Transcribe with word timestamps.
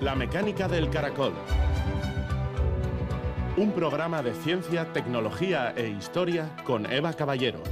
La 0.00 0.14
mecánica 0.14 0.68
del 0.68 0.90
caracol. 0.90 1.32
Un 3.56 3.72
programa 3.72 4.22
de 4.22 4.34
ciencia, 4.34 4.92
tecnología 4.92 5.72
e 5.74 5.88
historia 5.88 6.54
con 6.64 6.84
Eva 6.92 7.14
Caballero. 7.14 7.62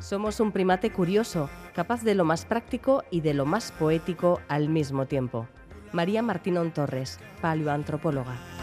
Somos 0.00 0.40
un 0.40 0.52
primate 0.52 0.92
curioso, 0.92 1.48
capaz 1.74 2.02
de 2.02 2.14
lo 2.14 2.26
más 2.26 2.44
práctico 2.44 3.04
y 3.10 3.22
de 3.22 3.32
lo 3.32 3.46
más 3.46 3.72
poético 3.72 4.42
al 4.48 4.68
mismo 4.68 5.06
tiempo. 5.06 5.48
María 5.92 6.20
Martínón 6.20 6.72
Torres, 6.72 7.18
paleoantropóloga. 7.40 8.59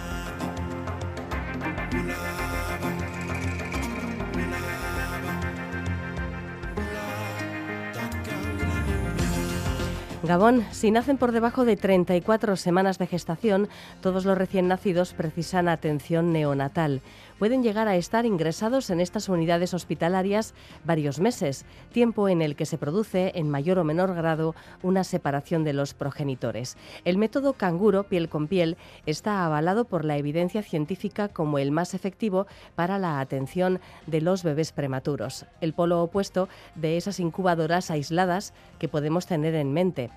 Gabón, 10.27 10.65
si 10.71 10.91
nacen 10.91 11.17
por 11.17 11.31
debajo 11.31 11.63
de 11.63 11.77
34 11.77 12.57
semanas 12.57 12.97
de 12.97 13.07
gestación, 13.07 13.69
todos 14.01 14.25
los 14.25 14.37
recién 14.37 14.67
nacidos 14.67 15.13
precisan 15.13 15.69
atención 15.69 16.33
neonatal 16.33 17.01
pueden 17.39 17.63
llegar 17.63 17.87
a 17.87 17.95
estar 17.95 18.25
ingresados 18.25 18.89
en 18.89 18.99
estas 18.99 19.29
unidades 19.29 19.73
hospitalarias 19.73 20.53
varios 20.85 21.19
meses, 21.19 21.65
tiempo 21.91 22.29
en 22.29 22.41
el 22.41 22.55
que 22.55 22.65
se 22.65 22.77
produce, 22.77 23.31
en 23.35 23.49
mayor 23.49 23.79
o 23.79 23.83
menor 23.83 24.13
grado, 24.15 24.55
una 24.83 25.03
separación 25.03 25.63
de 25.63 25.73
los 25.73 25.93
progenitores. 25.93 26.77
El 27.05 27.17
método 27.17 27.53
canguro, 27.53 28.03
piel 28.03 28.29
con 28.29 28.47
piel, 28.47 28.77
está 29.05 29.45
avalado 29.45 29.85
por 29.85 30.05
la 30.05 30.17
evidencia 30.17 30.63
científica 30.63 31.27
como 31.27 31.59
el 31.59 31.71
más 31.71 31.93
efectivo 31.93 32.47
para 32.75 32.99
la 32.99 33.19
atención 33.19 33.79
de 34.05 34.21
los 34.21 34.43
bebés 34.43 34.71
prematuros, 34.71 35.45
el 35.61 35.73
polo 35.73 36.01
opuesto 36.01 36.49
de 36.75 36.97
esas 36.97 37.19
incubadoras 37.19 37.91
aisladas 37.91 38.53
que 38.79 38.87
podemos 38.87 39.25
tener 39.25 39.55
en 39.55 39.73
mente. 39.73 40.09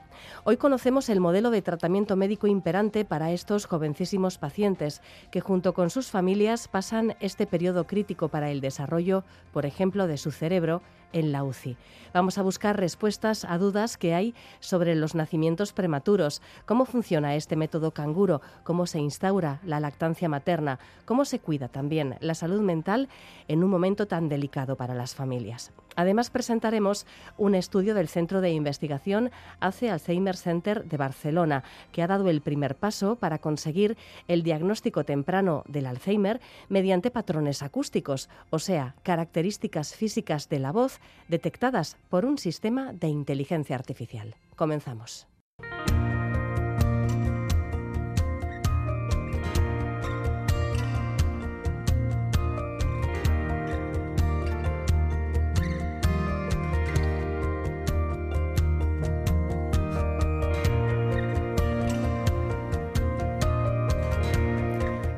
Hoy 0.44 0.56
conocemos 0.56 1.08
el 1.08 1.20
modelo 1.20 1.50
de 1.50 1.62
tratamiento 1.62 2.16
médico 2.16 2.46
imperante 2.46 3.04
para 3.04 3.32
estos 3.32 3.66
jovencísimos 3.66 4.38
pacientes 4.38 5.02
que 5.30 5.40
junto 5.40 5.72
con 5.72 5.90
sus 5.90 6.10
familias 6.10 6.68
pasan 6.68 7.09
este 7.20 7.46
periodo 7.46 7.86
crítico 7.86 8.28
para 8.28 8.50
el 8.50 8.60
desarrollo, 8.60 9.24
por 9.52 9.66
ejemplo, 9.66 10.06
de 10.06 10.18
su 10.18 10.30
cerebro 10.30 10.82
en 11.12 11.32
la 11.32 11.44
UCI. 11.44 11.76
Vamos 12.12 12.38
a 12.38 12.42
buscar 12.42 12.76
respuestas 12.78 13.44
a 13.44 13.56
dudas 13.56 13.96
que 13.96 14.14
hay 14.14 14.34
sobre 14.58 14.96
los 14.96 15.14
nacimientos 15.14 15.72
prematuros, 15.72 16.42
cómo 16.66 16.84
funciona 16.84 17.36
este 17.36 17.54
método 17.54 17.92
canguro, 17.92 18.42
cómo 18.64 18.86
se 18.86 18.98
instaura 18.98 19.60
la 19.64 19.78
lactancia 19.78 20.28
materna, 20.28 20.80
cómo 21.04 21.24
se 21.24 21.38
cuida 21.38 21.68
también 21.68 22.16
la 22.20 22.34
salud 22.34 22.60
mental 22.62 23.08
en 23.46 23.62
un 23.62 23.70
momento 23.70 24.06
tan 24.06 24.28
delicado 24.28 24.76
para 24.76 24.94
las 24.94 25.14
familias. 25.14 25.72
Además, 25.96 26.30
presentaremos 26.30 27.06
un 27.36 27.54
estudio 27.54 27.94
del 27.94 28.08
Centro 28.08 28.40
de 28.40 28.50
Investigación 28.50 29.30
ACE 29.58 29.90
Alzheimer 29.90 30.36
Center 30.36 30.84
de 30.84 30.96
Barcelona, 30.96 31.64
que 31.92 32.02
ha 32.02 32.06
dado 32.06 32.28
el 32.28 32.40
primer 32.40 32.76
paso 32.76 33.16
para 33.16 33.38
conseguir 33.38 33.96
el 34.28 34.42
diagnóstico 34.42 35.04
temprano 35.04 35.64
del 35.66 35.86
Alzheimer 35.86 36.40
mediante 36.68 37.10
patrones 37.10 37.62
acústicos, 37.62 38.28
o 38.50 38.58
sea, 38.58 38.94
características 39.02 39.94
físicas 39.94 40.48
de 40.48 40.60
la 40.60 40.72
voz 40.72 40.99
detectadas 41.28 41.96
por 42.08 42.24
un 42.24 42.38
sistema 42.38 42.92
de 42.92 43.08
inteligencia 43.08 43.76
artificial. 43.76 44.34
Comenzamos. 44.56 45.29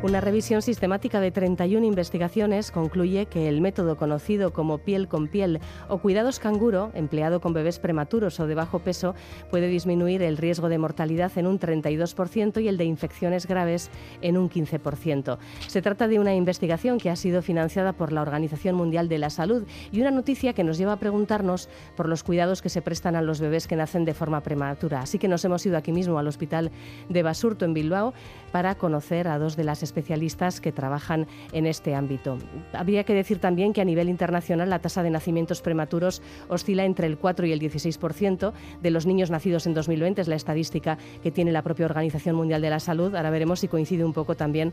Una 0.03 0.21
revisión 0.21 0.63
sistemática 0.63 1.21
de 1.21 1.31
31 1.31 1.87
investigaciones 1.87 2.73
concluye 2.73 3.27
que 3.27 3.49
el 3.49 3.61
método 3.61 3.97
conocido 3.97 4.53
como 4.53 4.79
piel 4.79 5.07
con 5.07 5.29
piel 5.29 5.61
o 5.89 5.99
cuidados 5.99 6.41
canguro, 6.41 6.91
empleado 6.95 7.41
con 7.41 7.53
bebés 7.53 7.79
prematuros 7.79 8.41
o 8.41 8.49
de 8.49 8.57
bajo 8.57 8.81
peso, 8.81 9.15
puede 9.49 9.69
disminuir 9.69 10.23
el 10.23 10.39
riesgo 10.39 10.69
de 10.69 10.79
mortalidad 10.79 11.31
en 11.37 11.47
un 11.47 11.61
32% 11.61 12.61
y 12.61 12.67
el 12.67 12.79
de 12.79 12.85
infecciones 12.85 13.47
graves 13.47 13.91
en 14.23 14.37
un 14.37 14.51
15%. 14.51 15.39
Se 15.69 15.83
trata 15.83 16.09
de 16.09 16.19
una 16.19 16.35
investigación 16.35 16.99
que 16.99 17.09
ha 17.09 17.15
sido 17.15 17.41
financiada 17.41 17.93
por 17.93 18.11
la 18.11 18.23
Organización 18.23 18.75
Mundial 18.75 19.09
de 19.09 19.19
la 19.19 19.31
Salud 19.31 19.69
y 19.93 20.01
una 20.01 20.11
noticia 20.11 20.53
que 20.53 20.65
nos 20.65 20.79
lleva 20.79 20.95
a 20.95 20.99
preguntarnos 20.99 21.69
por 21.95 22.09
los 22.09 22.25
cuidados 22.25 22.61
que 22.61 22.71
se 22.71 22.83
prestan 22.83 23.15
a 23.15 23.23
los 23.23 23.41
bebés 23.41 23.69
que 23.69 23.77
nacen 23.77 24.05
de 24.05 24.15
forma 24.15 24.41
prematura. 24.41 24.99
Así 24.99 25.21
que 25.21 25.29
nos 25.29 25.45
hemos 25.45 25.65
ido 25.65 25.77
aquí 25.77 25.93
mismo 25.93 26.19
al 26.19 26.27
Hospital 26.27 26.73
de 27.09 27.23
Basurto 27.23 27.65
en 27.65 27.73
Bilbao 27.73 28.15
para 28.51 28.75
conocer 28.75 29.29
a 29.29 29.39
dos 29.39 29.55
de 29.55 29.63
las 29.63 29.85
especialistas 29.93 30.61
que 30.61 30.73
trabajan 30.73 31.27
en 31.53 31.67
este 31.67 31.95
ámbito. 31.95 32.39
Habría 32.73 33.05
que 33.05 33.13
decir 33.13 33.39
también 33.39 33.75
que 33.75 33.83
a 33.83 33.85
nivel 33.85 34.09
internacional 34.09 34.71
la 34.71 34.79
tasa 34.79 35.03
de 35.03 35.11
nacimientos 35.11 35.61
prematuros 35.61 36.23
oscila 36.49 36.85
entre 36.85 37.07
el 37.07 37.19
4 37.19 37.47
y 37.47 37.53
el 37.53 37.61
16% 37.61 38.53
de 38.81 38.91
los 38.91 39.05
niños 39.05 39.31
nacidos 39.31 39.67
en 39.67 39.75
2020, 39.75 40.23
es 40.23 40.29
la 40.29 40.37
estadística 40.37 40.97
que 41.23 41.31
tiene 41.31 41.53
la 41.53 41.63
propia 41.63 41.85
Organización 41.85 42.37
Mundial 42.37 42.63
de 42.63 42.71
la 42.71 42.81
Salud. 42.81 43.15
Ahora 43.15 43.31
veremos 43.31 43.61
si 43.61 43.69
coincide 43.69 44.05
un 44.05 44.15
poco 44.15 44.35
también 44.35 44.73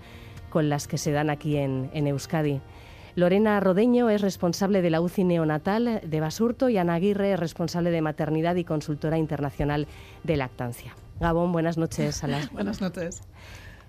con 0.50 0.70
las 0.70 0.88
que 0.88 0.98
se 0.98 1.12
dan 1.12 1.30
aquí 1.30 1.58
en, 1.58 1.90
en 1.94 2.08
Euskadi. 2.08 2.62
Lorena 3.16 3.60
Rodeño 3.60 4.10
es 4.10 4.22
responsable 4.22 4.82
de 4.82 4.90
la 4.90 5.02
UCI 5.02 5.26
neonatal 5.26 6.02
de 6.06 6.20
Basurto 6.22 6.70
y 6.70 6.78
Ana 6.78 6.94
Aguirre 6.94 7.34
es 7.34 7.40
responsable 7.40 7.92
de 7.92 8.02
maternidad 8.02 8.56
y 8.56 8.64
consultora 8.64 9.18
internacional 9.18 9.88
de 10.24 10.38
lactancia. 10.38 10.96
Gabón, 11.20 11.52
buenas 11.52 11.78
noches. 11.78 12.24
A 12.24 12.28
las... 12.28 12.50
buenas 12.54 12.80
noches 12.80 13.22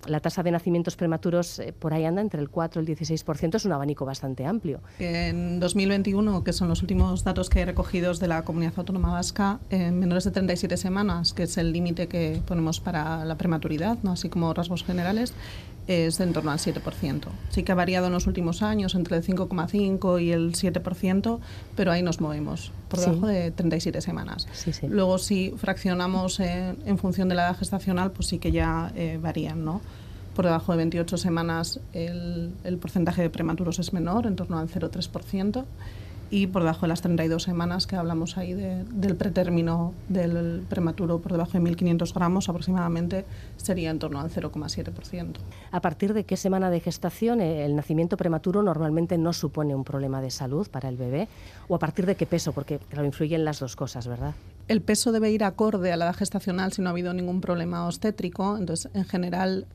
la 0.07 0.21
tasa 0.21 0.43
de 0.43 0.51
nacimientos 0.51 0.97
prematuros 0.97 1.59
eh, 1.59 1.73
por 1.73 1.95
ahí 1.95 2.05
anda 2.05 2.21
entre 2.21 2.41
el 2.41 2.49
4 2.49 2.83
y 2.83 2.85
el 2.87 2.99
16%, 2.99 3.55
es 3.55 3.65
un 3.65 3.73
abanico 3.73 4.05
bastante 4.05 4.47
amplio. 4.47 4.81
En 4.99 5.61
2021, 5.61 6.45
que 6.45 6.53
son 6.53 6.69
los 6.69 6.83
últimos 6.83 7.25
datos 7.25 7.51
que 7.51 7.61
he 7.61 7.65
recogidos 7.65 8.21
de 8.21 8.29
la 8.29 8.45
Comunidad 8.45 8.75
Autónoma 8.77 9.13
Vasca, 9.13 9.61
en 9.71 9.99
menores 9.99 10.25
de 10.25 10.31
37 10.31 10.77
semanas, 10.77 11.33
que 11.33 11.45
es 11.45 11.57
el 11.59 11.73
límite 11.73 12.09
que 12.09 12.41
ponemos 12.47 12.81
para 12.81 13.25
la 13.25 13.37
prematuridad, 13.37 13.99
¿no? 14.03 14.13
así 14.13 14.29
como 14.29 14.53
rasgos 14.55 14.85
generales, 14.85 15.35
es 15.87 16.21
en 16.21 16.33
torno 16.33 16.51
al 16.51 16.59
7%. 16.59 17.25
Sí 17.51 17.63
que 17.63 17.73
ha 17.73 17.75
variado 17.75 18.07
en 18.07 18.13
los 18.13 18.27
últimos 18.27 18.63
años 18.63 18.95
entre 18.95 19.17
el 19.17 19.25
5,5 19.25 20.23
y 20.23 20.33
el 20.33 20.53
7%, 20.53 21.39
pero 21.77 21.93
ahí 21.93 22.03
nos 22.03 22.21
movemos, 22.21 22.73
por 22.89 23.01
debajo 23.01 23.27
de 23.27 23.51
37 23.51 24.01
semanas. 24.01 24.47
Luego, 24.89 25.19
si 25.19 25.53
fraccionamos 25.57 26.41
en 26.41 26.99
función 26.99 27.29
de 27.29 27.35
la 27.35 27.49
edad 27.49 27.57
gestacional, 27.57 28.13
pues 28.13 28.29
sí 28.29 28.39
que 28.39 28.53
ya 28.53 28.93
eh, 28.95 29.19
varían, 29.21 29.65
¿no? 29.65 29.81
Por 30.35 30.45
debajo 30.45 30.73
de 30.73 30.79
28 30.79 31.17
semanas 31.17 31.81
el, 31.93 32.53
el 32.65 32.79
porcentaje 32.79 33.23
de 33.23 33.31
prematuros 33.31 33.79
es 33.79 33.93
menor, 33.93 34.27
en 34.27 34.37
torno 34.37 34.59
al 34.59 34.69
0,3% 34.69 35.65
y 36.31 36.47
por 36.47 36.63
debajo 36.63 36.83
de 36.83 36.89
las 36.89 37.03
32 37.03 37.43
semanas 37.43 37.87
que 37.89 37.97
hablamos 37.97 38.39
ahí 38.39 38.55
del 38.55 39.17
pretérmino 39.17 39.93
del 40.09 40.65
prematuro 40.69 41.19
por 41.19 41.33
debajo 41.33 41.53
de 41.53 41.61
1.500 41.61 42.15
gramos 42.15 42.49
aproximadamente 42.49 43.25
sería 43.57 43.91
en 43.91 43.99
torno 43.99 44.21
al 44.21 44.31
0,7%. 44.31 45.35
¿A 45.73 45.81
partir 45.81 46.15
de 46.15 46.25
qué 46.25 46.37
semana 46.37 46.71
de 46.71 46.81
gestación 46.81 47.41
eh, 47.41 47.65
el 47.65 47.75
nacimiento 47.75 48.17
prematuro 48.17 48.63
normalmente 48.63 49.19
no 49.19 49.33
supone 49.33 49.75
un 49.75 49.83
problema 49.83 50.23
de 50.23 50.31
salud 50.31 50.69
para 50.69 50.89
el 50.89 50.97
bebé? 50.97 51.29
¿O 51.69 51.75
a 51.75 51.79
partir 51.81 52.07
de 52.07 52.15
qué 52.15 52.27
peso? 52.27 52.53
Porque 52.53 52.79
claro, 52.79 53.05
influyen 53.05 53.45
las 53.45 53.59
dos 53.59 53.75
cosas, 53.75 54.07
¿verdad? 54.07 54.35
El 54.69 54.83
peso 54.83 55.11
debe 55.11 55.33
ir 55.33 55.43
acorde 55.43 55.93
a 55.93 55.97
la 55.97 56.05
edad 56.05 56.15
gestacional 56.15 56.73
si 56.73 56.81
no 56.81 56.89
ha 56.89 56.93
habido 56.93 57.13
ningún 57.13 57.41
problema 57.41 57.87
obstétrico. 57.89 58.57
Entonces, 58.57 58.89
en 58.95 59.05
general, 59.05 59.67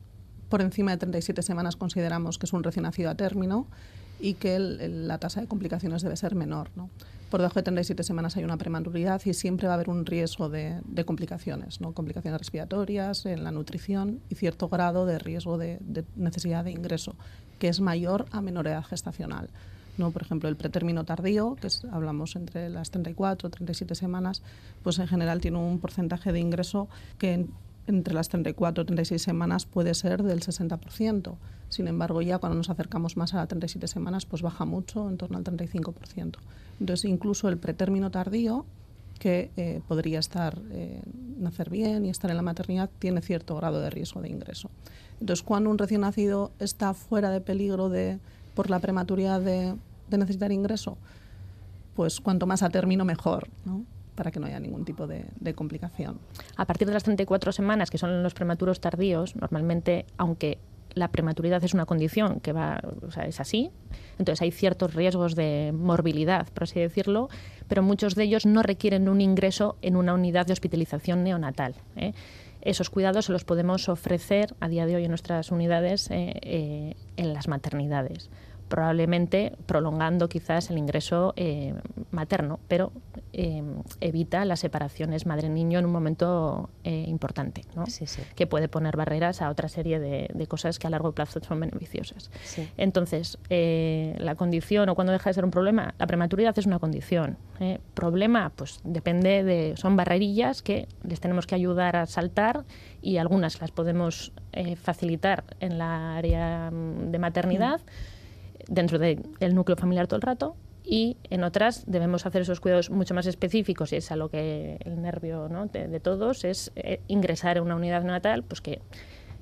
por 0.48 0.62
encima 0.62 0.92
de 0.92 0.96
37 0.96 1.42
semanas 1.42 1.76
consideramos 1.76 2.38
que 2.38 2.46
es 2.46 2.52
un 2.54 2.62
recién 2.62 2.84
nacido 2.84 3.10
a 3.10 3.14
término 3.14 3.66
y 4.20 4.34
que 4.34 4.58
la 4.58 5.18
tasa 5.18 5.40
de 5.40 5.46
complicaciones 5.46 6.02
debe 6.02 6.16
ser 6.16 6.34
menor. 6.34 6.70
¿no? 6.76 6.90
Por 7.30 7.40
debajo 7.40 7.58
de 7.58 7.64
37 7.64 8.02
semanas 8.04 8.36
hay 8.36 8.44
una 8.44 8.56
prematuridad 8.56 9.20
y 9.24 9.34
siempre 9.34 9.66
va 9.66 9.74
a 9.74 9.76
haber 9.76 9.90
un 9.90 10.06
riesgo 10.06 10.48
de, 10.48 10.80
complicaciones, 11.04 11.80
¿no? 11.80 11.92
complicaciones 11.92 12.38
respiratorias, 12.38 13.26
en 13.26 13.42
la 13.42 13.50
nutrición 13.50 14.20
y 14.30 14.36
cierto 14.36 14.68
grado 14.68 15.06
de 15.06 15.18
riesgo 15.18 15.58
de, 15.58 15.80
necesidad 16.14 16.64
de 16.64 16.70
ingreso, 16.70 17.16
que 17.58 17.68
es 17.68 17.80
mayor 17.80 18.26
a 18.30 18.40
menor 18.40 18.68
edad 18.68 18.84
gestacional. 18.84 19.50
¿no? 19.98 20.12
Por 20.12 20.22
ejemplo, 20.22 20.48
el 20.48 20.56
pretérmino 20.56 21.04
tardío, 21.04 21.56
que 21.56 21.68
hablamos 21.90 22.36
entre 22.36 22.68
las 22.68 22.90
34 22.90 23.48
o 23.48 23.50
37 23.50 23.94
semanas, 23.94 24.42
pues 24.84 24.98
en 24.98 25.08
general 25.08 25.40
tiene 25.40 25.58
un 25.58 25.80
porcentaje 25.80 26.32
de 26.32 26.38
ingreso 26.38 26.88
que 27.18 27.46
entre 27.86 28.14
las 28.14 28.28
34 28.28 28.82
y 28.82 28.86
36 28.86 29.22
semanas 29.22 29.66
puede 29.66 29.94
ser 29.94 30.22
del 30.22 30.40
60%. 30.40 31.34
Sin 31.68 31.88
embargo, 31.88 32.22
ya 32.22 32.38
cuando 32.38 32.56
nos 32.56 32.70
acercamos 32.70 33.16
más 33.16 33.34
a 33.34 33.38
las 33.38 33.48
37 33.48 33.88
semanas, 33.88 34.26
pues 34.26 34.42
baja 34.42 34.64
mucho, 34.64 35.08
en 35.08 35.16
torno 35.16 35.36
al 35.38 35.44
35%. 35.44 36.36
Entonces, 36.80 37.04
incluso 37.04 37.48
el 37.48 37.58
pretérmino 37.58 38.10
tardío 38.10 38.64
que 39.18 39.50
eh, 39.56 39.80
podría 39.88 40.18
estar, 40.18 40.58
eh, 40.70 41.00
nacer 41.38 41.70
bien 41.70 42.04
y 42.04 42.10
estar 42.10 42.30
en 42.30 42.36
la 42.36 42.42
maternidad, 42.42 42.90
tiene 42.98 43.22
cierto 43.22 43.56
grado 43.56 43.80
de 43.80 43.90
riesgo 43.90 44.20
de 44.20 44.28
ingreso. 44.28 44.70
Entonces, 45.20 45.42
cuando 45.42 45.70
un 45.70 45.78
recién 45.78 46.02
nacido 46.02 46.52
está 46.58 46.94
fuera 46.94 47.30
de 47.30 47.40
peligro 47.40 47.88
de, 47.88 48.18
por 48.54 48.70
la 48.70 48.78
prematuridad 48.78 49.40
de, 49.40 49.74
necesitar 50.10 50.52
ingreso, 50.52 50.98
pues 51.94 52.20
cuanto 52.20 52.46
más 52.46 52.62
a 52.62 52.68
término, 52.68 53.04
mejor, 53.04 53.48
¿no? 53.64 53.84
para 54.14 54.30
que 54.30 54.40
no 54.40 54.46
haya 54.46 54.60
ningún 54.60 54.84
tipo 54.84 55.06
de, 55.06 55.26
de, 55.40 55.54
complicación. 55.54 56.18
A 56.56 56.64
partir 56.64 56.86
de 56.86 56.94
las 56.94 57.02
34 57.02 57.52
semanas, 57.52 57.90
que 57.90 57.98
son 57.98 58.22
los 58.22 58.32
prematuros 58.32 58.80
tardíos, 58.80 59.36
normalmente, 59.36 60.06
aunque 60.16 60.58
la 60.96 61.08
prematuridad 61.08 61.62
es 61.62 61.74
una 61.74 61.84
condición 61.84 62.40
que 62.40 62.52
va, 62.52 62.80
es 63.26 63.38
así, 63.38 63.70
entonces 64.18 64.40
hay 64.40 64.50
ciertos 64.50 64.94
riesgos 64.94 65.36
de 65.36 65.72
morbilidad, 65.74 66.48
por 66.54 66.64
así 66.64 66.80
decirlo, 66.80 67.28
pero 67.68 67.82
muchos 67.82 68.14
de 68.14 68.24
ellos 68.24 68.46
no 68.46 68.62
requieren 68.62 69.08
un 69.10 69.20
ingreso 69.20 69.76
en 69.82 69.94
una 69.94 70.14
unidad 70.14 70.46
de 70.46 70.54
hospitalización 70.54 71.22
neonatal. 71.22 71.74
¿eh? 71.96 72.14
Esos 72.62 72.88
cuidados 72.88 73.26
se 73.26 73.32
los 73.32 73.44
podemos 73.44 73.90
ofrecer 73.90 74.54
a 74.58 74.68
día 74.68 74.86
de 74.86 74.96
hoy 74.96 75.04
en 75.04 75.10
nuestras 75.10 75.52
unidades 75.52 76.10
eh, 76.10 76.32
eh, 76.42 76.94
en 77.18 77.34
las 77.34 77.46
maternidades 77.46 78.30
probablemente 78.68 79.52
prolongando 79.66 80.28
quizás 80.28 80.70
el 80.70 80.78
ingreso 80.78 81.32
eh, 81.36 81.74
materno, 82.10 82.58
pero 82.68 82.92
eh, 83.32 83.62
evita 84.00 84.44
las 84.44 84.60
separaciones 84.60 85.26
madre-niño 85.26 85.78
en 85.78 85.86
un 85.86 85.92
momento 85.92 86.70
eh, 86.84 87.04
importante, 87.06 87.64
que 88.34 88.46
puede 88.46 88.68
poner 88.68 88.96
barreras 88.96 89.42
a 89.42 89.50
otra 89.50 89.68
serie 89.68 90.00
de, 90.00 90.46
cosas 90.46 90.78
que 90.78 90.86
a 90.86 90.90
largo 90.90 91.12
plazo 91.12 91.40
son 91.42 91.58
beneficiosas. 91.58 92.30
Entonces, 92.76 93.38
la 93.48 94.36
condición 94.36 94.88
o 94.88 94.94
cuando 94.94 95.12
deja 95.12 95.30
de 95.30 95.34
ser 95.34 95.44
un 95.44 95.50
problema, 95.50 95.94
la 95.98 96.06
prematuridad 96.06 96.56
es 96.56 96.66
una 96.66 96.78
condición. 96.78 97.36
Problema, 97.94 98.52
pues 98.54 98.80
depende 98.84 99.42
de, 99.42 99.74
son 99.76 99.96
barrerillas 99.96 100.62
que 100.62 100.86
les 101.02 101.20
tenemos 101.20 101.46
que 101.46 101.56
ayudar 101.56 101.96
a 101.96 102.06
saltar 102.06 102.64
y 103.02 103.16
algunas 103.16 103.60
las 103.60 103.72
podemos 103.72 104.32
facilitar 104.80 105.44
en 105.60 105.78
la 105.78 106.16
área 106.16 106.70
mm, 106.70 107.10
de 107.10 107.18
maternidad 107.18 107.80
dentro 108.68 108.98
del 108.98 109.54
núcleo 109.54 109.76
familiar 109.76 110.06
todo 110.06 110.16
el 110.16 110.22
rato 110.22 110.56
y 110.86 111.16
en 111.30 111.42
otras 111.42 111.84
debemos 111.86 112.26
hacer 112.26 112.42
esos 112.42 112.60
cuidados 112.60 112.90
mucho 112.90 113.12
más 113.12 113.26
específicos 113.26 113.92
y 113.92 113.96
es 113.96 114.12
a 114.12 114.16
lo 114.16 114.28
que 114.28 114.78
el 114.84 115.02
nervio 115.02 115.48
de, 115.72 116.00
todos 116.00 116.44
es 116.44 116.70
eh, 116.76 117.00
ingresar 117.08 117.56
en 117.56 117.64
una 117.64 117.74
unidad 117.74 118.02
neonatal 118.02 118.44
pues 118.44 118.60
que 118.60 118.80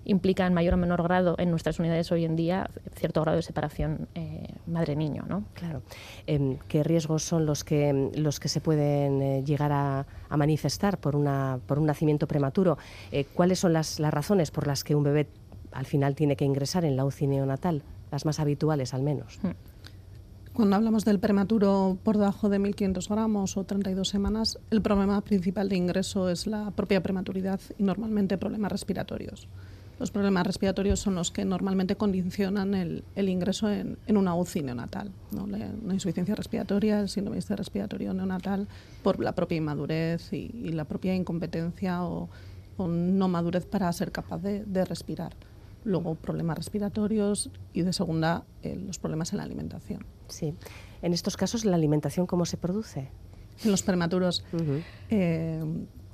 implica 0.06 0.46
en 0.46 0.54
mayor 0.54 0.74
o 0.74 0.76
menor 0.78 1.02
grado 1.02 1.34
en 1.38 1.50
nuestras 1.50 1.78
unidades 1.78 2.10
hoy 2.12 2.24
en 2.24 2.34
día 2.34 2.70
cierto 2.94 3.20
grado 3.20 3.36
de 3.36 3.42
separación 3.42 4.08
eh, 4.14 4.54
madre-niño. 4.66 5.24
¿no? 5.28 5.44
Claro. 5.52 5.82
Em, 6.26 6.56
¿Qué 6.66 6.82
riesgos 6.82 7.22
son 7.22 7.44
los 7.44 7.62
que, 7.62 8.10
los 8.14 8.40
que 8.40 8.48
se 8.48 8.62
pueden 8.62 9.20
eh, 9.20 9.42
llegar 9.44 9.72
a, 9.72 10.06
manifestar 10.30 10.98
por, 10.98 11.14
una, 11.14 11.60
por 11.66 11.78
un 11.78 11.86
nacimiento 11.86 12.26
prematuro? 12.26 12.76
¿Cuáles 13.34 13.60
son 13.60 13.72
las, 13.72 14.00
las 14.00 14.12
razones 14.12 14.50
por 14.50 14.66
las 14.66 14.82
que 14.82 14.94
un 14.94 15.04
bebé 15.04 15.28
al 15.72 15.86
final 15.86 16.14
tiene 16.14 16.36
que 16.36 16.44
ingresar 16.44 16.84
en 16.84 16.96
la 16.96 17.04
UCI 17.04 17.26
neonatal? 17.26 17.82
Las 18.10 18.24
más 18.24 18.40
habituales 18.40 18.94
al 18.94 19.02
menos. 19.02 19.38
Hmm. 19.42 19.52
Cuando 20.54 20.76
hablamos 20.76 21.04
del 21.04 21.18
prematuro 21.18 21.98
por 22.04 22.16
debajo 22.16 22.48
de 22.48 22.60
1.500 22.60 23.08
gramos 23.08 23.56
o 23.56 23.64
32 23.64 24.08
semanas, 24.08 24.60
el 24.70 24.82
problema 24.82 25.20
principal 25.20 25.68
de 25.68 25.74
ingreso 25.74 26.28
es 26.28 26.46
la 26.46 26.70
propia 26.70 27.02
prematuridad 27.02 27.60
y 27.76 27.82
normalmente 27.82 28.38
problemas 28.38 28.70
respiratorios. 28.70 29.48
Los 29.98 30.12
problemas 30.12 30.46
respiratorios 30.46 31.00
son 31.00 31.16
los 31.16 31.32
que 31.32 31.44
normalmente 31.44 31.96
condicionan 31.96 32.74
el, 32.74 33.02
ingreso 33.16 33.68
en, 33.68 33.98
una 34.08 34.36
UCI 34.36 34.62
neonatal. 34.62 35.10
¿no? 35.32 35.48
La, 35.48 35.58
insuficiencia 35.92 36.36
respiratoria, 36.36 37.00
el 37.00 37.08
síndrome 37.08 37.40
de 37.40 37.56
respiratorio 37.56 38.14
neonatal, 38.14 38.68
por 39.02 39.18
la 39.18 39.32
propia 39.32 39.58
inmadurez 39.58 40.32
y, 40.32 40.70
la 40.70 40.84
propia 40.84 41.16
incompetencia 41.16 42.04
o, 42.04 42.28
no 42.78 43.26
madurez 43.26 43.66
para 43.66 43.92
ser 43.92 44.12
capaz 44.12 44.40
de 44.40 44.84
respirar 44.84 45.34
luego 45.84 46.14
problemas 46.14 46.56
respiratorios 46.56 47.50
y 47.72 47.82
de 47.82 47.92
segunda 47.92 48.44
eh, 48.62 48.76
los 48.76 48.98
problemas 48.98 49.32
en 49.32 49.38
la 49.38 49.44
alimentación. 49.44 50.04
Sí. 50.28 50.54
En 51.02 51.12
estos 51.12 51.36
casos, 51.36 51.64
¿la 51.64 51.76
alimentación 51.76 52.26
cómo 52.26 52.46
se 52.46 52.56
produce? 52.56 53.10
En 53.64 53.70
los 53.70 53.82
prematuros. 53.82 54.44
Eh, 55.10 55.62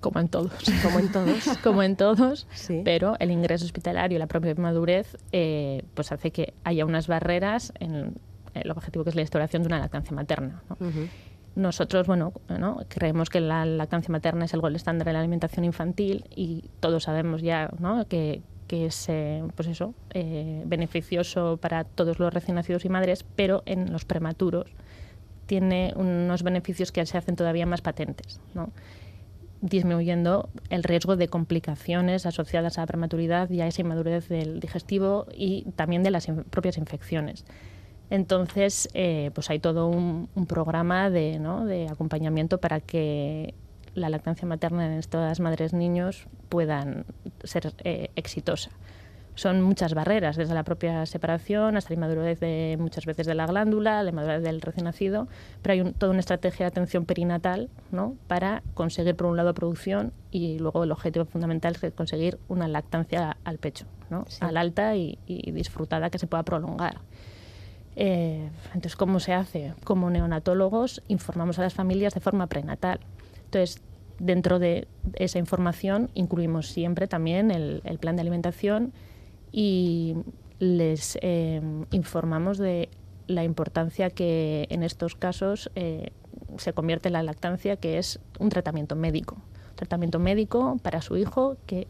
como 0.00 0.20
en 0.20 0.28
todos. 0.28 0.52
Como 0.82 0.99
en 0.99 1.12
todos. 1.12 1.58
como 1.62 1.82
en 1.82 1.96
todos. 1.96 2.46
Pero 2.84 3.17
el 3.19 3.31
ingreso 3.31 3.64
hospitalario 3.64 4.17
y 4.17 4.19
la 4.19 4.26
propia 4.26 4.55
madurez 4.55 5.17
eh, 5.32 5.84
pues 5.94 6.11
hace 6.12 6.31
que 6.31 6.55
haya 6.64 6.84
unas 6.84 7.06
barreras 7.06 7.72
en 7.78 8.17
el 8.55 8.70
objetivo 8.70 9.05
que 9.05 9.11
es 9.11 9.17
la 9.17 9.22
instauración 9.22 9.62
de 9.62 9.69
una 9.69 9.78
lactancia 9.78 10.14
materna. 10.14 10.62
Nosotros, 11.56 12.06
bueno, 12.06 12.32
creemos 12.88 13.28
que 13.28 13.40
la 13.40 13.64
lactancia 13.67 14.11
materna 14.11 14.44
es 14.44 14.55
el 14.55 14.61
gol 14.61 14.76
estándar 14.76 15.06
de 15.06 15.12
la 15.12 15.20
alimentación 15.20 15.64
infantil 15.64 16.25
y 16.34 16.70
todos 16.81 17.05
sabemos 17.05 17.43
ya 17.43 17.70
¿no? 17.78 18.06
que, 18.06 18.43
que 18.70 18.87
es 18.87 19.08
eh, 19.08 19.43
pues 19.56 19.67
eso, 19.67 19.94
eh, 20.14 20.62
beneficioso 20.64 21.58
para 21.61 21.82
todos 21.82 22.20
los 22.20 22.32
recién 22.32 22.55
nacidos 22.55 22.84
y 22.84 22.88
madres, 22.88 23.25
pero 23.34 23.64
en 23.67 23.93
los 23.93 24.05
prematuros 24.05 24.70
tiene 25.46 25.93
unos 25.96 26.44
beneficios 26.44 26.93
que 26.93 27.05
se 27.05 27.19
hacen 27.19 27.34
todavía 27.34 27.67
más 27.67 27.81
patentes, 27.81 28.38
¿no? 28.55 28.70
disminuyendo 29.61 30.50
el 30.69 30.84
riesgo 30.84 31.17
de 31.17 31.26
complicaciones 31.26 32.26
asociadas 32.26 32.78
a 32.78 32.82
la 32.82 32.87
prematuridad 32.87 33.50
y 33.50 33.61
a 33.61 33.67
esa 33.67 33.81
inmadurez 33.81 34.28
del 34.28 34.61
digestivo 34.61 35.26
y 35.34 35.62
también 35.75 36.05
de 36.05 36.12
las 36.12 36.28
propias 36.50 36.78
infecciones. 36.78 37.44
Entonces, 38.08 38.88
eh, 38.94 39.32
pues 39.34 39.50
hay 39.50 39.58
todo 39.58 39.88
un, 39.88 40.28
un 40.37 40.46
programa 40.46 41.11
de, 41.11 41.40
¿no? 41.40 41.67
de 41.67 41.88
acompañamiento 41.88 42.58
para 42.58 42.78
que 42.78 43.52
la 43.95 44.09
lactancia 44.09 44.47
materna 44.47 44.87
en 44.87 44.93
estas 44.93 45.41
madres 45.41 45.73
niños 45.73 46.27
puedan 46.49 47.05
ser 47.45 47.73
eh, 47.85 48.11
exitosa. 48.17 48.71
Son 49.41 49.63
muchas 49.63 49.95
barreras, 49.95 50.37
desde 50.37 50.53
la 50.55 50.65
propia 50.65 51.07
separación 51.07 51.77
hasta 51.77 51.91
la 51.91 51.95
inmadurez 51.95 52.41
de, 52.41 52.77
muchas 52.79 53.07
veces 53.07 53.27
de 53.27 53.35
la 53.35 53.47
glándula, 53.47 54.03
la 54.03 54.11
inmadurez 54.11 54.43
del 54.43 54.61
recién 54.61 54.85
nacido, 54.85 55.29
pero 55.63 55.73
hay 55.73 55.93
toda 55.93 56.11
una 56.11 56.21
estrategia 56.21 56.67
de 56.67 56.69
atención 56.69 57.07
perinatal 57.07 57.71
¿no? 57.91 58.17
para 58.27 58.63
conseguir, 58.75 59.17
por 59.17 59.29
un 59.29 59.37
lado, 59.37 59.55
producción 59.55 60.13
y 60.31 60.59
luego 60.59 60.85
el 60.85 60.93
objetivo 60.93 61.25
fundamental 61.25 61.77
es 61.81 61.93
conseguir 61.95 62.39
una 62.49 62.69
lactancia 62.69 63.37
al 63.45 63.59
pecho, 63.59 63.87
¿no? 64.11 64.27
al 64.41 64.57
alta 64.57 64.97
y, 64.97 65.19
disfrutada 65.27 66.11
que 66.11 66.19
se 66.19 66.27
pueda 66.27 66.43
prolongar. 66.43 66.99
Eh, 67.97 68.51
entonces, 68.67 68.97
¿cómo 68.97 69.21
se 69.21 69.33
hace? 69.33 69.75
Como 69.85 70.11
neonatólogos 70.11 71.03
informamos 71.09 71.59
a 71.59 71.63
las 71.63 71.73
familias 71.73 72.15
de 72.15 72.21
forma 72.21 72.47
prenatal. 72.47 73.01
Entonces, 73.50 73.82
dentro 74.20 74.61
de 74.61 74.87
esa 75.14 75.41
información 75.41 76.08
incluimos 76.14 76.69
siempre 76.69 77.08
también 77.08 77.50
el, 77.50 77.82
plan 77.99 78.14
de 78.14 78.23
alimentación 78.23 78.93
y 79.51 80.15
les 80.60 81.19
eh, 81.20 81.60
informamos 81.91 82.58
de 82.58 82.91
la 83.27 83.43
importancia 83.43 84.10
que 84.10 84.69
en 84.70 84.84
estos 84.84 85.17
casos 85.17 85.69
eh, 85.75 86.13
se 86.58 86.72
convierte 86.72 87.08
en 87.08 87.15
la 87.15 87.25
lactancia, 87.25 87.75
que 87.75 87.98
es 87.98 88.20
un 88.39 88.51
tratamiento 88.51 88.94
médico. 88.94 89.36
tratamiento 89.75 90.20
médico 90.20 90.77
para 90.82 91.01
su 91.03 91.17
hijo 91.17 91.56
que 91.67 91.89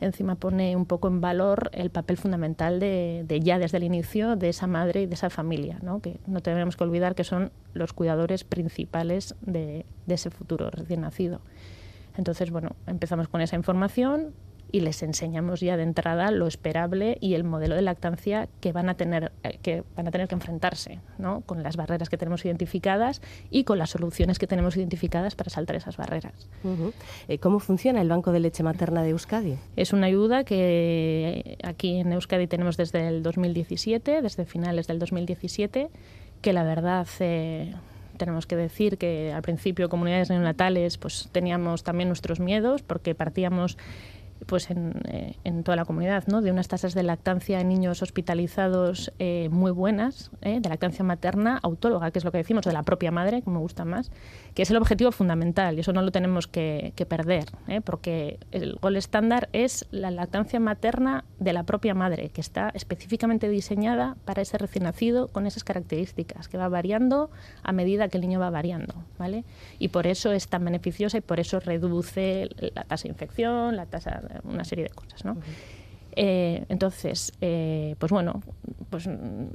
encima 0.00 0.34
pone 0.34 0.76
un 0.76 0.86
poco 0.86 1.08
en 1.08 1.20
valor 1.20 1.70
el 1.72 1.90
papel 1.90 2.16
fundamental 2.16 2.80
de, 2.80 3.40
ya 3.42 3.58
desde 3.58 3.78
el 3.78 3.84
inicio 3.84 4.36
de 4.36 4.48
esa 4.48 4.66
madre 4.66 5.02
y 5.02 5.06
de 5.06 5.14
esa 5.14 5.30
familia, 5.30 5.78
¿no? 5.82 6.00
que 6.00 6.20
no 6.26 6.40
tenemos 6.40 6.76
que 6.76 6.84
olvidar 6.84 7.14
que 7.14 7.24
son 7.24 7.52
los 7.74 7.92
cuidadores 7.92 8.44
principales 8.44 9.34
de, 9.42 9.84
de 10.06 10.14
ese 10.14 10.30
futuro 10.30 10.70
recién 10.70 11.02
nacido. 11.02 11.40
Entonces, 12.16 12.50
bueno, 12.50 12.76
empezamos 12.86 13.28
con 13.28 13.40
esa 13.40 13.56
información, 13.56 14.34
y 14.72 14.80
les 14.80 15.02
enseñamos 15.02 15.60
ya 15.60 15.76
de 15.76 15.82
entrada 15.82 16.30
lo 16.30 16.46
esperable 16.46 17.18
y 17.20 17.34
el 17.34 17.44
modelo 17.44 17.74
de 17.74 17.82
lactancia 17.82 18.48
que 18.60 18.72
van 18.72 18.88
a 18.88 18.94
tener 18.94 19.32
eh, 19.42 19.58
que 19.62 19.84
van 19.96 20.08
a 20.08 20.10
tener 20.10 20.28
que 20.28 20.34
enfrentarse 20.34 21.00
¿no? 21.18 21.42
con 21.42 21.62
las 21.62 21.76
barreras 21.76 22.08
que 22.08 22.16
tenemos 22.16 22.44
identificadas 22.44 23.20
y 23.50 23.64
con 23.64 23.78
las 23.78 23.90
soluciones 23.90 24.38
que 24.38 24.46
tenemos 24.46 24.76
identificadas 24.76 25.34
para 25.34 25.50
saltar 25.50 25.76
esas 25.76 25.96
barreras. 25.96 26.48
Eh, 27.28 27.38
¿Cómo 27.38 27.60
funciona 27.60 28.00
el 28.00 28.08
Banco 28.08 28.32
de 28.32 28.40
Leche 28.40 28.62
Materna 28.62 29.02
de 29.02 29.10
Euskadi? 29.10 29.56
Es 29.76 29.92
una 29.92 30.06
ayuda 30.06 30.44
que 30.44 31.58
aquí 31.62 31.98
en 31.98 32.12
Euskadi 32.12 32.46
tenemos 32.46 32.76
desde 32.76 33.08
el 33.08 33.22
2017, 33.22 34.22
desde 34.22 34.44
finales 34.44 34.86
del 34.86 34.98
2017, 34.98 35.88
que 36.42 36.52
la 36.52 36.64
verdad... 36.64 37.06
Eh, 37.20 37.74
tenemos 38.20 38.46
que 38.46 38.54
decir 38.54 38.98
que 38.98 39.32
al 39.32 39.40
principio 39.40 39.88
comunidades 39.88 40.28
neonatales 40.28 40.98
pues 40.98 41.30
teníamos 41.32 41.84
también 41.84 42.10
nuestros 42.10 42.38
miedos 42.38 42.82
porque 42.82 43.14
partíamos 43.14 43.78
pues 44.46 44.68
eh, 44.70 45.36
en, 45.44 45.64
toda 45.64 45.76
la 45.76 45.84
comunidad, 45.84 46.24
¿no? 46.26 46.40
de 46.40 46.50
unas 46.50 46.68
tasas 46.68 46.94
de 46.94 47.02
lactancia 47.02 47.60
en 47.60 47.68
niños 47.68 48.02
hospitalizados 48.02 49.12
eh, 49.18 49.48
muy 49.50 49.70
buenas, 49.70 50.30
¿eh? 50.42 50.60
de 50.60 50.68
lactancia 50.68 51.04
materna 51.04 51.58
autóloga, 51.62 52.10
que 52.10 52.18
es 52.18 52.24
lo 52.24 52.32
que 52.32 52.38
decimos, 52.38 52.64
de 52.64 52.72
la 52.72 52.82
propia 52.82 53.10
madre, 53.10 53.42
que 53.42 53.50
me 53.50 53.58
gusta 53.58 53.84
más, 53.84 54.10
que 54.54 54.62
es 54.62 54.70
el 54.70 54.76
objetivo 54.76 55.12
fundamental 55.12 55.76
y 55.76 55.80
eso 55.80 55.92
no 55.92 56.02
lo 56.02 56.10
tenemos 56.10 56.46
que, 56.46 56.92
perder, 57.08 57.46
porque 57.84 58.38
el 58.52 58.74
gol 58.74 58.96
estándar 58.96 59.48
es 59.52 59.86
la 59.90 60.10
lactancia 60.10 60.60
materna 60.60 61.24
de 61.38 61.52
la 61.54 61.64
propia 61.64 61.94
madre, 61.94 62.28
que 62.28 62.40
está 62.40 62.70
específicamente 62.74 63.48
diseñada 63.48 64.16
para 64.26 64.42
ese 64.42 64.58
recién 64.58 64.84
nacido 64.84 65.28
con 65.28 65.46
esas 65.46 65.64
características, 65.64 66.48
que 66.48 66.58
va 66.58 66.68
variando 66.68 67.30
a 67.62 67.72
medida 67.72 68.08
que 68.08 68.18
el 68.18 68.22
niño 68.22 68.38
va 68.38 68.50
variando. 68.50 68.94
¿vale? 69.18 69.44
Y 69.78 69.88
por 69.88 70.06
eso 70.06 70.32
es 70.32 70.48
tan 70.48 70.64
beneficiosa 70.64 71.18
y 71.18 71.20
por 71.20 71.40
eso 71.40 71.58
reduce 71.58 72.48
la 72.74 72.84
tasa 72.84 73.04
de 73.04 73.10
infección, 73.10 73.76
la 73.76 73.86
tasa 73.86 74.20
una 74.44 74.64
serie 74.64 74.84
de 74.84 74.90
cosas, 74.90 75.24
¿no? 75.24 75.36
Eh, 76.16 76.64
entonces, 76.68 77.32
eh, 77.40 77.94
pues 77.98 78.10
bueno, 78.10 78.42
pues 78.90 79.06
mm, 79.06 79.46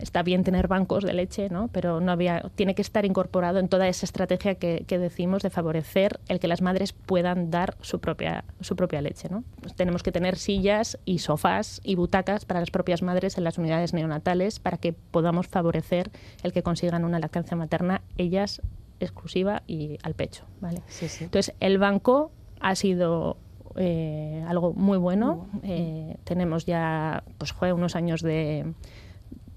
está 0.00 0.22
bien 0.22 0.42
tener 0.42 0.68
bancos 0.68 1.04
de 1.04 1.12
leche, 1.12 1.48
¿no? 1.48 1.68
pero 1.68 2.00
no 2.00 2.12
había, 2.12 2.50
tiene 2.54 2.74
que 2.74 2.82
estar 2.82 3.04
incorporado 3.04 3.58
en 3.58 3.68
toda 3.68 3.88
esa 3.88 4.06
estrategia 4.06 4.56
que, 4.56 4.84
decimos 4.92 5.42
de 5.42 5.50
favorecer 5.50 6.20
el 6.28 6.38
que 6.38 6.48
las 6.48 6.60
madres 6.60 6.92
puedan 6.92 7.50
dar 7.50 7.76
su 7.80 8.00
propia, 8.00 8.44
su 8.60 8.76
propia 8.76 9.00
leche. 9.00 9.28
¿no? 9.30 9.44
Pues 9.60 9.74
tenemos 9.74 10.02
que 10.02 10.12
tener 10.12 10.36
sillas 10.36 10.98
y 11.04 11.18
sofás 11.18 11.80
y 11.82 11.94
butacas 11.94 12.44
para 12.44 12.60
las 12.60 12.70
propias 12.70 13.02
madres 13.02 13.38
en 13.38 13.44
las 13.44 13.58
unidades 13.58 13.94
neonatales 13.94 14.58
para 14.58 14.76
que 14.76 14.92
podamos 14.92 15.48
favorecer 15.48 16.10
el 16.42 16.52
que 16.52 16.62
consigan 16.62 17.04
una 17.04 17.18
lactancia 17.18 17.56
materna 17.56 18.02
ellas 18.18 18.60
exclusiva 19.00 19.62
y 19.66 19.98
al 20.02 20.14
pecho. 20.14 20.44
¿vale? 20.60 20.82
Entonces, 21.20 21.54
el 21.60 21.78
banco 21.78 22.30
ha 22.60 22.76
sido 22.76 23.36
eh, 23.76 24.44
algo 24.48 24.72
muy 24.72 24.98
bueno. 24.98 25.46
Eh, 25.62 26.16
tenemos 26.24 26.66
ya 26.66 27.24
pues, 27.38 27.54
unos 27.60 27.96
años 27.96 28.22
de, 28.22 28.72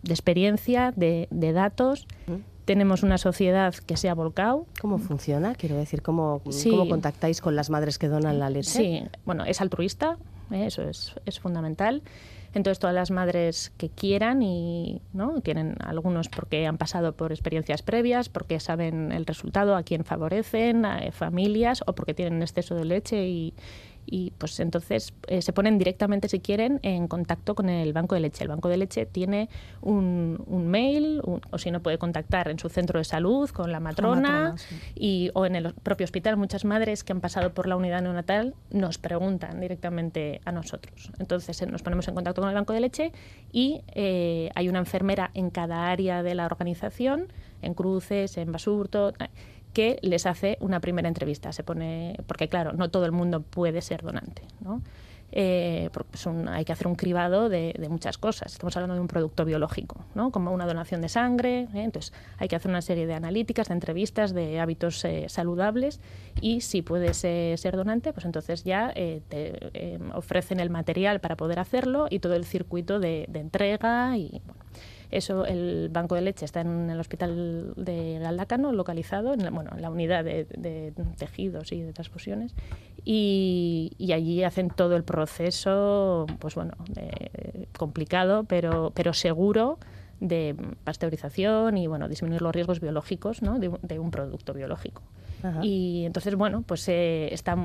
experiencia, 0.07 0.93
de, 0.95 1.27
datos. 1.53 2.07
Tenemos 2.65 3.03
una 3.03 3.17
sociedad 3.17 3.73
que 3.73 3.97
se 3.97 4.09
ha 4.09 4.15
volcado. 4.15 4.65
¿Cómo 4.81 4.97
funciona? 4.97 5.53
Quiero 5.55 5.75
decir, 5.75 6.01
¿cómo, 6.01 6.41
¿cómo 6.69 6.89
contactáis 6.89 7.41
con 7.41 7.55
las 7.55 7.69
madres 7.69 7.99
que 7.99 8.07
donan 8.07 8.39
la 8.39 8.49
leche? 8.49 8.69
Sí, 8.69 9.03
bueno, 9.25 9.45
es 9.45 9.61
altruista, 9.61 10.17
¿eh? 10.51 10.65
eso 10.65 10.81
es, 10.83 11.15
es 11.25 11.39
fundamental. 11.39 12.01
Entonces, 12.55 12.79
todas 12.79 12.95
las 12.95 13.11
madres 13.11 13.73
que 13.77 13.89
quieran 13.89 14.41
y 14.41 15.01
¿no? 15.11 15.41
tienen 15.41 15.75
algunos 15.83 16.29
porque 16.29 16.65
han 16.65 16.77
pasado 16.77 17.11
por 17.11 17.33
experiencias 17.33 17.81
previas, 17.81 18.29
porque 18.29 18.61
saben 18.61 19.11
el 19.11 19.25
resultado, 19.25 19.75
a 19.75 19.83
quién 19.83 20.05
favorecen, 20.05 20.85
a 20.85 21.11
familias 21.11 21.83
o 21.85 21.93
porque 21.93 22.13
tienen 22.13 22.41
exceso 22.41 22.73
de 22.73 22.85
leche 22.85 23.27
y, 23.27 23.53
y 24.05 24.31
pues 24.37 24.59
entonces 24.59 25.13
eh, 25.27 25.41
se 25.41 25.53
ponen 25.53 25.77
directamente, 25.77 26.27
si 26.29 26.39
quieren, 26.39 26.79
en 26.83 27.07
contacto 27.07 27.55
con 27.55 27.69
el 27.69 27.93
banco 27.93 28.15
de 28.15 28.21
leche. 28.21 28.43
El 28.43 28.49
banco 28.49 28.69
de 28.69 28.77
leche 28.77 29.05
tiene 29.05 29.49
un, 29.81 30.35
mail, 30.47 31.21
o 31.23 31.57
si 31.57 31.71
no 31.71 31.81
puede 31.81 31.97
contactar 31.97 32.49
en 32.49 32.59
su 32.59 32.69
centro 32.69 32.99
de 32.99 33.03
salud 33.03 33.49
con 33.49 33.71
la 33.71 33.79
matrona, 33.79 34.55
y, 34.95 35.31
o 35.33 35.45
en 35.45 35.55
el 35.55 35.73
propio 35.73 36.05
hospital. 36.05 36.37
Muchas 36.37 36.65
madres 36.65 37.03
que 37.03 37.13
han 37.13 37.21
pasado 37.21 37.53
por 37.53 37.67
la 37.67 37.75
unidad 37.75 38.01
neonatal 38.01 38.55
nos 38.71 38.97
preguntan 38.97 39.59
directamente 39.59 40.41
a 40.45 40.51
nosotros. 40.51 41.11
Entonces 41.19 41.61
eh, 41.61 41.65
nos 41.65 41.81
ponemos 41.81 42.07
en 42.07 42.15
contacto 42.15 42.41
con 42.41 42.49
el 42.49 42.55
banco 42.55 42.73
de 42.73 42.79
leche 42.79 43.11
y 43.51 43.81
eh, 43.93 44.49
hay 44.55 44.69
una 44.69 44.79
enfermera 44.79 45.31
en 45.33 45.49
cada 45.49 45.89
área 45.89 46.23
de 46.23 46.35
la 46.35 46.45
organización, 46.45 47.31
en 47.61 47.73
Cruces, 47.73 48.37
en 48.37 48.51
Basurto 48.51 49.13
que 49.75 49.99
les 50.01 50.25
hace 50.25 50.57
una 50.61 50.79
primera 50.79 51.09
entrevista. 51.09 51.51
Se 51.51 51.63
pone, 51.63 52.17
porque 52.25 52.47
claro, 52.47 52.71
no 52.71 52.89
todo 52.89 53.05
el 53.05 53.11
mundo 53.11 53.41
puede 53.41 53.81
ser 53.81 54.01
donante, 54.01 54.41
¿no? 54.61 54.81
Eh, 55.37 55.89
hay 56.47 56.63
que 56.63 56.71
hacer 56.71 56.87
un 56.87 56.95
cribado 56.95 57.49
de, 57.49 57.75
muchas 57.89 58.17
cosas. 58.17 58.53
Estamos 58.53 58.75
hablando 58.77 58.95
de 58.95 59.01
un 59.01 59.07
producto 59.07 59.43
biológico, 59.43 60.05
¿no? 60.15 60.31
como 60.31 60.53
una 60.53 60.65
donación 60.65 61.01
de 61.01 61.09
sangre. 61.09 61.67
¿eh? 61.73 61.83
Entonces, 61.83 62.13
hay 62.37 62.47
que 62.47 62.55
hacer 62.55 62.69
una 62.71 62.81
serie 62.81 63.05
de 63.05 63.15
analíticas, 63.15 63.67
de 63.67 63.73
entrevistas, 63.73 64.33
de 64.33 64.61
hábitos 64.61 65.03
eh, 65.03 65.25
saludables. 65.27 65.99
Y 66.39 66.61
si 66.61 66.81
puedes 66.81 67.17
ser 67.17 67.75
donante, 67.75 68.13
pues 68.13 68.25
entonces 68.25 68.63
ya 68.63 68.93
te 68.93 69.99
ofrecen 70.13 70.61
el 70.61 70.69
material 70.69 71.19
para 71.19 71.35
poder 71.35 71.59
hacerlo 71.59 72.07
y 72.09 72.19
todo 72.19 72.35
el 72.35 72.45
circuito 72.45 72.99
de, 72.99 73.27
entrega. 73.33 74.15
Eso, 75.11 75.45
el 75.45 75.89
banco 75.91 76.15
de 76.15 76.21
leche 76.21 76.45
está 76.45 76.61
en 76.61 76.89
el 76.89 76.99
hospital 76.99 77.73
de 77.75 78.19
Galdácano, 78.19 78.71
localizado 78.71 79.33
en 79.33 79.43
la, 79.43 79.49
bueno, 79.49 79.71
en 79.75 79.81
la 79.81 79.89
unidad 79.89 80.23
de, 80.23 80.93
tejidos 81.17 81.71
y 81.71 81.81
de 81.81 81.93
transfusiones, 81.93 82.53
y, 83.03 83.91
allí 84.13 84.43
hacen 84.43 84.69
todo 84.69 84.95
el 84.95 85.03
proceso, 85.03 86.25
pues 86.39 86.55
bueno, 86.55 86.73
complicado, 87.77 88.45
pero, 88.45 88.91
pero 88.95 89.13
seguro 89.13 89.77
de 90.19 90.55
pasteurización 90.83 91.77
y 91.77 91.87
bueno, 91.87 92.07
disminuir 92.07 92.41
los 92.41 92.53
riesgos 92.53 92.79
biológicos 92.79 93.41
¿no? 93.41 93.59
de, 93.59 93.99
un 93.99 94.11
producto 94.11 94.53
biológico. 94.53 95.01
Y 95.61 96.05
entonces, 96.05 96.33
bueno, 96.33 96.63
pues 96.63 96.87
eh, 96.89 97.31
está 97.31 97.55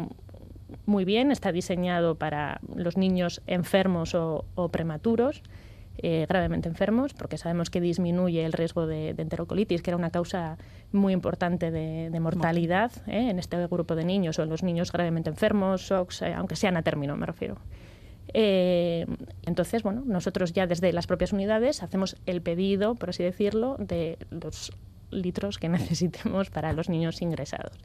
muy 0.85 1.07
bien, 1.07 1.31
está 1.33 1.51
diseñado 1.51 2.17
para 2.17 2.61
los 2.75 2.99
niños 2.99 3.41
enfermos 3.47 4.15
o 4.15 4.69
prematuros 4.71 5.43
eh, 6.03 6.27
gravemente 6.29 6.69
enfermos, 6.69 7.13
porque 7.13 7.37
sabemos 7.37 7.69
que 7.69 7.81
disminuye 7.81 8.45
el 8.45 8.53
riesgo 8.53 8.87
de, 8.87 9.11
enterocolitis, 9.11 9.83
que 9.83 9.91
era 9.91 9.97
una 9.97 10.11
causa 10.11 10.57
muy 10.93 11.13
importante 11.13 11.71
de, 11.71 12.21
mortalidad 12.21 12.93
¿eh? 13.07 13.31
en 13.31 13.39
este 13.39 13.67
grupo 13.67 13.95
de 13.95 14.05
niños 14.05 14.39
o 14.39 14.43
en 14.43 14.49
los 14.49 14.63
niños 14.63 14.93
gravemente 14.93 15.31
enfermos, 15.31 15.87
SOX, 15.87 16.23
eh, 16.23 16.35
aunque 16.35 16.57
sean 16.57 16.77
a 16.77 16.83
término, 16.83 17.17
me 17.17 17.27
refiero. 17.27 17.59
entonces, 18.33 19.83
bueno, 19.83 20.03
nosotros 20.07 20.53
ya 20.53 20.67
desde 20.67 20.93
las 20.93 21.07
propias 21.07 21.33
unidades 21.33 21.83
hacemos 21.83 22.17
el 22.27 22.41
pedido, 22.41 22.95
por 22.95 23.11
así 23.11 23.23
decirlo, 23.23 23.77
de 23.79 24.19
los 24.31 24.73
litros 25.11 25.59
que 25.59 25.69
necesitemos 25.79 26.51
para 26.51 26.73
los 26.73 26.89
niños 26.89 27.21
ingresados 27.23 27.77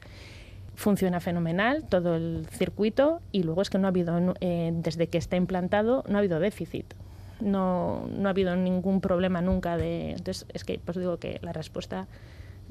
funciona 0.74 1.20
fenomenal 1.20 1.84
todo 1.88 2.16
el 2.16 2.46
circuito 2.50 3.22
y 3.32 3.44
luego 3.44 3.62
es 3.62 3.70
que 3.70 3.78
no 3.78 3.86
ha 3.86 3.88
habido, 3.88 4.34
desde 4.40 5.06
que 5.06 5.16
está 5.16 5.36
implantado, 5.36 6.04
no 6.06 6.16
ha 6.16 6.18
habido 6.18 6.38
déficit 6.38 6.92
no, 7.40 8.06
no 8.10 8.28
ha 8.28 8.30
habido 8.30 8.56
ningún 8.56 9.00
problema 9.00 9.40
nunca 9.40 9.76
de... 9.76 10.12
Entonces, 10.12 10.46
es 10.52 10.64
que 10.64 10.80
pues 10.84 10.96
digo 10.96 11.18
que 11.18 11.38
la 11.42 11.52
respuesta 11.52 12.06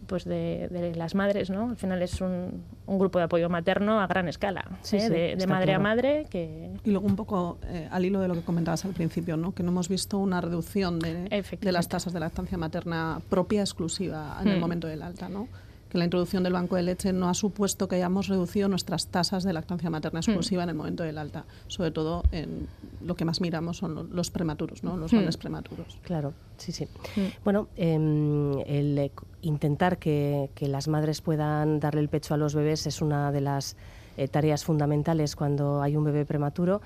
pues 0.07 0.25
de, 0.25 0.93
las 0.95 1.15
madres, 1.15 1.49
¿no? 1.49 1.69
Al 1.69 1.77
final 1.77 2.01
es 2.01 2.21
un, 2.21 2.63
un, 2.85 2.99
grupo 2.99 3.17
de 3.17 3.25
apoyo 3.25 3.49
materno 3.49 3.99
a 3.99 4.07
gran 4.07 4.27
escala, 4.27 4.79
¿eh? 4.91 5.35
de, 5.37 5.47
madre 5.47 5.73
a 5.73 5.79
madre. 5.79 6.25
Que... 6.29 6.69
Y 6.83 6.91
luego 6.91 7.07
un 7.07 7.15
poco 7.15 7.57
eh, 7.63 7.87
al 7.91 8.05
hilo 8.05 8.19
de 8.19 8.27
lo 8.27 8.35
que 8.35 8.41
comentabas 8.41 8.85
al 8.85 8.93
principio, 8.93 9.37
¿no? 9.37 9.53
Que 9.53 9.63
no 9.63 9.71
hemos 9.71 9.89
visto 9.89 10.17
una 10.17 10.41
reducción 10.41 10.99
de, 10.99 11.43
de 11.59 11.71
las 11.71 11.87
tasas 11.87 12.13
de 12.13 12.19
lactancia 12.19 12.57
materna 12.57 13.19
propia 13.29 13.61
exclusiva 13.61 14.37
en 14.41 14.49
el 14.49 14.57
hmm. 14.57 14.61
momento 14.61 14.87
del 14.87 15.01
alta, 15.01 15.29
¿no? 15.29 15.47
Que 15.95 15.99
la 15.99 16.05
introducción 16.05 16.43
del 16.43 16.51
banco 16.51 16.75
de 16.75 16.83
leche 16.83 17.13
no 17.13 17.29
ha 17.29 17.33
supuesto 17.33 17.87
que 17.87 17.95
hayamos 17.95 18.27
reducido 18.27 18.67
nuestras 18.67 19.07
tasas 19.07 19.43
de 19.45 19.53
lactancia 19.53 19.89
materna 19.89 20.19
hmm. 20.19 20.23
exclusiva 20.23 20.63
en 20.63 20.69
el 20.69 20.75
momento 20.75 21.03
del 21.03 21.17
alta. 21.17 21.45
Sobre 21.67 21.91
todo 21.91 22.23
en 22.31 22.67
lo 23.01 23.15
que 23.15 23.23
más 23.23 23.39
miramos 23.39 23.77
son 23.77 24.09
los 24.11 24.29
prematuros, 24.29 24.83
¿no? 24.83 24.97
los 24.97 25.13
hmm. 25.13 25.39
prematuros. 25.39 25.97
Claro, 26.03 26.33
sí, 26.57 26.73
sí. 26.73 26.85
Hmm. 27.15 27.27
Bueno, 27.45 27.69
em, 27.77 28.59
el 28.67 28.97
eh, 28.97 29.11
intentar 29.41 29.97
que, 29.97 30.49
las 30.59 30.87
madres 30.89 31.21
puedan 31.21 31.79
darle 31.79 32.01
el 32.01 32.09
pecho 32.09 32.33
a 32.33 32.37
los 32.37 32.55
bebés 32.55 32.87
es 32.87 33.01
una 33.01 33.31
de 33.31 33.39
las 33.39 33.77
eh, 34.17 34.27
tareas 34.27 34.65
fundamentales 34.65 35.35
cuando 35.35 35.81
hay 35.81 35.95
un 35.95 36.03
bebé 36.03 36.25
prematuro, 36.25 36.81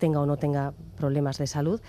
tenga 0.00 0.20
o 0.20 0.26
no 0.26 0.36
tenga 0.36 0.74
problemas 0.96 1.38
de 1.38 1.46
salud. 1.46 1.80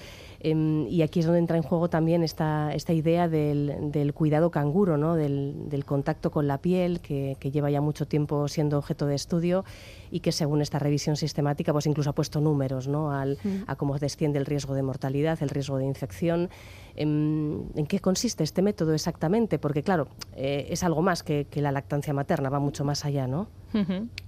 Em, 0.44 0.88
y 0.88 1.04
aquí 1.04 1.20
es 1.20 1.28
donde 1.28 1.40
entra 1.40 1.56
en 1.56 1.62
juego 1.62 1.88
también 1.88 2.24
esta, 2.24 2.74
esta 2.74 2.94
idea 2.94 3.28
del, 3.28 4.12
cuidado 4.16 4.50
canguro, 4.50 4.98
¿no? 4.98 5.16
del, 5.16 5.84
contacto 5.86 6.32
con 6.32 6.48
la 6.48 6.58
piel, 6.58 7.00
que, 7.00 7.36
lleva 7.52 7.70
ya 7.70 7.80
mucho 7.80 8.08
tiempo 8.08 8.48
siendo 8.48 8.78
objeto 8.80 9.06
de 9.06 9.14
estudio 9.14 9.64
y 10.10 10.22
que 10.22 10.32
según 10.32 10.62
esta 10.62 10.80
revisión 10.80 11.16
sistemática 11.16 11.74
pues 11.74 11.86
incluso 11.86 12.10
ha 12.10 12.14
puesto 12.14 12.42
números 12.42 12.88
¿no? 12.88 13.12
Al, 13.12 13.38
mm. 13.44 13.64
a 13.68 13.76
cómo 13.76 14.00
desciende 14.00 14.40
el 14.40 14.46
riesgo 14.46 14.74
de 14.74 14.82
mortalidad, 14.82 15.38
el 15.42 15.50
riesgo 15.50 15.78
de 15.78 15.86
infección. 15.86 16.50
Em, 16.96 17.64
¿En, 17.76 17.86
qué 17.86 18.00
consiste 18.00 18.44
este 18.44 18.64
método 18.64 18.94
exactamente? 18.94 19.60
Porque 19.60 19.84
claro, 19.84 20.08
eh, 20.36 20.68
es 20.70 20.84
algo 20.84 21.04
más 21.04 21.22
que, 21.22 21.46
que, 21.46 21.62
la 21.62 21.72
lactancia 21.72 22.14
materna, 22.14 22.50
va 22.50 22.60
mucho 22.60 22.84
más 22.84 23.06
allá, 23.06 23.28
¿no? 23.28 23.48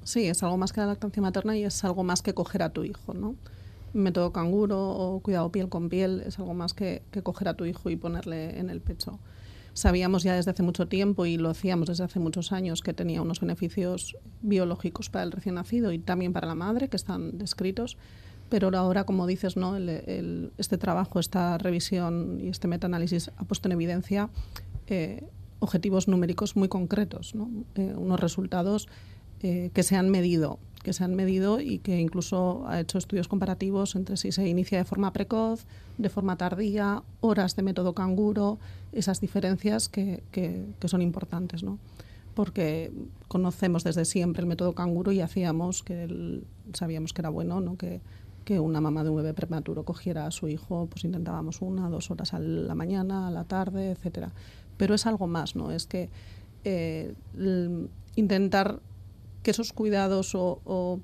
Sí, 0.03 0.27
es 0.27 0.43
algo 0.43 0.57
más 0.57 0.71
que 0.71 0.79
la 0.81 0.87
lactancia 0.87 1.21
materna 1.21 1.57
y 1.57 1.63
es 1.63 1.83
algo 1.83 2.03
más 2.03 2.21
que 2.21 2.33
coger 2.33 2.61
a 2.63 2.69
tu 2.69 2.83
hijo, 2.83 3.13
¿no? 3.13 3.35
Método 3.93 4.31
canguro 4.31 4.89
o 4.89 5.19
cuidado 5.19 5.51
piel 5.51 5.69
con 5.69 5.89
piel 5.89 6.23
es 6.25 6.39
algo 6.39 6.53
más 6.53 6.73
que, 6.73 7.03
coger 7.23 7.47
a 7.47 7.53
tu 7.53 7.65
hijo 7.65 7.89
y 7.89 7.95
ponerle 7.95 8.59
en 8.59 8.69
el 8.69 8.81
pecho. 8.81 9.19
Sabíamos 9.73 10.23
ya 10.23 10.35
desde 10.35 10.51
hace 10.51 10.61
mucho 10.61 10.87
tiempo 10.87 11.25
y 11.25 11.37
lo 11.37 11.49
hacíamos 11.49 11.87
desde 11.87 12.03
hace 12.03 12.19
muchos 12.19 12.51
años 12.51 12.81
que 12.81 12.93
tenía 12.93 13.21
unos 13.21 13.39
beneficios 13.39 14.17
biológicos 14.41 15.09
para 15.09 15.23
el 15.23 15.31
recién 15.31 15.55
nacido 15.55 15.91
y 15.91 15.99
también 15.99 16.31
para 16.33 16.47
la 16.47 16.55
madre 16.55 16.89
que 16.89 16.95
están 16.95 17.39
descritos, 17.39 17.97
pero 18.49 18.69
ahora, 18.77 19.05
como 19.05 19.25
dices, 19.25 19.57
¿no? 19.57 19.75
este 19.75 20.77
trabajo, 20.77 21.19
esta 21.19 21.57
revisión 21.57 22.39
y 22.39 22.49
este 22.49 22.67
metaanálisis 22.67 23.31
ha 23.37 23.45
puesto 23.45 23.67
en 23.67 23.71
evidencia 23.71 24.29
eh, 24.85 25.23
objetivos 25.57 26.07
numéricos 26.07 26.55
muy 26.55 26.67
concretos. 26.67 27.33
Eh, 27.75 27.93
unos 27.97 28.19
resultados 28.19 28.87
eh, 29.41 29.71
que 29.73 29.81
se 29.81 29.95
han 29.95 30.09
medido 30.09 30.59
que 30.83 30.93
se 30.93 31.03
han 31.03 31.15
medido 31.15 31.59
y 31.59 31.79
que 31.79 31.99
incluso 31.99 32.67
ha 32.67 32.79
hecho 32.79 32.97
estudios 32.97 33.27
comparativos 33.27 33.95
entre 33.95 34.17
si 34.17 34.31
se 34.31 34.47
inicia 34.47 34.77
de 34.77 34.83
forma 34.83 35.13
precoz, 35.13 35.65
de 35.97 36.09
forma 36.09 36.37
tardía, 36.37 37.03
horas 37.21 37.55
de 37.55 37.63
método 37.63 37.93
canguro, 37.93 38.59
esas 38.91 39.21
diferencias 39.21 39.87
que, 39.87 40.21
que, 40.31 40.65
son 40.85 41.01
importantes, 41.01 41.63
¿no? 41.63 41.79
Porque 42.35 42.91
conocemos 43.27 43.83
desde 43.83 44.05
siempre 44.05 44.41
el 44.41 44.47
método 44.47 44.73
canguro 44.73 45.11
y 45.11 45.21
hacíamos 45.21 45.83
que 45.83 46.41
sabíamos 46.73 47.13
que 47.13 47.21
era 47.21 47.29
bueno, 47.29 47.61
¿no? 47.61 47.77
Que, 47.77 48.01
que 48.43 48.59
una 48.59 48.81
mamá 48.81 49.03
de 49.03 49.09
un 49.09 49.17
bebé 49.17 49.33
prematuro 49.33 49.83
cogiera 49.83 50.25
a 50.25 50.31
su 50.31 50.49
hijo, 50.49 50.87
pues 50.87 51.05
intentábamos 51.05 51.61
una, 51.61 51.89
dos 51.89 52.11
horas 52.11 52.33
a 52.33 52.39
la 52.39 52.75
mañana, 52.75 53.27
a 53.27 53.31
la 53.31 53.45
tarde, 53.45 53.91
etcétera. 53.91 54.31
Pero 54.75 54.95
es 54.95 55.05
algo 55.05 55.27
más, 55.27 55.55
¿no? 55.55 55.71
Es 55.71 55.85
que 55.85 56.09
eh, 56.65 57.13
intentar 58.15 58.79
que 59.43 59.51
esos 59.51 59.73
cuidados 59.73 60.33
o, 60.35 60.99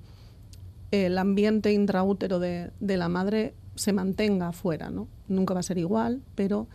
el 0.92 1.20
ambiente 1.20 1.72
intraútero 1.72 2.40
de, 2.40 2.72
la 2.80 3.10
madre 3.10 3.54
se 3.76 3.94
mantenga 3.94 4.52
fuera, 4.52 4.90
¿no? 4.90 5.08
Nunca 5.28 5.54
va 5.54 5.60
a 5.60 5.64
ser 5.64 5.78
igual, 5.78 6.24
pero 6.34 6.68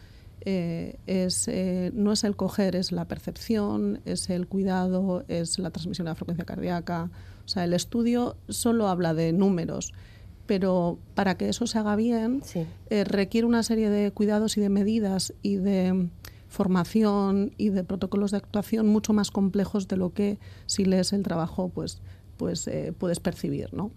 eh, 0.43 0.99
es, 1.07 1.49
eh, 1.49 1.91
no 1.95 2.13
es 2.13 2.23
el 2.23 2.37
coger, 2.37 2.77
es 2.77 2.93
la 2.93 3.07
percepción, 3.07 4.01
es 4.05 4.31
el 4.31 4.47
cuidado, 4.47 5.25
es 5.27 5.59
la 5.59 5.71
transmisión 5.71 6.05
de 6.05 6.11
la 6.11 6.15
frecuencia 6.15 6.45
cardíaca. 6.45 7.11
O 7.45 7.49
sea, 7.49 7.65
el 7.65 7.75
estudio 7.75 8.37
solo 8.49 8.87
habla 8.87 9.15
de 9.15 9.33
números, 9.33 9.93
pero 10.47 10.99
para 11.15 11.37
que 11.37 11.49
eso 11.49 11.67
se 11.67 11.79
haga 11.79 11.97
bien 11.97 12.43
eh, 12.91 13.05
requiere 13.05 13.47
una 13.47 13.63
serie 13.63 13.89
de 13.91 14.11
cuidados 14.13 14.57
y 14.57 14.61
de 14.61 14.69
medidas 14.69 15.33
y 15.43 15.57
de 15.57 16.09
formación 16.55 17.53
y 17.59 17.69
de 17.69 17.85
protocolos 17.85 18.31
de 18.31 18.39
actuación 18.39 18.89
mucho 18.89 19.13
más 19.13 19.31
complejos 19.31 19.89
de 19.89 19.97
lo 19.97 20.13
que 20.13 20.39
si 20.67 20.85
lees 20.85 21.13
el 21.13 21.23
trabajo 21.23 21.69
pues, 21.69 22.01
pues 22.39 22.67
eh, 22.69 22.95
puedes 22.97 23.21
percibir. 23.21 23.75
¿no? 23.75 23.91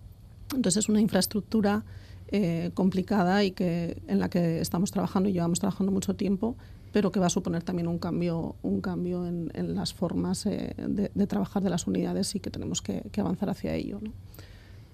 Entonces 0.53 0.77
es 0.83 0.89
una 0.89 0.99
infraestructura 0.99 1.85
eh, 2.29 2.71
complicada 2.73 3.43
y 3.45 3.51
que, 3.51 4.01
en 4.07 4.19
la 4.19 4.29
que 4.29 4.59
estamos 4.59 4.91
trabajando 4.91 5.29
y 5.29 5.33
llevamos 5.33 5.59
trabajando 5.59 5.91
mucho 5.91 6.15
tiempo, 6.15 6.57
pero 6.91 7.11
que 7.11 7.19
va 7.19 7.27
a 7.27 7.29
suponer 7.29 7.63
también 7.63 7.87
un 7.87 7.99
cambio, 7.99 8.55
un 8.63 8.81
cambio 8.81 9.25
en, 9.25 9.75
las 9.75 9.93
formas 9.93 10.43
de, 10.43 11.09
de, 11.13 11.27
trabajar 11.27 11.63
de 11.63 11.69
las 11.69 11.87
unidades 11.87 12.35
y 12.35 12.39
que 12.39 12.49
tenemos 12.49 12.81
que, 12.81 13.03
que 13.11 13.21
avanzar 13.21 13.49
hacia 13.49 13.73
ello. 13.75 13.99
¿no? 14.01 14.11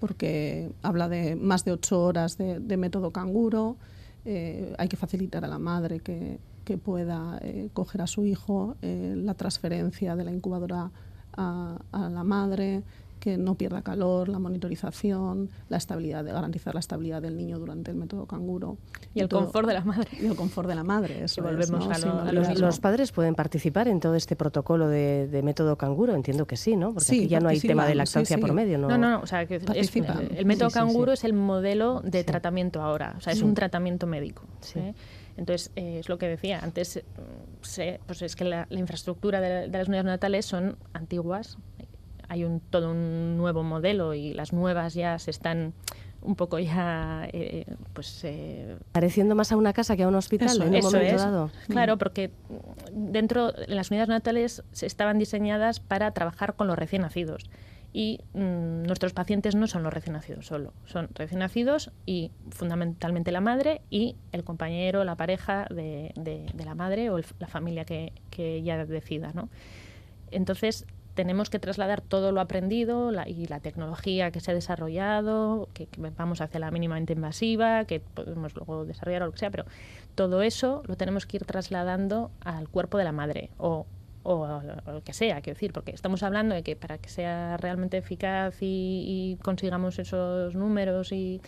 porque 0.04 0.70
habla 0.82 1.08
de 1.08 1.34
más 1.34 1.64
de 1.64 1.72
ocho 1.72 2.02
horas 2.02 2.36
de, 2.36 2.76
método 2.76 3.10
canguro, 3.10 3.78
eh, 4.26 4.74
hay 4.76 4.86
que 4.86 4.98
facilitar 4.98 5.46
a 5.46 5.48
la 5.48 5.58
madre 5.58 6.00
que, 6.00 6.38
pueda 6.78 7.38
eh, 7.42 7.68
coger 7.72 8.02
a 8.02 8.06
su 8.06 8.24
hijo, 8.24 8.76
eh, 8.82 9.14
la 9.16 9.34
transferencia 9.34 10.16
de 10.16 10.24
la 10.24 10.32
incubadora 10.32 10.90
a, 11.36 11.78
a 11.92 12.08
la 12.08 12.24
madre, 12.24 12.82
que 13.24 13.38
no 13.38 13.54
pierda 13.54 13.80
calor, 13.80 14.28
la 14.28 14.38
monitorización, 14.38 15.48
la 15.70 15.78
estabilidad, 15.78 16.22
de 16.24 16.32
garantizar 16.32 16.74
la 16.74 16.80
estabilidad 16.80 17.22
del 17.22 17.38
niño 17.38 17.58
durante 17.58 17.90
el 17.90 17.96
método 17.96 18.26
canguro. 18.26 18.76
Y, 19.14 19.20
el 19.20 19.30
confort 19.30 19.66
de 19.66 19.72
la 19.72 19.80
madre. 19.80 20.10
Y 20.20 20.26
el 20.26 20.36
confort 20.36 20.68
de 20.68 20.74
la 20.74 20.84
madre, 20.84 21.24
eso 21.24 21.42
volvemos 21.42 21.88
a, 21.88 22.32
los, 22.32 22.80
padres 22.80 23.12
pueden 23.12 23.34
participar 23.34 23.88
en 23.88 23.98
todo 24.00 24.14
este 24.14 24.36
protocolo 24.36 24.88
de, 24.88 25.40
método 25.42 25.76
canguro, 25.78 26.14
entiendo 26.14 26.46
que 26.46 26.58
sí, 26.58 26.76
¿no? 26.76 26.92
Porque 26.92 27.06
aquí 27.06 27.26
ya 27.26 27.40
no 27.40 27.48
hay 27.48 27.60
tema 27.60 27.86
de 27.86 27.94
lactancia 27.94 28.36
por 28.36 28.52
medio, 28.52 28.76
¿no? 28.76 28.88
No, 28.88 28.98
no, 28.98 29.20
o 29.20 29.26
sea, 29.26 29.46
que 29.46 29.56
el 29.56 30.44
método 30.44 30.68
canguro 30.68 31.12
es 31.12 31.24
el 31.24 31.32
modelo 31.32 32.02
de 32.04 32.24
tratamiento 32.24 32.82
ahora, 32.82 33.14
o 33.16 33.22
sea, 33.22 33.32
es 33.32 33.40
un 33.40 33.54
tratamiento 33.54 34.06
médico. 34.06 34.42
¿eh? 34.74 34.92
Entonces, 35.36 35.72
eh, 35.76 35.98
es 36.00 36.08
lo 36.08 36.18
que 36.18 36.28
decía, 36.28 36.60
antes 36.62 36.96
eh, 36.96 38.00
pues 38.06 38.22
es 38.22 38.36
que 38.36 38.44
la, 38.44 38.66
infraestructura 38.70 39.40
de, 39.40 39.68
de, 39.68 39.78
las 39.78 39.88
unidades 39.88 40.06
natales 40.06 40.46
son 40.46 40.76
antiguas, 40.92 41.58
hay 42.28 42.44
un, 42.44 42.60
todo 42.60 42.92
un 42.92 43.36
nuevo 43.36 43.62
modelo 43.62 44.14
y 44.14 44.32
las 44.32 44.52
nuevas 44.52 44.94
ya 44.94 45.18
se 45.18 45.30
están 45.30 45.74
un 46.24 46.36
poco 46.36 46.58
ya 46.58 47.28
eh, 47.32 47.66
pues 47.92 48.20
eh, 48.24 48.76
pareciendo 48.92 49.34
más 49.34 49.52
a 49.52 49.56
una 49.56 49.72
casa 49.72 49.94
que 49.94 50.02
a 50.02 50.08
un 50.08 50.14
hospital 50.14 50.56
en 50.62 50.74
un 50.74 50.80
momento 50.80 51.16
dado. 51.16 51.50
Claro 51.68 51.96
mm. 51.96 51.98
porque 51.98 52.30
dentro 52.92 53.52
las 53.68 53.90
unidades 53.90 54.08
natales 54.08 54.62
estaban 54.80 55.18
diseñadas 55.18 55.80
para 55.80 56.10
trabajar 56.12 56.54
con 56.56 56.66
los 56.66 56.78
recién 56.78 57.02
nacidos 57.02 57.50
y 57.94 58.20
mm, 58.34 58.82
nuestros 58.82 59.12
pacientes 59.14 59.54
no 59.54 59.68
son 59.68 59.84
los 59.84 59.94
recién 59.94 60.14
nacidos 60.14 60.46
solo. 60.46 60.74
Son 60.84 61.08
recién 61.14 61.38
nacidos 61.38 61.92
y 62.04 62.32
fundamentalmente 62.50 63.30
la 63.32 63.40
madre 63.40 63.80
y 63.88 64.16
el 64.32 64.44
compañero 64.44 65.04
la 65.04 65.16
pareja 65.16 65.66
de, 65.70 66.12
de, 66.16 66.64
la 66.64 66.74
madre 66.74 67.08
o 67.10 67.20
la 67.38 67.46
familia 67.46 67.84
que, 67.84 68.12
que 68.30 68.62
ya 68.62 68.84
decida 68.84 69.30
no 69.32 69.48
entonces 70.32 70.86
tenemos 71.14 71.48
que 71.48 71.58
trasladar 71.58 72.00
todo 72.00 72.32
lo 72.32 72.40
aprendido 72.40 73.12
y 73.26 73.46
la 73.46 73.60
tecnología 73.60 74.30
que 74.32 74.40
se 74.40 74.50
ha 74.50 74.54
desarrollado, 74.54 75.68
que, 75.72 75.88
vamos 76.16 76.40
hacia 76.40 76.60
la 76.60 76.70
mínimamente 76.70 77.12
invasiva, 77.12 77.84
que 77.84 78.00
podemos 78.00 78.54
luego 78.54 78.84
desarrollar 78.84 79.22
o 79.22 79.26
lo 79.26 79.32
que 79.32 79.38
sea, 79.38 79.50
pero 79.50 79.64
todo 80.14 80.42
eso 80.42 80.82
lo 80.86 80.96
tenemos 80.96 81.26
que 81.26 81.38
ir 81.38 81.44
trasladando 81.44 82.30
al 82.40 82.68
cuerpo 82.68 82.98
de 82.98 83.04
la 83.04 83.12
madre 83.12 83.50
o, 83.58 83.86
o 84.24 84.60
lo 84.86 85.02
que 85.04 85.12
sea, 85.12 85.40
quiero 85.40 85.54
decir, 85.54 85.72
porque 85.72 85.92
estamos 85.92 86.22
hablando 86.22 86.54
de 86.54 86.62
que 86.62 86.76
para 86.76 86.98
que 86.98 87.08
sea 87.08 87.56
realmente 87.56 87.98
eficaz 87.98 88.56
y, 88.60 89.36
y 89.36 89.42
consigamos 89.42 89.98
esos 89.98 90.54
números 90.54 91.12
y 91.12 91.40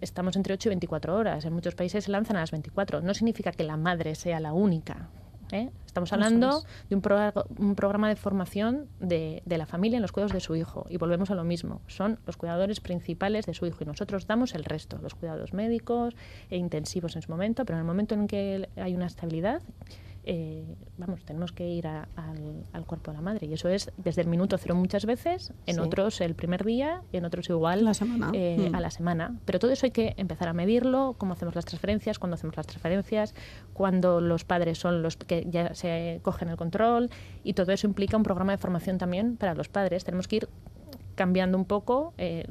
estamos 0.00 0.36
entre 0.36 0.54
8 0.54 0.68
y 0.68 0.70
24 0.70 1.14
horas. 1.14 1.44
En 1.44 1.52
muchos 1.52 1.74
países 1.74 2.04
se 2.04 2.10
lanzan 2.10 2.36
a 2.36 2.40
las 2.40 2.50
24. 2.50 3.00
No 3.02 3.14
significa 3.14 3.52
que 3.52 3.64
la 3.64 3.76
madre 3.76 4.14
sea 4.14 4.40
la 4.40 4.52
única 4.52 5.08
¿eh? 5.52 5.70
Estamos 5.86 6.12
hablando 6.12 6.62
de 6.88 6.96
un, 6.96 7.02
un, 7.58 7.74
programa 7.74 8.08
de 8.08 8.16
formación 8.16 8.88
de, 9.00 9.42
de, 9.44 9.58
la 9.58 9.66
familia 9.66 9.96
en 9.96 10.02
los 10.02 10.12
cuidados 10.12 10.32
de 10.32 10.40
su 10.40 10.54
hijo. 10.56 10.86
Y 10.88 10.96
volvemos 10.96 11.30
a 11.30 11.34
lo 11.34 11.44
mismo. 11.44 11.80
Son 11.86 12.18
los 12.26 12.36
cuidadores 12.36 12.80
principales 12.80 13.46
de 13.46 13.54
su 13.54 13.66
hijo 13.66 13.78
y 13.82 13.86
nosotros 13.86 14.26
damos 14.26 14.54
el 14.54 14.64
resto, 14.64 14.98
los 14.98 15.14
cuidados 15.14 15.52
médicos 15.52 16.14
e 16.50 16.56
intensivos 16.56 17.16
en 17.16 17.22
su 17.22 17.30
momento, 17.30 17.64
pero 17.64 17.78
en 17.78 17.80
el 17.80 17.86
momento 17.86 18.14
en 18.14 18.26
que 18.26 18.68
hay 18.76 18.94
una 18.94 19.06
estabilidad, 19.06 19.62
eh, 20.30 20.76
vamos, 20.98 21.24
tenemos 21.24 21.52
que 21.52 21.66
ir 21.66 21.86
al, 21.86 22.84
cuerpo 22.86 23.10
de 23.10 23.16
la 23.16 23.22
madre. 23.22 23.46
Y 23.46 23.54
eso 23.54 23.70
es 23.70 23.90
desde 23.96 24.20
el 24.20 24.28
minuto 24.28 24.58
cero 24.58 24.74
muchas 24.74 25.06
veces, 25.06 25.54
en 25.64 25.80
otros 25.80 26.20
el 26.20 26.34
primer 26.34 26.66
día, 26.66 27.00
y 27.10 27.16
en 27.16 27.24
otros 27.24 27.48
igual 27.48 27.82
la 27.86 27.94
semana. 27.94 28.30
Eh, 28.34 28.68
mm. 28.70 28.74
a 28.74 28.80
la 28.80 28.90
semana. 28.90 29.38
Pero 29.46 29.58
todo 29.58 29.70
eso 29.70 29.86
hay 29.86 29.90
que 29.90 30.12
empezar 30.18 30.48
a 30.48 30.52
medirlo, 30.52 31.14
cómo 31.16 31.32
hacemos 31.32 31.54
las 31.54 31.64
transferencias, 31.64 32.18
cuándo 32.18 32.34
hacemos 32.34 32.58
las 32.58 32.66
transferencias, 32.66 33.34
cuándo 33.72 34.20
los 34.20 34.44
padres 34.44 34.76
son 34.76 35.00
los 35.02 35.16
que 35.16 35.46
ya 35.48 35.74
se 35.74 36.20
cogen 36.22 36.50
el 36.50 36.58
control, 36.58 37.08
y 37.42 37.54
todo 37.54 37.72
eso 37.72 37.86
implica 37.86 38.18
un 38.18 38.22
programa 38.22 38.52
de 38.52 38.58
formación 38.58 38.98
también 38.98 39.38
para 39.38 39.54
los 39.54 39.70
padres. 39.70 40.04
Tenemos 40.04 40.28
que 40.28 40.36
ir 40.36 40.48
cambiando 41.14 41.56
un 41.56 41.64
poco. 41.64 42.12
Eh, 42.18 42.46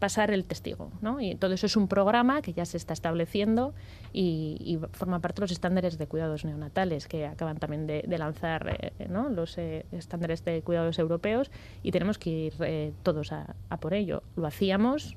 pasar 0.00 0.32
el 0.32 0.44
testigo. 0.44 0.90
¿no? 1.00 1.20
Y 1.20 1.36
todo 1.36 1.52
eso 1.52 1.66
es 1.66 1.76
un 1.76 1.86
programa 1.86 2.42
que 2.42 2.52
ya 2.52 2.64
se 2.64 2.76
está 2.76 2.92
estableciendo 2.92 3.72
y, 4.12 4.78
forma 4.92 5.20
parte 5.20 5.36
de 5.36 5.42
los 5.42 5.52
estándares 5.52 5.98
de 5.98 6.06
cuidados 6.08 6.44
neonatales 6.44 7.06
que 7.06 7.26
acaban 7.26 7.58
también 7.58 7.86
de, 7.86 8.18
lanzar 8.18 8.76
eh, 8.80 9.06
¿no? 9.08 9.28
los 9.28 9.56
eh, 9.58 9.86
estándares 9.92 10.44
de 10.44 10.62
cuidados 10.62 10.98
europeos 10.98 11.50
y 11.82 11.92
tenemos 11.92 12.18
que 12.18 12.30
ir 12.30 12.54
eh, 12.60 12.92
todos 13.02 13.30
a, 13.32 13.54
a 13.68 13.76
por 13.76 13.94
ello. 13.94 14.22
Lo 14.36 14.46
hacíamos, 14.46 15.16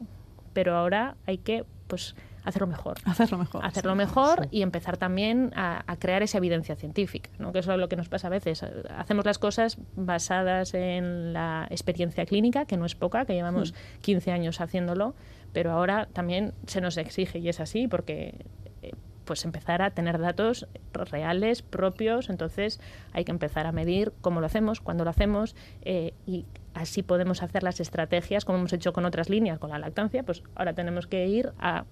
pero 0.54 0.76
ahora 0.76 1.15
hay 1.26 1.39
que 1.39 1.65
pues 1.88 2.15
hacerlo 2.43 2.67
mejor. 2.67 2.97
Hacerlo 3.06 3.38
mejor. 3.38 3.65
Hacerlo 3.65 3.95
mejor 3.95 4.47
y 4.51 4.62
empezar 4.62 4.97
también 4.97 5.51
a, 5.56 5.84
crear 5.99 6.23
esa 6.23 6.38
evidencia 6.38 6.75
científica, 6.75 7.29
¿no? 7.39 7.51
que 7.51 7.60
es 7.60 7.67
lo 7.67 7.88
que 7.89 7.95
nos 7.95 8.10
pasa 8.10 8.27
a 8.27 8.29
veces. 8.29 8.63
Hacemos 8.97 9.25
las 9.25 9.39
cosas 9.39 9.77
basadas 9.95 10.73
en 10.73 11.34
la 11.34 11.67
experiencia 11.69 12.25
clínica, 12.25 12.65
que 12.65 12.77
no 12.77 12.86
es 12.86 12.95
poca, 12.95 13.25
que 13.25 13.34
llevamos 13.34 13.73
15 14.01 14.29
hmm. 14.29 14.34
años 14.34 14.62
haciéndolo, 14.62 15.15
pero 15.53 15.71
ahora 15.71 16.08
también 16.12 16.53
se 16.67 16.82
nos 16.82 16.97
exige, 16.97 17.39
y 17.39 17.49
es 17.49 17.60
así, 17.60 17.88
porque 17.88 18.45
eh, 18.82 18.91
pues 19.23 19.45
empezar 19.45 19.82
a 19.82 19.91
tener 19.91 20.19
datos 20.19 20.67
reales, 20.93 21.62
propios, 21.62 22.29
entonces 22.29 22.79
hay 23.13 23.23
que 23.23 23.32
empezar 23.32 23.65
a 23.65 23.71
medir 23.71 24.13
cómo 24.21 24.39
lo 24.39 24.45
hacemos, 24.45 24.82
cuándo 24.82 25.03
lo 25.03 25.10
hacemos 25.10 25.56
eh, 25.82 26.13
y 26.25 26.45
así 26.73 27.03
podemos 27.03 27.43
hacer 27.43 27.63
las 27.63 27.79
estrategias 27.79 28.45
como 28.45 28.58
hemos 28.58 28.73
hecho 28.73 28.93
con 28.93 29.06
otras 29.06 29.29
líneas, 29.29 29.60
con 29.60 29.69
la 29.69 29.79
lactancia, 29.79 30.23
pues 30.23 30.43
ahora 30.56 30.73
tenemos 30.73 31.08
que 31.08 31.27
ir 31.27 31.53
a 31.60 31.86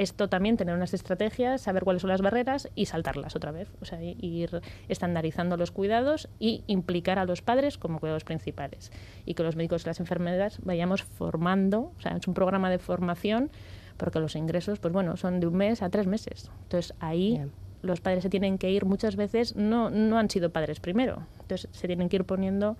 esto 0.00 0.28
también 0.28 0.56
tener 0.56 0.74
unas 0.74 0.94
estrategias, 0.94 1.60
saber 1.60 1.84
cuáles 1.84 2.02
son 2.02 2.10
las 2.10 2.22
barreras 2.22 2.68
y 2.74 2.86
saltarlas 2.86 3.36
otra 3.36 3.52
vez. 3.52 3.68
O 3.80 3.84
sea, 3.84 4.00
ir 4.02 4.62
estandarizando 4.88 5.56
los 5.56 5.70
cuidados 5.70 6.28
y 6.38 6.64
implicar 6.66 7.18
a 7.18 7.26
los 7.26 7.42
padres 7.42 7.76
como 7.76 8.00
cuidados 8.00 8.24
principales. 8.24 8.92
Y 9.26 9.34
que 9.34 9.42
los 9.42 9.56
médicos 9.56 9.84
y 9.84 9.86
las 9.86 10.00
enfermedades 10.00 10.58
vayamos 10.62 11.02
formando, 11.02 11.92
o 11.98 12.00
sea, 12.00 12.16
es 12.16 12.26
un 12.26 12.34
programa 12.34 12.70
de 12.70 12.78
formación 12.78 13.50
porque 13.98 14.18
los 14.18 14.34
ingresos, 14.36 14.78
pues 14.78 14.94
bueno, 14.94 15.18
son 15.18 15.40
de 15.40 15.46
un 15.46 15.56
mes 15.56 15.82
a 15.82 15.90
tres 15.90 16.06
meses. 16.06 16.50
Entonces 16.62 16.94
ahí 17.00 17.38
los 17.82 18.00
padres 18.00 18.22
se 18.22 18.30
tienen 18.30 18.56
que 18.56 18.70
ir 18.70 18.86
muchas 18.86 19.16
veces, 19.16 19.54
no, 19.56 19.90
no 19.90 20.18
han 20.18 20.30
sido 20.30 20.48
padres 20.48 20.80
primero. 20.80 21.26
Entonces 21.42 21.68
se 21.72 21.86
tienen 21.86 22.08
que 22.08 22.16
ir 22.16 22.24
poniendo 22.24 22.78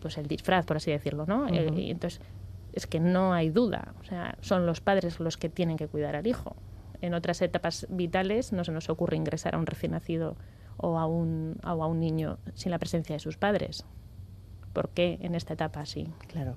pues 0.00 0.16
el 0.16 0.26
disfraz, 0.26 0.64
por 0.64 0.78
así 0.78 0.90
decirlo, 0.90 1.26
¿no? 1.26 1.48
Eh, 1.48 1.70
y 1.76 1.90
entonces 1.90 2.22
es 2.76 2.86
que 2.86 3.00
no 3.00 3.32
hay 3.32 3.50
duda. 3.50 3.94
O 4.00 4.04
sea, 4.04 4.36
son 4.40 4.66
los 4.66 4.80
padres 4.80 5.18
los 5.18 5.36
que 5.36 5.48
tienen 5.48 5.76
que 5.76 5.88
cuidar 5.88 6.14
al 6.14 6.26
hijo. 6.26 6.54
En 7.00 7.14
otras 7.14 7.42
etapas 7.42 7.86
vitales 7.90 8.52
no 8.52 8.64
se 8.64 8.72
nos 8.72 8.88
ocurre 8.90 9.16
ingresar 9.16 9.54
a 9.54 9.58
un 9.58 9.66
recién 9.66 9.92
nacido 9.92 10.36
o 10.76 10.98
a 10.98 11.06
un, 11.06 11.56
a 11.62 11.74
un 11.74 12.00
niño 12.00 12.38
sin 12.54 12.70
la 12.70 12.78
presencia 12.78 13.16
de 13.16 13.20
sus 13.20 13.38
padres. 13.38 13.84
¿Por 14.72 14.90
qué 14.90 15.18
en 15.22 15.34
esta 15.34 15.54
etapa 15.54 15.86
sí? 15.86 16.06
Claro. 16.28 16.54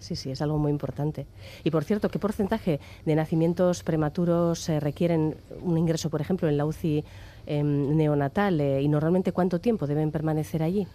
Sí, 0.00 0.16
sí, 0.16 0.30
es 0.30 0.40
algo 0.42 0.58
muy 0.58 0.72
importante. 0.72 1.26
Y 1.62 1.70
por 1.70 1.84
cierto, 1.84 2.08
¿qué 2.08 2.18
porcentaje 2.18 2.80
de 3.04 3.14
nacimientos 3.14 3.84
prematuros 3.84 4.68
eh, 4.68 4.80
requieren 4.80 5.36
un 5.62 5.76
ingreso, 5.76 6.08
por 6.08 6.22
ejemplo, 6.22 6.48
en 6.48 6.56
la 6.56 6.64
UCI 6.64 7.04
em, 7.46 7.96
neonatal? 7.96 8.60
Eh, 8.60 8.82
¿Y 8.82 8.88
normalmente 8.88 9.32
cuánto 9.32 9.60
tiempo 9.60 9.86
deben 9.86 10.10
permanecer 10.10 10.62
allí? 10.62 10.88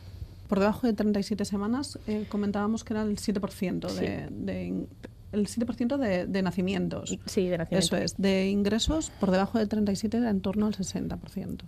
Por 0.48 0.60
debajo 0.60 0.88
de 0.88 0.94
37 0.94 1.46
semanas 1.46 2.00
eh, 2.08 2.26
comentábamos 2.30 2.84
que 2.84 2.94
era 2.94 3.04
el 3.04 3.18
7% 3.18 3.92
de, 3.92 4.88
el 5.32 5.48
7% 5.48 5.98
de, 5.98 6.28
de, 6.28 6.42
nacimientos. 6.42 7.18
Sí, 7.26 7.48
de 7.48 7.58
nacimientos. 7.58 7.92
Eso 7.92 7.98
es. 7.98 8.18
De 8.18 8.50
ingresos, 8.50 9.12
por 9.20 9.32
debajo 9.32 9.58
de 9.60 9.68
37 9.68 10.18
era 10.18 10.30
en 10.30 10.42
torno 10.42 10.68
al 10.68 10.74
60% 10.74 11.64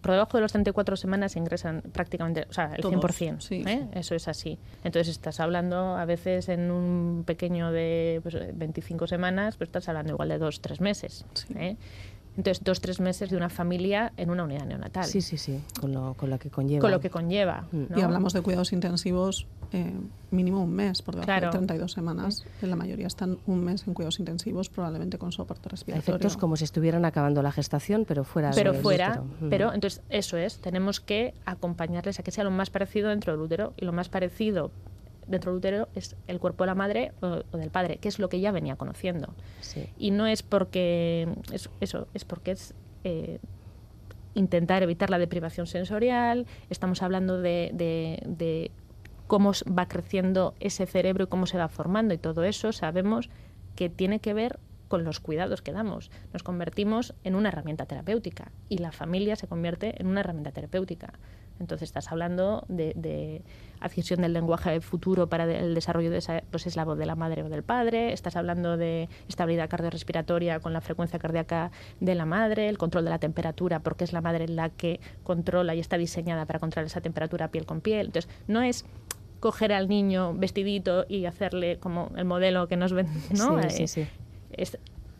por 0.00 0.12
debajo 0.12 0.36
de 0.36 0.42
los 0.42 0.52
34 0.52 0.96
semanas 0.96 1.36
ingresan 1.36 1.82
prácticamente, 1.92 2.46
o 2.48 2.52
sea, 2.52 2.72
el 2.74 2.82
100%. 2.82 3.66
¿eh? 3.66 3.88
Eso 3.92 4.14
es 4.14 4.28
así. 4.28 4.58
Entonces 4.82 5.08
estás 5.08 5.40
hablando 5.40 5.96
a 5.96 6.04
veces 6.04 6.48
en 6.48 6.70
un 6.70 7.24
pequeño 7.26 7.70
de 7.70 8.20
25 8.54 8.98
pues, 8.98 9.10
semanas, 9.10 9.56
pues 9.56 9.68
estás 9.68 9.88
hablando 9.88 10.12
igual 10.12 10.28
de 10.28 10.38
dos, 10.38 10.60
tres 10.60 10.80
meses. 10.80 11.24
¿eh? 11.54 11.76
Entonces, 12.36 12.62
dos, 12.64 12.80
tres 12.80 13.00
meses 13.00 13.30
de 13.30 13.36
una 13.36 13.50
familia 13.50 14.12
en 14.16 14.30
una 14.30 14.44
unidad 14.44 14.64
neonatal. 14.64 15.04
Sí, 15.04 15.20
sí, 15.20 15.36
sí, 15.36 15.60
con 15.80 15.92
lo, 15.92 16.14
con 16.14 16.30
lo 16.30 16.38
que 16.38 16.50
conlleva. 16.50 16.80
Con 16.80 16.90
lo 16.90 17.00
que 17.00 17.10
conlleva. 17.10 17.66
Mm. 17.72 17.98
Y 17.98 18.00
hablamos 18.02 18.32
de 18.32 18.40
cuidados 18.40 18.72
intensivos 18.72 19.46
eh, 19.72 19.92
mínimo 20.30 20.62
un 20.62 20.72
mes, 20.72 21.02
por 21.02 21.14
debajo 21.14 21.46
de 21.46 21.50
32 21.50 21.92
semanas. 21.92 22.44
En 22.62 22.70
la 22.70 22.76
mayoría 22.76 23.06
están 23.06 23.38
un 23.46 23.64
mes 23.64 23.86
en 23.86 23.94
cuidados 23.94 24.18
intensivos, 24.18 24.68
probablemente 24.68 25.18
con 25.18 25.32
soporte 25.32 25.68
respiratorio. 25.68 26.16
Efectos 26.16 26.36
como 26.36 26.56
si 26.56 26.64
estuvieran 26.64 27.04
acabando 27.04 27.42
la 27.42 27.52
gestación, 27.52 28.04
pero 28.04 28.24
fuera 28.24 28.50
Pero 28.54 28.74
fuera, 28.74 29.22
pero 29.48 29.72
entonces 29.72 30.02
eso 30.08 30.36
es, 30.36 30.58
tenemos 30.58 31.00
que 31.00 31.34
acompañarles 31.44 32.18
a 32.18 32.22
que 32.22 32.30
sea 32.30 32.44
lo 32.44 32.50
más 32.50 32.70
parecido 32.70 33.10
dentro 33.10 33.32
del 33.32 33.40
útero 33.42 33.72
y 33.76 33.84
lo 33.84 33.92
más 33.92 34.08
parecido 34.08 34.70
dentro 35.30 35.52
del 35.52 35.58
útero 35.58 35.88
es 35.94 36.16
el 36.26 36.40
cuerpo 36.40 36.64
de 36.64 36.68
la 36.68 36.74
madre 36.74 37.12
o, 37.20 37.56
del 37.56 37.70
padre, 37.70 37.98
que 37.98 38.08
es 38.08 38.18
lo 38.18 38.28
que 38.28 38.40
ya 38.40 38.52
venía 38.52 38.76
conociendo. 38.76 39.34
Y 39.96 40.10
no 40.10 40.26
es 40.26 40.42
porque, 40.42 41.28
es, 41.52 41.70
eso, 41.80 42.08
es 42.14 42.24
porque 42.24 42.52
es... 42.52 42.74
Eh, 43.04 43.38
intentar 44.32 44.84
evitar 44.84 45.10
la 45.10 45.18
deprivación 45.18 45.66
sensorial, 45.66 46.46
estamos 46.70 47.02
hablando 47.02 47.42
de, 47.42 47.72
de 47.74 48.70
cómo 49.26 49.52
va 49.76 49.88
creciendo 49.88 50.54
ese 50.60 50.86
cerebro 50.86 51.24
y 51.24 51.26
cómo 51.26 51.46
se 51.46 51.58
va 51.58 51.68
formando 51.68 52.14
y 52.14 52.18
todo 52.18 52.44
eso 52.44 52.72
sabemos 52.72 53.28
que 53.74 53.88
tiene 53.88 54.20
que 54.20 54.32
ver 54.32 54.60
con 54.90 55.04
los 55.04 55.20
cuidados 55.20 55.62
que 55.62 55.72
damos. 55.72 56.10
Nos 56.32 56.42
convertimos 56.42 57.14
en 57.22 57.36
una 57.36 57.48
herramienta 57.48 57.86
terapéutica 57.86 58.50
y 58.68 58.78
la 58.78 58.90
familia 58.90 59.36
se 59.36 59.46
convierte 59.46 59.94
en 60.00 60.08
una 60.08 60.20
herramienta 60.20 60.50
terapéutica. 60.50 61.14
Entonces 61.60 61.88
estás 61.88 62.10
hablando 62.10 62.64
de, 62.68 63.42
adquisición 63.80 64.20
del 64.20 64.32
lenguaje 64.32 64.80
futuro 64.80 65.28
para 65.28 65.44
el 65.44 65.74
desarrollo 65.74 66.10
de 66.10 66.18
esa, 66.18 66.42
pues 66.50 66.66
es 66.66 66.76
la 66.76 66.84
voz 66.84 66.98
de 66.98 67.06
la 67.06 67.14
madre 67.14 67.42
o 67.42 67.48
del 67.48 67.62
padre, 67.62 68.12
estás 68.12 68.36
hablando 68.36 68.76
de 68.76 69.08
estabilidad 69.28 69.68
cardiorrespiratoria 69.68 70.60
con 70.60 70.72
la 70.72 70.80
frecuencia 70.80 71.18
cardíaca 71.18 71.70
de 72.00 72.14
la 72.14 72.26
madre, 72.26 72.68
el 72.68 72.78
control 72.78 73.04
de 73.04 73.10
la 73.10 73.18
temperatura, 73.18 73.80
porque 73.80 74.04
es 74.04 74.12
la 74.12 74.20
madre 74.20 74.48
la 74.48 74.70
que 74.70 75.00
controla 75.22 75.74
y 75.74 75.80
está 75.80 75.96
diseñada 75.98 76.46
para 76.46 76.58
controlar 76.58 76.86
esa 76.86 77.00
temperatura 77.00 77.48
piel 77.48 77.66
con 77.66 77.80
piel. 77.80 78.06
Entonces, 78.06 78.30
no 78.48 78.62
es 78.62 78.84
coger 79.40 79.72
al 79.72 79.88
niño 79.88 80.34
vestidito 80.34 81.06
y 81.08 81.24
hacerle 81.24 81.78
como 81.78 82.10
el 82.16 82.24
modelo 82.24 82.68
que 82.68 82.76
nos 82.76 82.92
ven, 82.92 83.08
¿no? 83.36 83.62
Sí, 83.70 83.86
sí, 83.86 84.06
eh, 84.52 84.66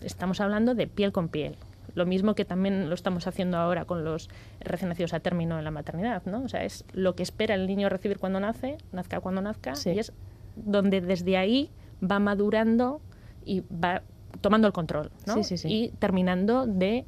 estamos 0.02 0.40
hablando 0.40 0.74
de 0.74 0.86
piel 0.86 1.12
con 1.12 1.28
piel. 1.28 1.56
Lo 1.94 2.06
mismo 2.06 2.34
que 2.34 2.44
también 2.44 2.88
lo 2.88 2.94
estamos 2.94 3.26
haciendo 3.26 3.58
ahora 3.58 3.84
con 3.84 4.04
los 4.04 4.28
recién 4.60 4.88
nacidos 4.88 5.14
a 5.14 5.20
término 5.20 5.58
en 5.58 5.64
la 5.64 5.70
maternidad, 5.70 6.22
¿no? 6.26 6.42
O 6.42 6.48
sea, 6.48 6.64
es 6.64 6.84
lo 6.92 7.14
que 7.14 7.22
espera 7.22 7.54
el 7.54 7.66
niño 7.66 7.88
recibir 7.88 8.18
cuando 8.18 8.40
nace, 8.40 8.78
nazca 8.92 9.20
cuando 9.20 9.40
nazca, 9.40 9.74
y 9.84 9.98
es 9.98 10.12
donde 10.56 11.00
desde 11.00 11.36
ahí 11.36 11.70
va 12.02 12.18
madurando 12.18 13.00
y 13.44 13.62
va 13.62 14.02
tomando 14.40 14.66
el 14.66 14.72
control, 14.72 15.10
¿no? 15.26 15.36
Y 15.64 15.90
terminando 15.98 16.66
de 16.66 17.04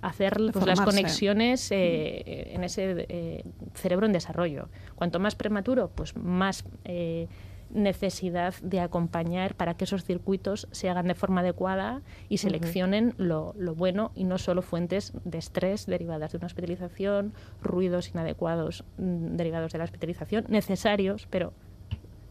hacer 0.00 0.36
pues, 0.52 0.66
las 0.66 0.80
conexiones 0.80 1.70
eh, 1.70 2.52
en 2.54 2.64
ese 2.64 3.06
eh, 3.08 3.44
cerebro 3.74 4.06
en 4.06 4.12
desarrollo. 4.12 4.68
Cuanto 4.94 5.20
más 5.20 5.34
prematuro, 5.34 5.90
pues 5.94 6.16
más 6.16 6.64
eh, 6.84 7.28
necesidad 7.74 8.54
de 8.62 8.80
acompañar 8.80 9.54
para 9.54 9.74
que 9.74 9.84
esos 9.84 10.04
circuitos 10.04 10.68
se 10.70 10.88
hagan 10.88 11.08
de 11.08 11.14
forma 11.14 11.40
adecuada 11.40 12.02
y 12.28 12.38
seleccionen 12.38 13.14
lo, 13.18 13.52
bueno 13.74 14.12
y 14.14 14.24
no 14.24 14.38
solo 14.38 14.62
fuentes 14.62 15.12
de 15.24 15.38
estrés 15.38 15.86
derivadas 15.86 16.32
de 16.32 16.38
una 16.38 16.46
hospitalización, 16.46 17.34
ruidos 17.62 18.10
inadecuados 18.10 18.84
mm, 18.96 19.36
derivados 19.36 19.72
de 19.72 19.78
la 19.78 19.84
hospitalización, 19.84 20.46
necesarios, 20.48 21.26
pero 21.30 21.52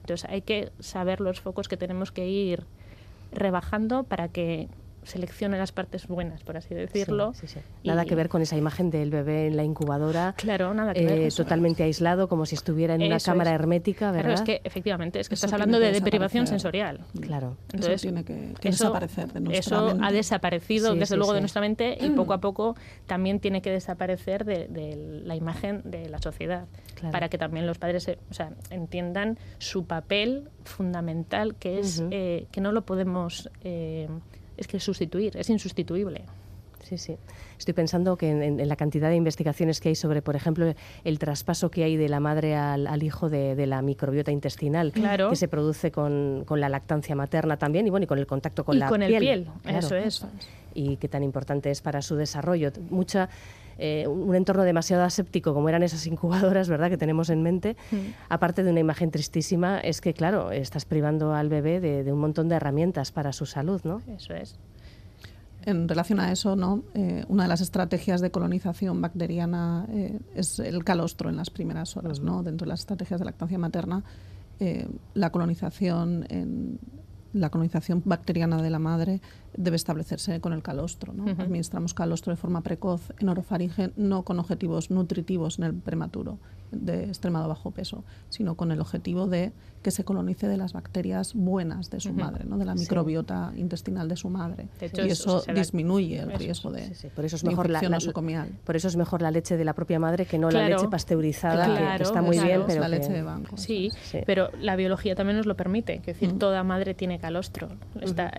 entonces 0.02 0.30
hay 0.30 0.42
que 0.42 0.72
saber 0.80 1.22
los 1.22 1.40
focos 1.40 1.68
que 1.68 1.78
tenemos 1.78 2.12
que 2.12 2.28
ir 2.28 2.66
rebajando 3.32 4.04
para 4.04 4.28
que 4.28 4.70
seleccione 5.06 5.58
las 5.58 5.72
partes 5.72 6.08
buenas, 6.08 6.44
por 6.44 6.58
así 6.58 6.74
decirlo. 6.74 7.34
Nada 7.84 8.06
que 8.06 8.16
ver 8.16 8.30
con 8.30 8.42
esa 8.42 8.58
imagen 8.58 8.90
del 8.90 9.10
bebé 9.10 9.48
en 9.48 9.58
la 9.58 9.64
incubadora. 9.64 10.34
Claro, 10.38 10.74
nada 10.74 10.94
que 10.94 11.06
ver. 11.06 11.20
Eh, 11.20 11.30
totalmente 11.36 11.84
aislado, 11.84 12.28
como 12.28 12.46
si 12.46 12.56
estuviera 12.56 12.96
en 12.96 13.04
una 13.04 13.20
cámara 13.20 13.52
hermética, 13.52 14.12
¿verdad? 14.12 14.22
Claro, 14.22 14.36
es 14.36 14.42
que 14.42 14.62
efectivamente, 14.64 15.20
es 15.20 15.30
que 15.30 15.36
estás 15.36 15.54
hablando 15.54 15.80
de 15.80 15.92
deprivación 15.92 16.48
sensorial. 16.48 17.02
Claro. 17.20 17.58
Entonces, 17.74 17.96
eso 17.96 18.02
tiene 18.04 18.24
que, 18.24 18.54
desaparecer 18.62 19.32
de 19.34 19.40
nuestra 19.40 19.78
Eso 19.78 19.88
mente. 19.88 20.06
ha 20.06 20.12
desaparecido, 20.12 20.96
desde 20.96 21.18
luego, 21.18 21.34
de 21.34 21.42
nuestra 21.42 21.62
mente 21.62 21.98
y 22.00 22.10
poco 22.12 22.34
a 22.34 22.40
poco 22.40 22.76
también 23.06 23.40
tiene 23.40 23.62
que 23.62 23.72
desaparecer 23.72 24.46
de, 24.46 25.22
la 25.26 25.36
imagen 25.36 25.82
de 25.86 26.10
la 26.10 26.20
sociedad. 26.20 26.66
Para 27.12 27.28
que 27.28 27.38
también 27.38 27.68
los 27.68 27.78
padres 27.80 28.08
o 28.08 28.34
sea, 28.34 28.52
entiendan 28.70 29.38
su 29.58 29.86
papel 29.86 30.50
fundamental, 30.64 31.56
que 31.56 31.80
es 31.80 32.04
eh, 32.12 32.48
que 32.52 32.62
no 32.62 32.72
lo 32.72 32.86
podemos... 32.86 33.50
Eh, 33.64 34.08
es 34.64 34.68
que 34.68 34.80
sustituir, 34.80 35.38
es 35.38 35.50
insustituible. 35.50 36.24
Sí, 36.84 36.98
sí. 36.98 37.16
Estoy 37.58 37.74
pensando 37.74 38.18
que 38.18 38.30
en, 38.30 38.68
la 38.68 38.76
cantidad 38.76 39.10
de 39.10 39.16
investigaciones 39.16 39.80
que 39.80 39.90
hay 39.90 39.96
sobre, 39.96 40.22
por 40.22 40.36
ejemplo, 40.36 40.74
el 41.04 41.20
traspaso 41.20 41.72
que 41.72 41.84
hay 41.84 41.96
de 41.96 42.10
la 42.10 42.20
madre 42.20 42.56
al, 42.56 43.04
hijo 43.04 43.30
de, 43.30 43.66
la 43.66 43.82
microbiota 43.82 44.32
intestinal, 44.32 44.92
que 44.92 45.36
se 45.36 45.48
produce 45.48 45.92
con, 45.92 46.46
la 46.50 46.70
lactancia 46.70 47.16
materna 47.16 47.58
también 47.58 47.88
y 47.88 47.90
bueno 47.90 48.04
y 48.04 48.08
con 48.08 48.20
el 48.20 48.28
contacto 48.28 48.66
con 48.66 48.76
y 48.76 48.80
la 48.80 48.90
con 48.90 49.00
piel. 49.00 49.14
el 49.14 49.20
piel, 49.20 49.48
eso 49.66 49.96
es. 49.96 50.26
Y 50.74 50.98
qué 50.98 51.08
tan 51.08 51.24
importante 51.24 51.72
es 51.72 51.82
para 51.82 52.02
su 52.02 52.16
desarrollo. 52.16 52.72
Mucha 52.90 53.30
eh, 53.78 54.08
un 54.08 54.36
entorno 54.36 54.64
demasiado 54.64 55.04
aséptico 55.04 55.54
como 55.54 55.70
eran 55.70 55.84
esas 55.84 56.06
incubadoras, 56.08 56.70
¿verdad?, 56.70 56.90
que 56.90 56.98
tenemos 56.98 57.30
en 57.30 57.44
mente, 57.44 57.76
mm. 57.92 57.96
aparte 58.30 58.64
de 58.64 58.72
una 58.72 58.80
imagen 58.80 59.12
tristísima, 59.12 59.80
es 59.80 60.02
que, 60.02 60.14
claro, 60.14 60.52
estás 60.52 60.86
privando 60.86 61.34
al 61.34 61.50
bebé 61.50 61.80
de, 61.80 62.12
un 62.12 62.20
montón 62.20 62.50
de 62.50 62.56
herramientas 62.56 63.12
para 63.12 63.34
su 63.34 63.46
salud, 63.46 63.82
¿no? 63.84 64.02
Eso 64.16 64.34
es. 64.34 64.58
En 65.66 65.88
relación 65.88 66.20
a 66.20 66.32
eso, 66.32 66.56
¿no? 66.56 66.84
Eh, 66.94 67.24
una 67.30 67.44
de 67.44 67.50
las 67.50 67.62
estrategias 67.62 68.20
de 68.20 68.32
colonización 68.32 69.02
bacteriana 69.02 69.86
eh, 69.90 70.20
es 70.36 70.60
el 70.60 70.84
calostro 70.84 71.30
en 71.30 71.38
las 71.38 71.50
primeras 71.50 71.96
horas, 71.96 72.20
¿no? 72.20 72.44
Dentro 72.44 72.66
de 72.66 72.70
las 72.70 72.82
estrategias 72.82 73.20
de 73.20 73.26
lactancia 73.26 73.58
materna, 73.58 74.04
la 75.14 75.30
colonización 75.30 76.26
en, 76.30 76.80
la 77.34 77.50
colonización 77.50 78.02
bacteriana 78.06 78.62
de 78.62 78.70
la 78.70 78.80
madre 78.80 79.22
debe 79.58 79.76
establecerse 79.76 80.40
con 80.40 80.54
el 80.54 80.62
calostro. 80.62 81.14
¿no? 81.14 81.30
Administramos 81.32 81.94
calostro 81.94 82.32
de 82.32 82.38
forma 82.38 82.62
precoz 82.62 83.12
en 83.20 83.30
orofaringe, 83.30 83.92
no 83.98 84.24
con 84.24 84.40
objetivos 84.40 84.92
nutritivos 84.92 85.58
en 85.58 85.66
el 85.66 85.74
prematuro 85.74 86.38
de 86.72 87.06
extremado 87.06 87.48
bajo 87.48 87.72
peso, 87.72 88.04
sino 88.30 88.56
con 88.56 88.72
el 88.72 88.80
objetivo 88.80 89.28
de 89.28 89.52
que 89.84 89.92
se 89.92 90.04
colonice 90.04 90.48
de 90.48 90.58
las 90.58 90.74
bacterias 90.74 91.34
buenas 91.36 91.90
de 91.90 92.00
su 92.00 92.14
madre, 92.14 92.46
¿no? 92.46 92.58
de 92.58 92.66
la 92.66 92.74
microbiota 92.74 93.54
intestinal 93.56 94.08
de 94.08 94.16
su 94.16 94.30
madre. 94.30 94.68
y 94.82 95.10
eso, 95.10 95.44
disminuye 95.54 96.20
el 96.20 96.32
riesgo 96.34 96.72
de, 96.72 96.92
Por 97.16 97.26
eso 97.26 97.36
es 97.36 97.44
mejor 97.44 97.70
la, 97.70 97.82
nosocomial. 97.82 98.50
Por 98.64 98.76
eso 98.76 98.88
es 98.88 98.96
mejor 98.96 99.22
la 99.22 99.30
leche 99.30 99.58
de 99.58 99.66
la 99.66 99.74
propia 99.74 100.00
madre 100.00 100.26
que 100.26 100.40
no 100.40 100.50
la 100.50 100.70
leche 100.70 100.88
pasteurizada, 100.88 101.98
que, 101.98 102.04
está 102.04 102.22
muy 102.22 102.40
bien, 102.40 102.64
pero 102.66 102.82
la 102.82 102.88
leche 102.88 103.12
de 103.12 103.22
banco. 103.22 103.58
Sí, 103.58 103.92
pero 104.26 104.50
la 104.60 104.76
biología 104.76 105.16
también 105.16 105.38
nos 105.38 105.46
lo 105.46 105.56
permite. 105.56 105.96
Es 105.96 106.06
decir, 106.06 106.40
toda 106.40 106.64
madre 106.64 106.94
tiene 106.94 107.20
calostro. 107.20 107.68
Está, 108.02 108.32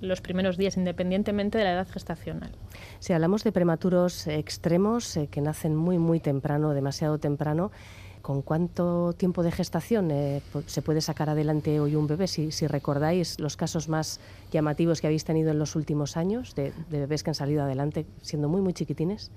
los 0.00 0.20
primeros 0.20 0.56
días, 0.56 0.76
independientemente 0.76 1.58
de 1.58 1.64
la 1.64 1.72
edad 1.72 1.88
gestacional. 1.88 2.52
Si 3.00 3.12
hablamos 3.12 3.44
de 3.44 3.52
prematuros 3.52 4.26
extremos 4.26 5.16
eh, 5.16 5.28
que 5.28 5.40
nacen 5.40 5.74
muy, 5.74 5.98
muy 5.98 6.20
temprano, 6.20 6.72
demasiado 6.74 7.18
temprano, 7.18 7.70
¿Con 8.22 8.42
cuánto 8.42 9.14
tiempo 9.14 9.42
de 9.42 9.50
gestación 9.50 10.10
eh, 10.10 10.42
se 10.66 10.82
puede 10.82 11.00
sacar 11.00 11.30
adelante 11.30 11.80
hoy 11.80 11.96
un 11.96 12.06
bebé? 12.06 12.26
Si, 12.26 12.50
recordáis 12.66 13.40
los 13.40 13.56
casos 13.56 13.88
más 13.88 14.20
llamativos 14.52 15.00
que 15.00 15.06
habéis 15.06 15.24
tenido 15.24 15.50
en 15.50 15.58
los 15.58 15.74
últimos 15.74 16.16
años 16.16 16.54
de, 16.54 16.72
bebés 16.90 17.22
que 17.22 17.30
han 17.30 17.34
salido 17.34 17.62
adelante 17.62 18.06
siendo 18.20 18.48
muy, 18.48 18.60
muy 18.60 18.74
chiquitines. 18.74 19.30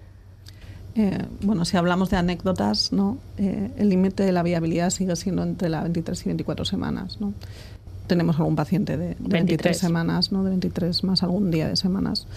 Eh, 0.96 1.17
bueno, 1.41 1.65
si 1.65 1.78
hablamos 1.78 2.10
de 2.10 2.17
anécdotas, 2.17 2.91
¿no? 2.91 3.17
Eh, 3.38 3.72
el 3.78 3.89
límite 3.89 4.24
de 4.24 4.32
la 4.32 4.43
viabilidad 4.43 4.89
sigue 4.89 5.15
siendo 5.15 5.41
entre 5.43 5.69
las 5.69 5.84
23 5.84 6.22
y 6.22 6.30
24 6.30 6.65
semanas. 6.65 7.19
¿no? 7.19 7.34
Tenemos 8.08 8.38
algún 8.38 8.56
paciente 8.56 8.98
de, 8.98 9.15
23. 9.19 9.78
semanas, 9.78 10.32
¿no? 10.32 10.43
de 10.43 10.52
23 10.52 11.04
más 11.04 11.24
algún 11.24 11.50
día 11.50 11.67
de 11.67 11.78
semanas. 11.78 12.28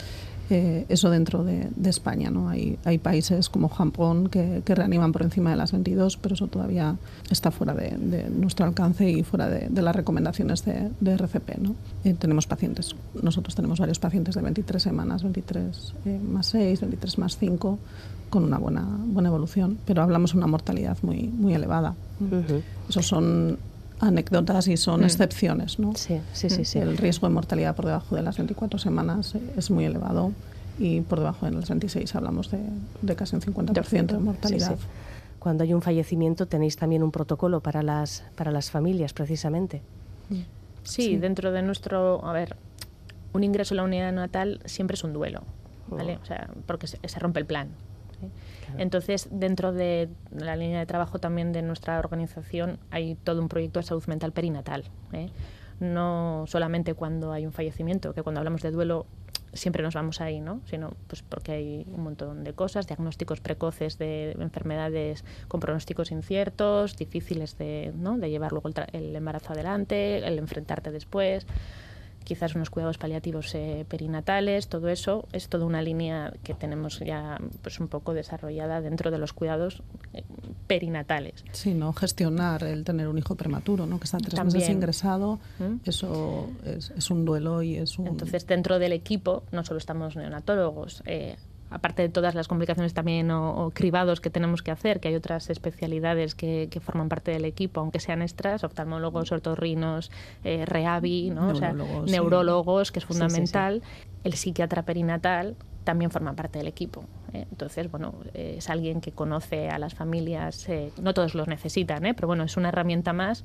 Eh, 0.49 0.87
eso 0.89 1.11
dentro 1.11 1.45
de, 1.45 1.69
España. 1.85 2.31
¿no? 2.31 2.49
Hay, 2.49 2.79
hay 2.85 2.99
países 2.99 3.49
como 3.49 3.69
Japón 3.69 4.29
que, 4.29 4.63
reaniman 4.67 5.13
por 5.13 5.23
encima 5.23 5.51
de 5.51 5.57
las 5.57 5.73
22, 5.73 6.17
pero 6.19 6.35
eso 6.35 6.47
todavía 6.49 6.97
está 7.31 7.51
fuera 7.51 7.75
de, 7.75 8.29
nuestro 8.31 8.67
alcance 8.67 9.09
y 9.09 9.23
fuera 9.23 9.49
de, 9.49 9.83
las 9.83 9.97
recomendaciones 9.97 10.65
de, 10.65 10.91
RCP. 11.01 11.59
¿no? 11.59 11.75
Eh, 12.05 12.15
tenemos 12.15 12.47
pacientes, 12.47 12.95
nosotros 13.23 13.55
tenemos 13.55 13.81
varios 13.81 13.99
pacientes 13.99 14.35
de 14.35 14.43
23 14.43 14.83
semanas, 14.83 15.23
23 15.23 15.95
eh, 16.05 16.19
más 16.19 16.47
6, 16.47 16.81
23 16.81 17.19
más 17.19 17.39
5, 17.39 17.79
con 18.31 18.45
una 18.45 18.59
buena, 18.59 18.85
buena 19.07 19.29
evolución, 19.29 19.79
pero 19.87 20.03
hablamos 20.03 20.33
de 20.33 20.39
una 20.39 20.47
mortalidad 20.47 20.99
muy, 21.03 21.29
muy 21.29 21.55
elevada. 21.55 21.95
Esos 22.89 23.07
son 23.07 23.59
anécdotas 24.01 24.69
y 24.69 24.77
son 24.77 25.01
mm. 25.01 25.05
excepciones. 25.05 25.79
¿no? 25.79 25.95
Sí, 25.95 26.21
sí, 26.33 26.51
sí, 26.51 26.65
sí, 26.65 26.79
El 26.79 26.97
riesgo 26.97 27.29
de 27.29 27.35
mortalidad 27.35 27.75
por 27.75 27.87
debajo 27.87 28.17
de 28.17 28.23
las 28.23 28.37
24 28.37 28.79
semanas 28.79 29.35
es 29.57 29.71
muy 29.71 29.85
elevado 29.85 30.33
y 30.79 31.01
por 31.01 31.19
debajo 31.19 31.47
de 31.47 31.53
las 31.53 31.69
26 31.69 32.15
hablamos 32.15 32.51
de, 32.51 32.59
de 33.03 33.17
casi 33.17 33.37
un 33.37 33.43
50% 33.43 34.07
de 34.07 34.19
mortalidad. 34.19 34.77
Cuando 35.39 35.65
hay 35.65 35.73
un 35.73 35.83
fallecimiento 35.83 36.47
tenéis 36.47 36.77
también 36.77 37.03
un 37.03 37.13
protocolo 37.13 37.61
para 37.61 37.83
las, 37.83 38.25
para 38.35 38.51
las 38.51 38.71
familias, 38.71 39.13
precisamente. 39.13 39.81
Mm. 40.29 40.41
Sí, 40.83 41.17
dentro 41.17 41.53
de 41.53 41.63
nuestro... 41.63 42.25
A 42.25 42.33
ver, 42.33 42.57
un 43.33 43.45
ingreso 43.45 43.75
en 43.75 43.77
la 43.77 43.85
unidad 43.85 44.13
natal 44.13 44.61
siempre 44.65 44.95
es 44.95 45.05
un 45.05 45.13
duelo, 45.13 45.43
¿vale? 45.89 46.17
Oh. 46.19 46.23
O 46.23 46.27
sea, 46.27 46.51
porque 46.67 46.87
se, 46.87 46.99
se 47.03 47.19
rompe 47.19 47.41
el 47.41 47.47
plan. 47.47 47.69
Entonces, 48.79 49.29
dentro 49.31 49.73
de 49.73 50.09
la 50.31 50.57
línea 50.57 50.79
de 50.79 50.87
trabajo 50.87 51.19
también 51.19 51.53
de 51.53 51.63
nuestra 51.63 51.99
organización 51.99 52.79
hay 52.91 53.15
todo 53.15 53.41
un 53.41 53.49
proyecto 53.49 53.81
de 53.81 53.85
salud 53.85 54.05
mental 54.07 54.33
perinatal. 54.33 54.85
¿eh? 55.13 55.31
No 55.81 56.45
solamente 56.47 56.95
cuando 56.95 57.33
hay 57.33 57.47
un 57.47 57.53
fallecimiento, 57.53 58.15
que 58.15 58.23
cuando 58.23 58.41
hablamos 58.41 58.63
de 58.63 58.71
duelo 58.71 59.07
siempre 59.53 59.83
nos 59.83 59.95
vamos 59.95 60.21
ahí, 60.21 60.41
¿no? 60.41 60.61
sino 60.67 60.91
pues 61.07 61.23
porque 61.23 61.53
hay 61.53 61.87
un 61.91 62.03
montón 62.03 62.45
de 62.45 62.53
cosas, 62.53 62.87
diagnósticos 62.87 63.41
precoces 63.41 63.97
de 63.97 64.33
enfermedades 64.39 65.25
con 65.49 65.61
pronósticos 65.61 66.11
inciertos, 66.11 66.97
difíciles 66.97 67.57
de, 67.57 67.93
¿no? 67.97 68.19
de 68.19 68.29
llevar 68.29 68.53
luego 68.53 68.69
el, 68.69 68.75
el 68.93 69.17
embarazo 69.17 69.55
adelante, 69.55 70.19
el 70.19 70.39
enfrentarte 70.39 70.91
después 70.91 71.47
quizás 72.27 72.57
unos 72.57 72.71
cuidados 72.71 72.99
paliativos 72.99 73.55
eh, 73.55 73.87
perinatales, 73.89 74.67
todo 74.67 74.89
eso 74.89 75.27
es 75.33 75.49
toda 75.49 75.65
una 75.65 75.81
línea 75.81 76.33
que 76.43 76.55
tenemos 76.55 76.99
ya 76.99 77.39
pues 77.63 77.79
un 77.79 77.87
poco 77.87 78.15
desarrollada 78.15 78.81
dentro 78.81 79.13
de 79.13 79.19
los 79.19 79.33
cuidados 79.33 79.83
eh, 80.13 80.25
perinatales. 80.67 81.45
Sí, 81.53 81.73
no 81.73 81.93
gestionar 81.93 82.65
el 82.65 82.83
tener 82.83 83.07
un 83.07 83.17
hijo 83.17 83.37
prematuro, 83.37 83.87
¿no? 83.87 84.01
que 84.01 84.05
está 84.05 84.19
tres 84.19 84.45
meses 84.45 84.69
ingresado, 84.69 85.39
¿Mm? 85.61 85.89
eso 85.89 86.51
es, 86.65 87.11
un 87.11 87.25
duelo 87.25 87.63
y 87.63 87.77
es 87.77 87.97
un... 87.97 88.09
Entonces 88.09 88.45
dentro 88.47 88.81
del 88.81 88.93
equipo 88.93 89.45
no 89.53 89.65
solo 89.65 89.79
estamos 89.79 90.17
neonatólogos, 90.17 91.05
eh, 91.07 91.37
aparte 91.71 92.03
de 92.03 92.09
todas 92.09 92.35
las 92.35 92.49
complicaciones 92.49 92.95
también 92.95 93.31
o, 93.31 93.71
cribados 93.75 94.21
que 94.21 94.31
tenemos 94.31 94.63
que 94.63 94.71
hacer, 94.71 95.01
que 95.01 95.09
hay 95.09 95.15
otras 95.15 95.51
especialidades 95.51 96.35
que, 96.35 96.69
forman 96.81 97.09
parte 97.09 97.31
del 97.33 97.45
equipo, 97.45 97.81
aunque 97.81 98.01
sean 98.01 98.23
extras, 98.23 98.65
oftalmólogos, 98.65 99.33
ortorrinos, 99.33 100.11
eh, 100.45 100.65
reavi, 100.65 101.31
¿no? 101.31 101.53
neurólogos, 101.53 102.05
o 102.05 102.07
sea, 102.07 102.21
neurólogos 102.21 102.93
que 102.93 102.99
es 103.01 103.05
fundamental. 103.05 103.83
El 104.25 104.35
psiquiatra 104.35 104.85
perinatal 104.85 105.57
también 105.87 106.11
forma 106.11 106.35
parte 106.35 106.59
del 106.59 106.69
equipo. 106.69 107.05
¿eh? 107.33 107.47
Entonces, 107.51 107.91
bueno, 107.91 108.15
es 108.35 108.69
alguien 108.69 109.01
que 109.01 109.13
conoce 109.13 109.71
a 109.71 109.79
las 109.79 109.95
familias, 109.95 110.69
eh, 110.69 110.93
no 111.01 111.15
todos 111.15 111.35
los 111.35 111.49
necesitan, 111.49 112.05
¿eh? 112.05 112.13
pero 112.13 112.27
bueno, 112.29 112.45
es 112.45 112.57
una 112.57 112.69
herramienta 112.69 113.15
más 113.15 113.45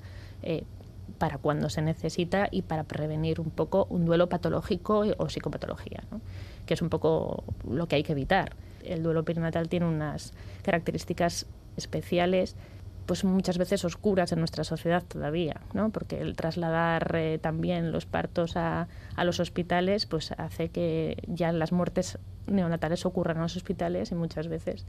para 1.20 1.38
cuando 1.38 1.70
se 1.70 1.84
necesita 1.84 2.48
y 2.50 2.64
para 2.64 2.84
prevenir 2.84 3.40
un 3.40 3.52
poco 3.52 3.86
un 3.90 4.06
duelo 4.06 4.28
patológico 4.28 5.04
o 5.18 5.30
psicopatología. 5.30 6.04
¿no? 6.10 6.20
Que 6.72 6.76
es 6.76 6.82
un 6.82 6.88
poco 6.88 7.44
lo 7.70 7.86
que 7.90 7.98
hay 7.98 8.04
que 8.04 8.14
evitar. 8.14 8.56
El 8.86 9.04
duelo 9.04 9.26
perinatal 9.26 9.68
tiene 9.68 9.88
unas 9.88 10.32
características 10.64 11.46
especiales 11.76 12.56
pues 13.06 13.26
muchas 13.26 13.58
veces 13.58 13.84
oscuras 13.84 14.32
en 14.32 14.40
nuestra 14.40 14.64
sociedad 14.64 15.04
todavía, 15.06 15.60
¿no? 15.74 15.90
porque 15.90 16.22
el 16.22 16.38
trasladar 16.38 17.14
eh, 17.14 17.40
también 17.42 17.92
los 17.92 18.06
partos 18.06 18.56
a, 18.56 18.88
a, 19.18 19.26
los 19.26 19.42
hospitales 19.42 20.06
pues 20.06 20.32
hace 20.38 20.70
que 20.70 21.22
ya 21.28 21.52
las 21.52 21.74
muertes 21.74 22.20
neonatales 22.48 23.06
ocurran 23.06 23.36
en 23.36 23.44
los 23.44 23.58
hospitales 23.58 24.14
y 24.14 24.16
muchas 24.16 24.48
veces 24.48 24.86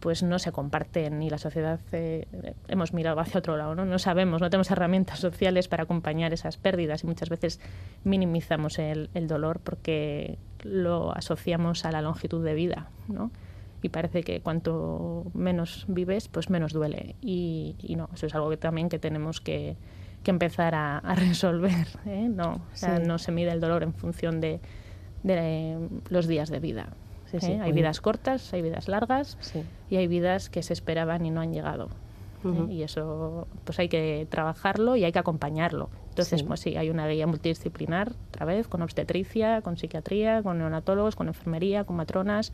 pues 0.00 0.22
no 0.22 0.38
se 0.38 0.50
comparten 0.50 1.22
y 1.22 1.30
la 1.30 1.38
sociedad 1.38 1.78
eh, 1.92 2.26
hemos 2.68 2.92
mirado 2.92 3.20
hacia 3.20 3.38
otro 3.38 3.56
lado, 3.56 3.74
¿no? 3.74 3.84
No 3.84 3.98
sabemos, 3.98 4.40
no 4.40 4.50
tenemos 4.50 4.70
herramientas 4.70 5.18
sociales 5.20 5.68
para 5.68 5.84
acompañar 5.84 6.32
esas 6.32 6.56
pérdidas 6.56 7.04
y 7.04 7.06
muchas 7.06 7.28
veces 7.28 7.60
minimizamos 8.02 8.78
el, 8.78 9.10
el 9.14 9.28
dolor 9.28 9.60
porque 9.60 10.38
lo 10.62 11.14
asociamos 11.14 11.84
a 11.84 11.92
la 11.92 12.02
longitud 12.02 12.44
de 12.44 12.54
vida, 12.54 12.88
¿no? 13.08 13.30
Y 13.82 13.88
parece 13.88 14.22
que 14.22 14.40
cuanto 14.40 15.24
menos 15.32 15.86
vives, 15.88 16.28
pues 16.28 16.50
menos 16.50 16.72
duele. 16.72 17.16
Y, 17.22 17.76
y 17.82 17.96
no, 17.96 18.10
eso 18.12 18.26
es 18.26 18.34
algo 18.34 18.50
que 18.50 18.58
también 18.58 18.90
que 18.90 18.98
tenemos 18.98 19.40
que, 19.40 19.76
que 20.22 20.30
empezar 20.30 20.74
a, 20.74 20.98
a 20.98 21.14
resolver, 21.14 21.86
¿eh? 22.06 22.28
No, 22.28 22.62
o 22.72 22.76
sea, 22.76 22.98
no 22.98 23.18
se 23.18 23.32
mide 23.32 23.52
el 23.52 23.60
dolor 23.60 23.82
en 23.82 23.94
función 23.94 24.40
de, 24.40 24.60
de 25.22 25.78
los 26.08 26.26
días 26.26 26.50
de 26.50 26.60
vida. 26.60 26.90
¿Eh? 27.34 27.60
Hay 27.62 27.72
vidas 27.72 28.00
cortas, 28.00 28.52
hay 28.52 28.62
vidas 28.62 28.88
largas 28.88 29.38
y 29.88 29.96
hay 29.96 30.06
vidas 30.06 30.50
que 30.50 30.62
se 30.62 30.72
esperaban 30.72 31.24
y 31.26 31.30
no 31.30 31.40
han 31.40 31.52
llegado. 31.52 31.88
¿eh? 32.44 32.72
Y 32.72 32.82
eso 32.82 33.46
pues 33.64 33.78
hay 33.78 33.88
que 33.88 34.26
trabajarlo 34.30 34.96
y 34.96 35.04
hay 35.04 35.12
que 35.12 35.18
acompañarlo. 35.18 35.90
Entonces, 36.10 36.42
pues 36.42 36.60
sí, 36.60 36.76
hay 36.76 36.90
una 36.90 37.06
guía 37.08 37.26
multidisciplinar, 37.26 38.12
otra 38.28 38.44
vez, 38.44 38.68
con 38.68 38.82
obstetricia, 38.82 39.62
con 39.62 39.76
psiquiatría, 39.76 40.42
con 40.42 40.58
neonatólogos, 40.58 41.16
con 41.16 41.28
enfermería, 41.28 41.84
con 41.84 41.96
matronas, 41.96 42.52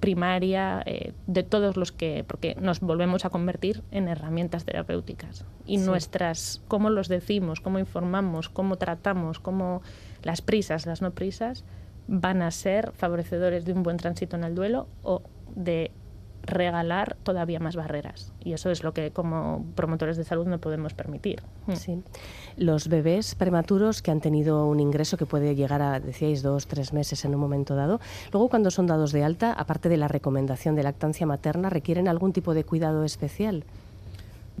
primaria, 0.00 0.82
eh, 0.86 1.12
de 1.26 1.42
todos 1.42 1.76
los 1.76 1.92
que, 1.92 2.24
porque 2.26 2.56
nos 2.60 2.80
volvemos 2.80 3.24
a 3.24 3.30
convertir 3.30 3.82
en 3.90 4.08
herramientas 4.08 4.64
terapéuticas. 4.64 5.44
Y 5.66 5.76
nuestras, 5.76 6.62
cómo 6.68 6.90
los 6.90 7.08
decimos, 7.08 7.60
cómo 7.60 7.78
informamos, 7.78 8.48
cómo 8.48 8.76
tratamos, 8.76 9.38
cómo 9.38 9.82
las 10.22 10.40
prisas, 10.40 10.86
las 10.86 11.02
no 11.02 11.12
prisas, 11.12 11.64
van 12.08 12.42
a 12.42 12.50
ser 12.50 12.92
favorecedores 12.92 13.64
de 13.64 13.72
un 13.72 13.82
buen 13.82 13.96
tránsito 13.96 14.36
en 14.36 14.44
el 14.44 14.54
duelo 14.54 14.88
o 15.02 15.22
de 15.54 15.92
regalar 16.42 17.16
todavía 17.22 17.60
más 17.60 17.76
barreras. 17.76 18.32
Y 18.42 18.52
eso 18.52 18.70
es 18.70 18.82
lo 18.82 18.92
que 18.92 19.10
como 19.10 19.66
promotores 19.74 20.16
de 20.16 20.24
salud 20.24 20.46
no 20.46 20.58
podemos 20.58 20.94
permitir. 20.94 21.42
Mm. 21.66 21.72
Sí. 21.74 22.02
Los 22.56 22.88
bebés 22.88 23.34
prematuros 23.34 24.02
que 24.02 24.10
han 24.10 24.20
tenido 24.20 24.66
un 24.66 24.80
ingreso 24.80 25.16
que 25.16 25.26
puede 25.26 25.54
llegar 25.54 25.82
a, 25.82 26.00
decíais, 26.00 26.42
dos, 26.42 26.66
tres 26.66 26.92
meses 26.92 27.24
en 27.24 27.34
un 27.34 27.40
momento 27.40 27.74
dado, 27.74 28.00
luego 28.32 28.48
cuando 28.48 28.70
son 28.70 28.86
dados 28.86 29.12
de 29.12 29.24
alta, 29.24 29.52
aparte 29.52 29.88
de 29.88 29.96
la 29.96 30.08
recomendación 30.08 30.74
de 30.74 30.82
lactancia 30.82 31.26
materna, 31.26 31.70
¿requieren 31.70 32.08
algún 32.08 32.32
tipo 32.32 32.54
de 32.54 32.64
cuidado 32.64 33.04
especial? 33.04 33.64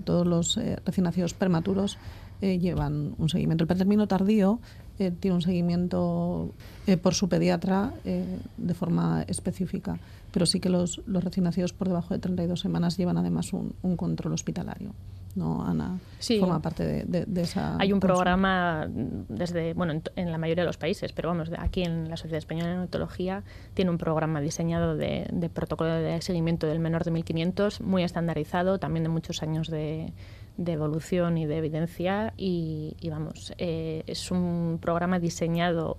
Todos 0.04 0.26
los 0.26 0.56
eh, 0.56 0.78
recién 0.84 1.04
nacidos 1.04 1.34
prematuros 1.34 1.98
eh, 2.40 2.58
llevan 2.58 3.14
un 3.18 3.28
seguimiento. 3.28 3.64
El 3.64 3.68
pretérmino 3.68 4.06
tardío 4.06 4.60
eh, 5.00 5.10
tiene 5.10 5.34
un 5.34 5.42
seguimiento 5.42 6.54
eh, 6.86 6.96
por 6.96 7.14
su 7.14 7.28
pediatra 7.28 7.92
de 8.04 8.74
forma 8.74 9.22
específica, 9.26 9.98
pero 10.30 10.46
sí 10.46 10.60
que 10.60 10.68
los, 10.68 11.00
los, 11.06 11.24
recién 11.24 11.44
nacidos 11.44 11.72
por 11.72 11.88
debajo 11.88 12.14
de 12.14 12.20
32 12.20 12.60
semanas 12.60 12.96
llevan 12.96 13.16
además 13.16 13.52
un, 13.52 13.74
un 13.82 13.96
control 13.96 14.34
hospitalario. 14.34 14.92
¿no, 15.34 15.64
Ana? 15.64 15.98
Sí. 16.18 16.38
Forma 16.38 16.60
parte 16.60 17.04
de, 17.04 17.24
de, 17.26 17.42
esa... 17.42 17.76
Hay 17.78 17.92
un 17.92 18.00
programa 18.00 18.88
desde, 18.88 19.74
bueno, 19.74 20.00
en, 20.16 20.32
la 20.32 20.38
mayoría 20.38 20.62
de 20.62 20.66
los 20.66 20.76
países, 20.76 21.12
pero 21.12 21.28
vamos, 21.28 21.50
aquí 21.58 21.82
en 21.82 22.08
la 22.08 22.16
Sociedad 22.16 22.38
Española 22.38 22.68
de 22.68 22.74
Neonatología 22.74 23.44
tiene 23.74 23.90
un 23.90 23.98
programa 23.98 24.40
diseñado 24.40 24.96
de, 24.96 25.28
de 25.32 25.48
protocolo 25.48 25.92
de 25.94 26.20
seguimiento 26.22 26.66
del 26.66 26.80
menor 26.80 27.04
de 27.04 27.12
1500, 27.12 27.80
muy 27.80 28.02
estandarizado, 28.02 28.78
también 28.78 29.04
de 29.04 29.08
muchos 29.08 29.42
años 29.42 29.68
de 29.68 30.12
de 30.60 30.72
evolución 30.72 31.38
y 31.38 31.46
de 31.46 31.56
evidencia 31.56 32.34
y, 32.36 32.94
vamos, 33.10 33.52
eh, 33.56 34.02
es 34.06 34.30
un 34.30 34.78
programa 34.80 35.18
diseñado 35.18 35.96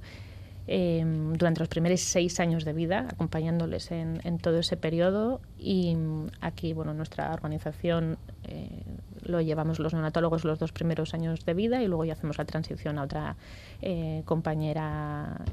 em, 0.68 1.34
durante 1.34 1.62
los 1.62 1.68
primeros 1.68 2.00
seis 2.02 2.40
años 2.40 2.64
de 2.64 2.72
vida, 2.72 3.08
acompañándoles 3.10 3.90
en, 3.92 4.38
todo 4.38 4.60
ese 4.60 4.78
periodo 4.78 5.42
y 5.58 5.96
mm, 5.96 6.28
aquí, 6.42 6.74
bueno, 6.74 6.94
nuestra 6.94 7.34
organización 7.34 8.20
eh, 8.48 8.84
lo 9.24 9.42
llevamos 9.42 9.80
los 9.80 9.94
neonatólogos 9.94 10.46
los 10.46 10.60
dos 10.60 10.72
primeros 10.72 11.16
años 11.16 11.44
de 11.44 11.56
vida 11.56 11.82
y 11.82 11.88
luego 11.88 12.06
ya 12.06 12.14
hacemos 12.14 12.38
la 12.38 12.46
transición 12.46 13.00
a 13.00 13.04
otra 13.04 13.38
eh, 13.82 14.22
compañera 14.26 15.44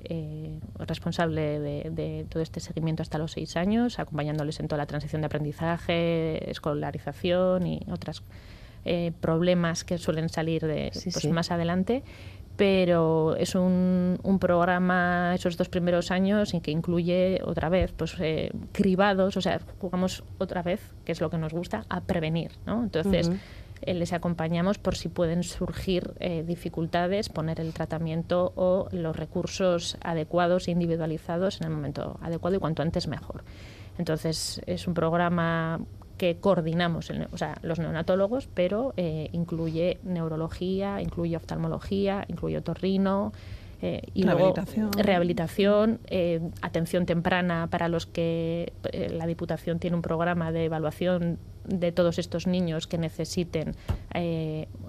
responsable 0.79 1.61
de, 1.61 1.91
de, 1.91 2.27
todo 2.29 2.43
este 2.43 2.61
seguimiento 2.61 3.03
hasta 3.03 3.17
los 3.17 3.33
seis 3.33 3.57
años, 3.57 3.99
acompañándoles 3.99 4.61
en 4.61 4.69
toda 4.69 4.79
la 4.79 4.87
transición 4.87 5.23
de 5.23 5.27
aprendizaje, 5.27 6.51
escolarización 6.51 7.67
y 7.67 7.81
otras 7.91 8.23
eh, 8.89 9.13
problemas 9.21 9.85
que 9.85 9.99
suelen 9.99 10.29
salir 10.29 10.67
de, 10.67 10.91
pues, 11.13 11.25
más 11.27 11.51
adelante 11.51 12.03
pero 12.59 13.37
es 13.37 13.55
un, 13.55 14.19
un, 14.25 14.39
programa 14.41 15.33
esos 15.33 15.57
dos 15.57 15.69
primeros 15.69 16.11
años 16.11 16.55
y 16.55 16.61
que 16.61 16.73
incluye 16.73 17.41
otra 17.45 17.69
vez 17.69 17.93
pues 17.93 18.17
eh, 18.19 18.51
cribados, 18.73 19.37
o 19.37 19.41
sea, 19.41 19.61
jugamos 19.79 20.25
otra 20.39 20.65
vez, 20.65 20.81
que 21.05 21.13
es 21.13 21.21
lo 21.21 21.31
que 21.31 21.39
nos 21.39 21.53
gusta, 21.53 21.85
a 21.89 22.01
prevenir, 22.01 22.51
¿no? 22.67 22.83
Entonces, 22.83 23.31
eh, 23.83 23.95
les 23.95 24.13
acompañamos 24.13 24.79
por 24.79 24.97
si 24.97 25.09
pueden 25.09 25.45
surgir 25.45 26.15
eh, 26.19 26.43
dificultades, 26.45 27.29
poner 27.29 27.61
el 27.61 27.73
tratamiento 27.73 28.53
o 28.57 28.89
los 28.91 29.15
recursos 29.15 29.97
adecuados 30.03 30.67
e 30.67 30.73
individualizados 30.73 31.61
en 31.61 31.69
el 31.69 31.73
momento 31.73 32.19
adecuado 32.23 32.57
y 32.57 32.59
cuanto 32.59 32.83
antes 32.83 33.07
mejor. 33.07 33.45
Entonces, 33.99 34.61
es 34.67 34.89
un 34.89 34.95
programa 34.95 35.81
que 36.19 36.37
coordinamos 36.37 37.11
o 37.33 37.39
sea, 37.39 37.59
los 37.63 37.79
neonatólogos, 37.79 38.49
pero 38.53 38.93
eh, 38.97 39.31
incluye 39.33 39.99
neurología, 40.03 41.01
incluye 41.01 41.37
oftalmología, 41.37 42.27
incluye 42.29 42.59
otorrino, 42.59 43.33
eh, 43.81 44.03
y 44.13 44.25
rehabilitación, 44.25 44.93
rehabilitación 44.93 46.01
eh, 46.09 46.41
atención 46.63 47.07
temprana 47.07 47.69
para 47.71 47.89
los 47.89 48.07
que 48.07 48.73
la 48.93 49.25
Diputación 49.25 49.79
tiene 49.79 49.95
un 49.95 50.03
programa 50.03 50.51
de 50.51 50.65
evaluación 50.65 51.39
de 51.65 51.93
todos 51.93 52.19
estos 52.19 52.49
niños 52.49 52.89
que 52.89 52.99
necesiten 52.99 53.77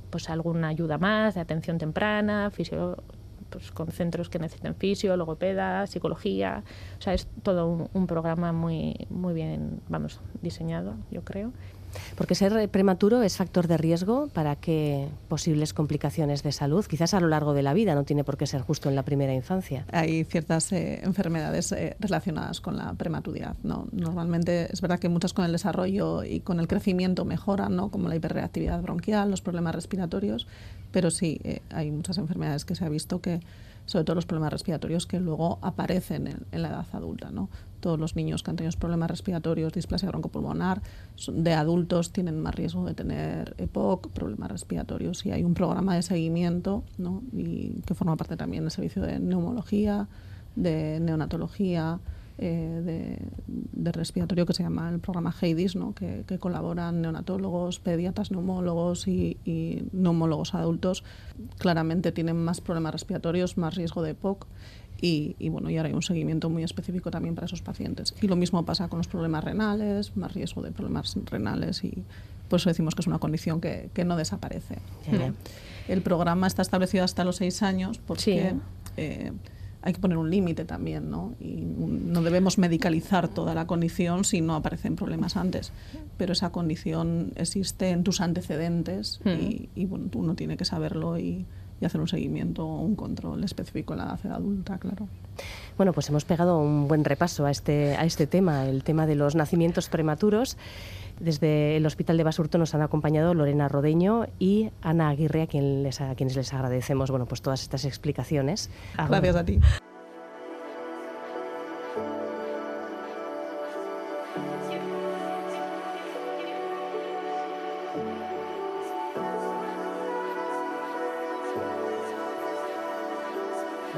pues 0.10 0.30
alguna 0.32 0.70
ayuda 0.70 0.98
más 0.98 1.36
de 1.36 1.42
atención 1.42 1.78
temprana, 1.78 2.50
fisio, 2.50 2.98
pues, 3.50 3.72
con 3.72 3.92
centros 3.92 4.30
que 4.30 4.40
necesiten 4.40 4.76
fisio, 4.76 5.16
logopeda, 5.18 5.88
psicología. 5.88 6.64
O 6.98 7.02
sea, 7.02 7.14
es 7.14 7.28
todo 7.44 7.90
un, 7.94 8.08
programa 8.08 8.52
muy, 8.52 9.08
muy 9.10 9.34
bien, 9.34 9.82
vamos, 9.88 10.20
diseñado, 10.42 10.96
yo 11.12 11.24
creo. 11.24 11.52
Porque 12.16 12.36
ser 12.36 12.70
prematuro 12.70 13.24
es 13.24 13.38
factor 13.38 13.68
de 13.68 13.78
riesgo 13.78 14.28
para 14.34 14.56
que 14.56 15.08
posibles 15.28 15.74
complicaciones 15.74 16.44
de 16.44 16.52
salud, 16.52 16.86
quizás 16.86 17.14
a 17.14 17.20
lo 17.20 17.28
largo 17.28 17.54
de 17.54 17.64
la 17.64 17.74
vida, 17.74 17.96
no 17.96 18.04
tiene 18.04 18.24
por 18.24 18.38
qué 18.38 18.46
ser 18.48 18.62
justo 18.62 18.90
en 18.90 18.96
la 18.96 19.04
primera 19.04 19.34
infancia. 19.34 19.86
Hay 19.92 20.24
ciertas 20.24 20.72
eh, 20.72 21.02
enfermedades 21.04 21.72
eh, 21.72 21.96
relacionadas 22.00 22.62
con 22.62 22.78
la 22.78 22.94
prematuridad. 22.94 23.56
¿no? 23.64 23.88
Normalmente 23.92 24.72
es 24.72 24.82
verdad 24.82 25.00
que 25.00 25.10
muchas 25.10 25.34
con 25.34 25.46
el 25.46 25.52
desarrollo 25.52 26.24
y 26.24 26.42
con 26.42 26.60
el 26.60 26.68
crecimiento 26.68 27.26
mejoran, 27.26 27.76
¿no? 27.76 27.90
como 27.90 28.08
la 28.08 28.16
hiperreactividad 28.16 28.82
bronquial, 28.82 29.32
los 29.32 29.42
problemas 29.42 29.76
respiratorios, 29.76 30.48
pero 30.92 31.12
sí, 31.12 31.40
eh, 31.44 31.62
hay 31.70 31.92
muchas 31.92 32.18
enfermedades 32.18 32.66
que 32.66 32.76
se 32.76 32.86
ha 32.86 32.90
visto 32.90 33.22
que, 33.22 33.42
sobre 33.86 34.06
todo 34.06 34.16
los 34.16 34.26
problemas 34.26 34.54
respiratorios, 34.54 35.06
que 35.06 35.20
luego 35.20 35.60
aparecen 35.62 36.28
en, 36.28 36.62
la 36.62 36.70
edad 36.70 36.86
adulta. 36.94 37.32
¿no? 37.32 37.50
Todos 37.80 38.00
los 38.00 38.16
niños 38.16 38.44
que 38.44 38.52
han 38.52 38.58
tenido 38.58 38.78
problemas 38.78 39.10
respiratorios, 39.10 39.74
displasia 39.74 40.10
broncopulmonar, 40.10 40.82
de 41.32 41.54
adultos 41.54 42.12
tienen 42.12 42.40
más 42.40 42.56
riesgo 42.56 42.86
de 42.86 42.94
tener 42.94 43.56
EPOC, 43.58 44.10
problemas 44.10 44.52
respiratorios. 44.52 45.26
Y 45.26 45.32
hay 45.32 45.44
un 45.44 45.54
programa 45.54 45.96
de 45.96 46.02
seguimiento 46.02 46.84
¿no? 46.98 47.24
y 47.34 47.82
que 47.86 47.94
forma 47.94 48.16
parte 48.16 48.38
también 48.38 48.64
del 48.64 48.72
servicio 48.72 49.02
de 49.02 49.20
neumología, 49.20 50.08
de 50.56 51.00
neonatología, 51.00 52.00
eh, 52.42 53.20
de, 53.74 53.92
respiratorio 53.92 54.46
que 54.46 54.54
se 54.54 54.64
llama 54.64 54.90
el 54.90 55.00
programa 55.00 55.36
HEIDIS, 55.42 55.76
¿no? 55.76 55.94
que, 55.94 56.24
colaboran 56.40 57.02
neonatólogos, 57.02 57.80
pediatras, 57.80 58.32
neumólogos 58.32 59.10
y, 59.10 59.38
neumólogos 59.92 60.54
adultos. 60.56 61.04
Claramente 61.58 62.14
tienen 62.14 62.38
más 62.38 62.62
problemas 62.62 62.94
respiratorios, 62.94 63.58
más 63.58 63.76
riesgo 63.76 64.04
de 64.04 64.16
POC 64.16 64.48
y, 65.02 65.50
bueno, 65.50 65.70
y 65.70 65.76
ahora 65.76 65.90
hay 65.90 65.96
un 65.96 66.02
seguimiento 66.02 66.50
muy 66.50 66.64
específico 66.64 67.12
también 67.12 67.36
para 67.36 67.46
esos 67.46 67.62
pacientes. 67.62 68.14
Y 68.22 68.28
lo 68.28 68.38
mismo 68.38 68.64
pasa 68.64 68.88
con 68.88 69.00
los 69.00 69.08
problemas 69.08 69.44
renales, 69.44 70.16
más 70.16 70.34
riesgo 70.34 70.62
de 70.62 70.72
problemas 70.72 71.18
renales 71.26 71.84
y 71.84 72.04
por 72.48 72.60
eso 72.60 72.70
decimos 72.70 72.96
que 72.96 73.02
es 73.02 73.08
una 73.08 73.20
condición 73.20 73.60
que, 73.60 73.92
no 74.06 74.16
desaparece. 74.16 74.78
El 75.90 76.02
programa 76.04 76.48
está 76.48 76.62
establecido 76.62 77.04
hasta 77.04 77.26
los 77.26 77.36
seis 77.36 77.64
años 77.64 78.00
porque... 78.00 78.56
Eh, 78.96 79.34
hay 79.82 79.94
que 79.94 80.00
poner 80.00 80.18
un 80.18 80.30
límite 80.30 80.66
también, 80.66 81.10
¿no? 81.10 81.36
Y 81.40 81.64
no 81.64 82.22
debemos 82.22 82.58
medicalizar 82.58 83.30
toda 83.30 83.54
la 83.54 83.66
condición 83.66 84.26
si 84.26 84.42
no 84.42 84.56
aparecen 84.56 84.96
problemas 84.96 85.38
antes. 85.38 85.72
Pero 86.18 86.34
esa 86.34 86.52
condición 86.52 87.32
existe 87.36 87.90
en 87.90 88.04
tus 88.04 88.20
antecedentes 88.20 89.22
y, 89.26 89.86
bueno, 89.86 90.10
uno 90.16 90.36
tiene 90.36 90.58
que 90.58 90.66
saberlo 90.66 91.18
y, 91.18 91.46
y 91.80 91.86
hacer 91.86 92.02
un 92.02 92.08
seguimiento 92.08 92.66
o 92.68 92.82
un 92.82 92.96
control 92.96 93.44
específico 93.44 93.94
en 93.94 94.00
la 94.00 94.20
edad 94.22 94.34
adulta, 94.34 94.78
claro. 94.78 95.08
Bueno, 95.78 95.94
pues 95.94 96.10
hemos 96.10 96.26
pegado 96.26 96.60
un 96.60 96.88
buen 96.90 97.06
repaso 97.06 97.46
a 97.46 97.52
este, 97.52 97.96
a 97.96 98.04
este 98.04 98.28
tema, 98.28 98.66
el 98.66 98.84
tema 98.84 99.06
de 99.06 99.16
los 99.16 99.36
nacimientos 99.36 99.88
prematuros. 99.88 100.58
Desde 101.20 101.76
el 101.76 101.86
Hospital 101.86 102.18
de 102.18 102.24
Basurto 102.24 102.58
nos 102.58 102.74
han 102.76 102.82
acompañado 102.82 103.34
Lorena 103.34 103.68
Rodeño 103.68 104.28
y 104.40 104.72
Ana 104.82 105.10
Aguirre, 105.10 105.42
a, 105.42 105.48
quien 105.48 105.84
les, 105.84 106.00
a 106.00 106.16
quienes 106.16 106.36
les 106.36 106.54
agradecemos 106.54 107.12
bueno, 107.12 107.26
pues 107.26 107.42
todas 107.42 107.62
estas 107.62 107.84
explicaciones. 107.86 108.70
Gracias 108.96 109.36
a 109.36 109.46
ti. 109.46 109.60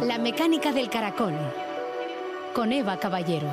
La 0.02 0.18
mecánica 0.18 0.72
del 0.72 0.90
caracol 0.90 1.36
con 2.56 2.74
Eva 2.74 2.98
Caballero. 2.98 3.48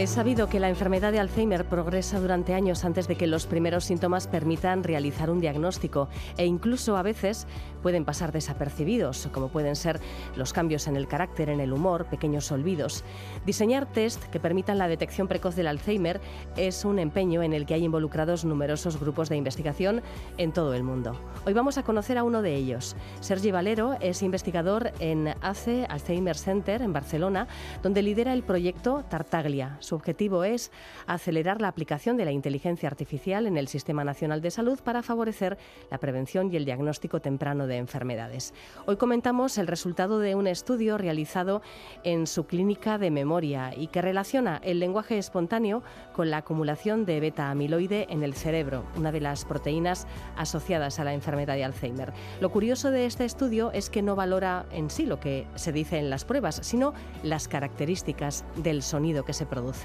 Es 0.00 0.08
sabido 0.08 0.48
que 0.48 0.60
la 0.60 0.70
enfermedad 0.70 1.12
de 1.12 1.20
Alzheimer 1.20 1.66
progresa 1.66 2.20
durante 2.20 2.54
años 2.54 2.86
antes 2.86 3.06
de 3.06 3.16
que 3.16 3.26
los 3.26 3.44
primeros 3.44 3.84
síntomas 3.84 4.28
permitan 4.28 4.82
realizar 4.82 5.28
un 5.28 5.42
diagnóstico 5.42 6.08
e 6.38 6.46
incluso 6.46 6.96
a 6.96 7.02
veces 7.02 7.46
pueden 7.82 8.06
pasar 8.06 8.32
desapercibidos, 8.32 9.28
como 9.30 9.48
pueden 9.48 9.76
ser 9.76 10.00
los 10.36 10.54
cambios 10.54 10.86
en 10.86 10.96
el 10.96 11.06
carácter, 11.06 11.50
en 11.50 11.60
el 11.60 11.74
humor, 11.74 12.06
pequeños 12.06 12.50
olvidos. 12.50 13.04
Diseñar 13.44 13.92
test 13.92 14.24
que 14.30 14.40
permitan 14.40 14.78
la 14.78 14.88
detección 14.88 15.28
precoz 15.28 15.54
del 15.54 15.66
Alzheimer 15.66 16.18
es 16.56 16.86
un 16.86 16.98
empeño 16.98 17.42
en 17.42 17.52
el 17.52 17.66
que 17.66 17.74
hay 17.74 17.84
involucrados 17.84 18.46
numerosos 18.46 18.98
grupos 18.98 19.28
de 19.28 19.36
investigación 19.36 20.00
en 20.38 20.52
todo 20.52 20.72
el 20.72 20.82
mundo. 20.82 21.20
Hoy 21.44 21.52
vamos 21.52 21.76
a 21.76 21.82
conocer 21.82 22.16
a 22.16 22.24
uno 22.24 22.40
de 22.40 22.54
ellos. 22.54 22.96
Sergi 23.20 23.50
Valero 23.50 23.98
es 24.00 24.22
investigador 24.22 24.92
en 24.98 25.34
ACE 25.42 25.84
Alzheimer 25.90 26.38
Center 26.38 26.80
en 26.80 26.94
Barcelona, 26.94 27.48
donde 27.82 28.00
lidera 28.00 28.32
el 28.32 28.44
proyecto 28.44 29.04
Tartaglia 29.10 29.76
su 29.90 29.96
objetivo 29.96 30.44
es 30.44 30.70
acelerar 31.08 31.60
la 31.60 31.66
aplicación 31.66 32.16
de 32.16 32.24
la 32.24 32.30
inteligencia 32.30 32.88
artificial 32.88 33.48
en 33.48 33.56
el 33.56 33.66
Sistema 33.66 34.04
Nacional 34.04 34.40
de 34.40 34.52
Salud 34.52 34.78
para 34.78 35.02
favorecer 35.02 35.58
la 35.90 35.98
prevención 35.98 36.52
y 36.52 36.56
el 36.56 36.64
diagnóstico 36.64 37.18
temprano 37.20 37.66
de 37.66 37.76
enfermedades. 37.76 38.54
Hoy 38.86 38.96
comentamos 38.96 39.58
el 39.58 39.66
resultado 39.66 40.20
de 40.20 40.36
un 40.36 40.46
estudio 40.46 40.96
realizado 40.96 41.60
en 42.04 42.28
su 42.28 42.46
clínica 42.46 42.98
de 42.98 43.10
memoria 43.10 43.74
y 43.76 43.88
que 43.88 44.00
relaciona 44.00 44.60
el 44.62 44.78
lenguaje 44.78 45.18
espontáneo 45.18 45.82
con 46.12 46.30
la 46.30 46.36
acumulación 46.36 47.04
de 47.04 47.18
beta-amiloide 47.18 48.06
en 48.10 48.22
el 48.22 48.34
cerebro, 48.34 48.84
una 48.96 49.10
de 49.10 49.20
las 49.20 49.44
proteínas 49.44 50.06
asociadas 50.36 51.00
a 51.00 51.04
la 51.04 51.14
enfermedad 51.14 51.56
de 51.56 51.64
Alzheimer. 51.64 52.12
Lo 52.40 52.52
curioso 52.52 52.92
de 52.92 53.06
este 53.06 53.24
estudio 53.24 53.72
es 53.72 53.90
que 53.90 54.02
no 54.02 54.14
valora 54.14 54.66
en 54.70 54.88
sí 54.88 55.04
lo 55.04 55.18
que 55.18 55.48
se 55.56 55.72
dice 55.72 55.98
en 55.98 56.10
las 56.10 56.24
pruebas, 56.24 56.60
sino 56.62 56.94
las 57.24 57.48
características 57.48 58.44
del 58.54 58.84
sonido 58.84 59.24
que 59.24 59.32
se 59.32 59.46
produce. 59.46 59.79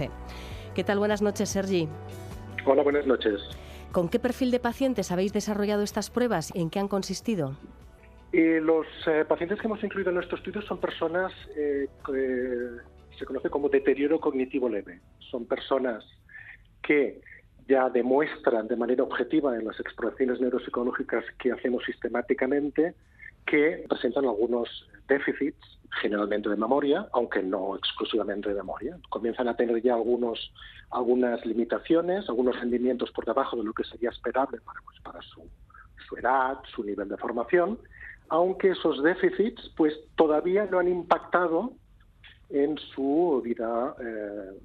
¿Qué 0.73 0.83
tal? 0.83 0.99
Buenas 0.99 1.21
noches, 1.21 1.49
Sergi. 1.49 1.87
Hola, 2.65 2.83
buenas 2.83 3.07
noches. 3.07 3.41
¿Con 3.91 4.09
qué 4.09 4.19
perfil 4.19 4.51
de 4.51 4.59
pacientes 4.59 5.11
habéis 5.11 5.31
desarrollado 5.31 5.83
estas 5.83 6.09
pruebas 6.09 6.51
y 6.53 6.61
en 6.61 6.69
qué 6.69 6.79
han 6.79 6.87
consistido? 6.87 7.55
los 8.33 8.85
eh, 9.07 9.23
pacientes 9.25 9.61
que 9.61 9.67
hemos 9.67 9.81
incluido 9.81 10.09
en 10.09 10.15
nuestro 10.15 10.37
estudio 10.37 10.61
son 10.63 10.77
personas 10.77 11.31
eh, 11.55 11.87
que 12.05 13.17
se 13.17 13.23
conoce 13.23 13.49
como 13.49 13.69
deterioro 13.69 14.19
cognitivo 14.19 14.67
leve. 14.67 14.99
Son 15.31 15.45
personas 15.45 16.03
que 16.83 17.21
ya 17.65 17.89
demuestran 17.89 18.67
de 18.67 18.75
manera 18.75 19.03
objetiva 19.03 19.57
en 19.57 19.65
las 19.65 19.79
exploraciones 19.79 20.41
neuropsicológicas 20.41 21.23
que 21.39 21.53
hacemos 21.53 21.85
sistemáticamente 21.85 22.93
que 23.45 23.85
presentan 23.87 24.25
algunos 24.25 24.67
déficits, 25.07 25.57
generalmente 26.01 26.49
de 26.49 26.57
memoria, 26.57 27.07
aunque 27.13 27.41
no 27.41 27.75
exclusivamente 27.75 28.49
de 28.49 28.55
memoria. 28.55 28.97
Comienzan 29.09 29.47
a 29.47 29.55
tener 29.55 29.81
ya 29.81 29.93
algunos, 29.93 30.51
algunas 30.91 31.45
limitaciones, 31.45 32.27
algunos 32.27 32.59
rendimientos 32.59 33.11
por 33.11 33.25
debajo 33.25 33.55
de 33.55 33.63
lo 33.63 33.73
que 33.73 33.83
sería 33.83 34.09
esperable 34.09 34.59
para, 34.61 34.81
pues, 34.81 34.99
para 35.01 35.21
su, 35.21 35.47
su 36.07 36.17
edad, 36.17 36.57
su 36.75 36.83
nivel 36.83 37.07
de 37.07 37.17
formación, 37.17 37.79
aunque 38.29 38.71
esos 38.71 39.03
déficits 39.03 39.71
pues, 39.77 39.93
todavía 40.15 40.65
no 40.65 40.79
han 40.79 40.87
impactado 40.87 41.73
en 42.49 42.77
su 42.77 43.41
vida 43.43 43.95
eh, 43.99 44.59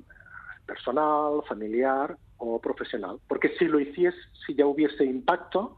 personal, 0.66 1.42
familiar 1.48 2.16
o 2.38 2.60
profesional. 2.60 3.18
Porque 3.28 3.54
si 3.58 3.66
lo 3.66 3.80
hiciese, 3.80 4.18
si 4.46 4.54
ya 4.54 4.66
hubiese 4.66 5.04
impacto, 5.04 5.76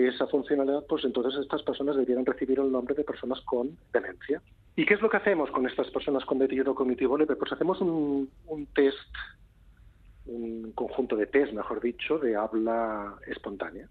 de 0.00 0.08
esa 0.08 0.26
funcionalidad, 0.26 0.84
pues 0.86 1.04
entonces 1.04 1.40
estas 1.40 1.62
personas 1.62 1.96
debieran 1.96 2.26
recibir 2.26 2.58
el 2.60 2.70
nombre 2.70 2.94
de 2.94 3.02
personas 3.02 3.40
con 3.42 3.78
demencia. 3.92 4.42
¿Y 4.76 4.84
qué 4.84 4.94
es 4.94 5.00
lo 5.00 5.08
que 5.08 5.16
hacemos 5.16 5.50
con 5.50 5.66
estas 5.66 5.90
personas 5.90 6.24
con 6.26 6.38
deterioro 6.38 6.74
cognitivo 6.74 7.16
leve? 7.16 7.34
Pues 7.34 7.52
hacemos 7.52 7.80
un, 7.80 8.28
test, 8.74 8.98
un 10.26 10.72
conjunto 10.72 11.16
de 11.16 11.26
test, 11.26 11.54
mejor 11.54 11.80
dicho, 11.80 12.18
de 12.18 12.36
habla 12.36 13.16
espontánea. 13.26 13.88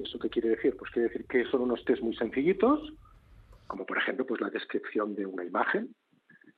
¿Eso 0.00 0.20
qué 0.20 0.30
quiere 0.30 0.50
decir? 0.50 0.76
Pues 0.76 0.90
quiere 0.92 1.08
decir 1.08 1.26
que 1.26 1.44
son 1.46 1.62
unos 1.62 1.84
test 1.84 2.00
muy 2.00 2.14
sencillitos, 2.14 2.92
como 3.66 3.84
por 3.84 3.98
ejemplo 3.98 4.24
pues 4.24 4.40
la 4.40 4.50
descripción 4.50 5.16
de 5.16 5.26
una 5.26 5.44
imagen 5.44 5.94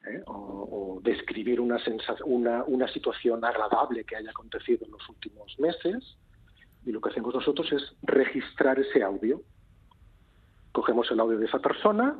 ¿eh? 0.06 0.22
o, 0.26 1.00
describir 1.02 1.60
una, 1.60 1.78
una, 2.26 2.64
una 2.64 2.88
situación 2.88 3.42
agradable 3.42 4.04
que 4.04 4.16
haya 4.16 4.30
acontecido 4.30 4.84
en 4.84 4.92
los 4.92 5.08
últimos 5.08 5.58
meses. 5.58 6.18
Y 6.86 6.92
lo 6.92 7.00
que 7.00 7.10
hacemos 7.10 7.34
nosotros 7.34 7.70
es 7.72 7.82
registrar 8.02 8.78
ese 8.78 9.02
audio. 9.02 9.42
Cogemos 10.72 11.10
el 11.10 11.20
audio 11.20 11.38
de 11.38 11.46
esa 11.46 11.58
persona 11.58 12.16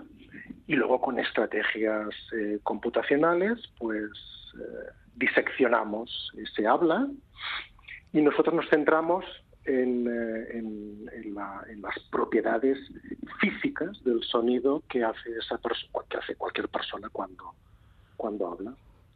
y 0.66 0.74
luego 0.74 1.00
con 1.00 1.18
estrategias 1.18 2.08
eh, 2.32 2.58
computacionales 2.62 3.58
pues 3.78 4.10
eh, 4.54 4.90
diseccionamos 5.14 6.32
ese 6.36 6.66
habla 6.66 7.08
y 8.12 8.20
nosotros 8.20 8.54
nos 8.54 8.68
centramos 8.68 9.24
en, 9.64 10.06
en, 10.08 11.34
las 11.82 11.98
propiedades 12.10 12.78
físicas 13.40 14.02
del 14.04 14.22
sonido 14.22 14.82
que 14.88 15.04
hace 15.04 15.30
esa 15.38 15.58
que 16.08 16.16
hace 16.16 16.34
cualquier 16.36 16.68
persona 16.68 17.08
cuando 17.10 17.54
cuando 18.16 18.50
habla. 18.50 18.74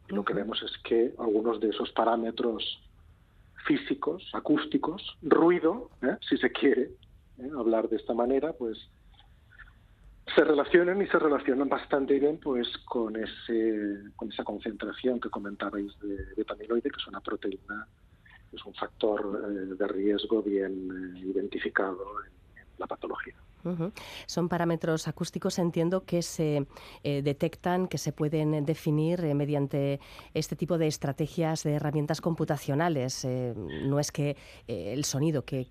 Y 0.09 0.13
lo 0.13 0.23
que 0.23 0.33
vemos 0.33 0.61
es 0.61 0.71
que 0.83 1.13
algunos 1.17 1.59
de 1.59 1.69
esos 1.69 1.91
parámetros 1.91 2.81
físicos, 3.65 4.29
acústicos, 4.33 5.17
ruido, 5.21 5.89
¿eh? 6.01 6.17
si 6.27 6.37
se 6.37 6.51
quiere 6.51 6.91
¿eh? 7.39 7.49
hablar 7.57 7.89
de 7.89 7.97
esta 7.97 8.13
manera, 8.13 8.53
pues 8.53 8.77
se 10.35 10.43
relacionan 10.43 11.01
y 11.01 11.07
se 11.07 11.19
relacionan 11.19 11.67
bastante 11.67 12.17
bien 12.19 12.39
pues 12.41 12.67
con 12.85 13.15
ese 13.17 14.11
con 14.15 14.31
esa 14.31 14.43
concentración 14.43 15.19
que 15.19 15.29
comentabais 15.29 15.91
de 15.99 16.33
betamiloide, 16.37 16.89
que 16.89 16.97
es 16.97 17.07
una 17.07 17.19
proteína, 17.19 17.87
es 18.51 18.65
un 18.65 18.73
factor 18.73 19.43
eh, 19.43 19.75
de 19.77 19.87
riesgo 19.87 20.41
bien 20.41 21.17
identificado 21.17 22.23
en 22.55 22.63
la 22.77 22.87
patología. 22.87 23.35
Son 24.25 24.49
parámetros 24.49 25.07
acústicos, 25.07 25.59
entiendo, 25.59 26.03
que 26.03 26.21
se 26.21 26.65
eh, 27.03 27.21
detectan, 27.21 27.87
que 27.87 27.97
se 27.97 28.11
pueden 28.11 28.65
definir 28.65 29.23
eh, 29.23 29.33
mediante 29.33 29.99
este 30.33 30.55
tipo 30.55 30.77
de 30.77 30.87
estrategias 30.87 31.63
de 31.63 31.73
herramientas 31.73 32.21
computacionales. 32.21 33.25
Eh, 33.25 33.53
no 33.55 33.99
es 33.99 34.11
que 34.11 34.35
el 34.67 35.03
sonido 35.05 35.43
que, 35.43 35.67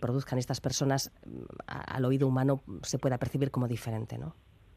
produzcan 0.00 0.38
estas 0.38 0.60
personas 0.60 1.12
mm, 1.26 1.42
al 1.66 2.04
oído 2.04 2.26
humano 2.26 2.62
se 2.82 2.98
pueda 2.98 3.18
percibir 3.18 3.50
como 3.50 3.68
diferente, 3.68 4.18
¿no? 4.18 4.34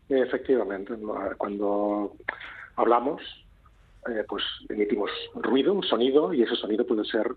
Efectivamente. 0.09 0.93
Cuando 1.37 2.15
hablamos, 2.75 3.21
pues 4.27 4.43
emitimos 4.69 5.09
ruido, 5.35 5.73
un 5.73 5.83
sonido, 5.83 6.33
y 6.33 6.43
ese 6.43 6.55
sonido 6.55 6.85
puede 6.85 7.05
ser 7.05 7.35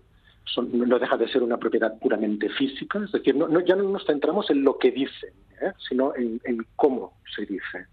no 0.55 0.99
deja 0.99 1.17
de 1.17 1.27
ser 1.27 1.43
una 1.43 1.57
propiedad 1.57 1.97
puramente 1.99 2.49
física, 2.49 2.99
es 3.03 3.11
decir, 3.11 3.35
no, 3.35 3.59
ya 3.59 3.75
no 3.75 3.83
nos 3.83 4.05
centramos 4.05 4.49
en 4.49 4.63
lo 4.63 4.77
que 4.77 4.91
dicen, 4.91 5.33
¿eh? 5.61 5.71
sino 5.87 6.13
en, 6.15 6.39
cómo 6.75 7.19
se 7.35 7.45
dice. 7.45 7.87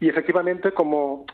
Y 0.00 0.08
efectivamente, 0.08 0.72
como, 0.72 1.24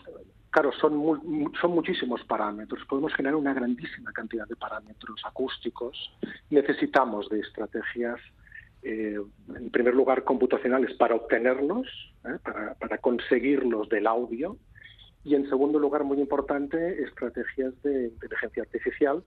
claro, 0.51 0.73
son, 0.73 1.53
son 1.61 1.71
muchísimos 1.73 2.23
parámetros, 2.25 2.85
podemos 2.87 3.13
generar 3.15 3.37
una 3.37 3.53
grandísima 3.53 4.13
cantidad 4.13 4.47
de 4.47 4.57
parámetros 4.57 5.21
acústicos, 5.25 6.13
necesitamos 6.51 7.29
de 7.29 7.41
estrategias, 7.41 8.21
eh, 8.83 9.19
en 9.55 9.71
primer 9.71 9.95
lugar, 9.95 10.25
computacionales 10.25 10.95
para 10.95 11.15
obtenerlos, 11.15 11.87
¿eh? 12.25 12.39
para, 12.43 12.75
para 12.75 12.99
conseguirlos 12.99 13.89
del 13.89 14.07
audio, 14.07 14.57
y 15.25 15.35
en 15.37 15.49
segundo 15.49 15.79
lugar, 15.79 16.03
muy 16.05 16.19
importante, 16.19 17.03
estrategias 17.03 17.81
de 17.83 18.07
inteligencia 18.07 18.63
artificial 18.63 19.23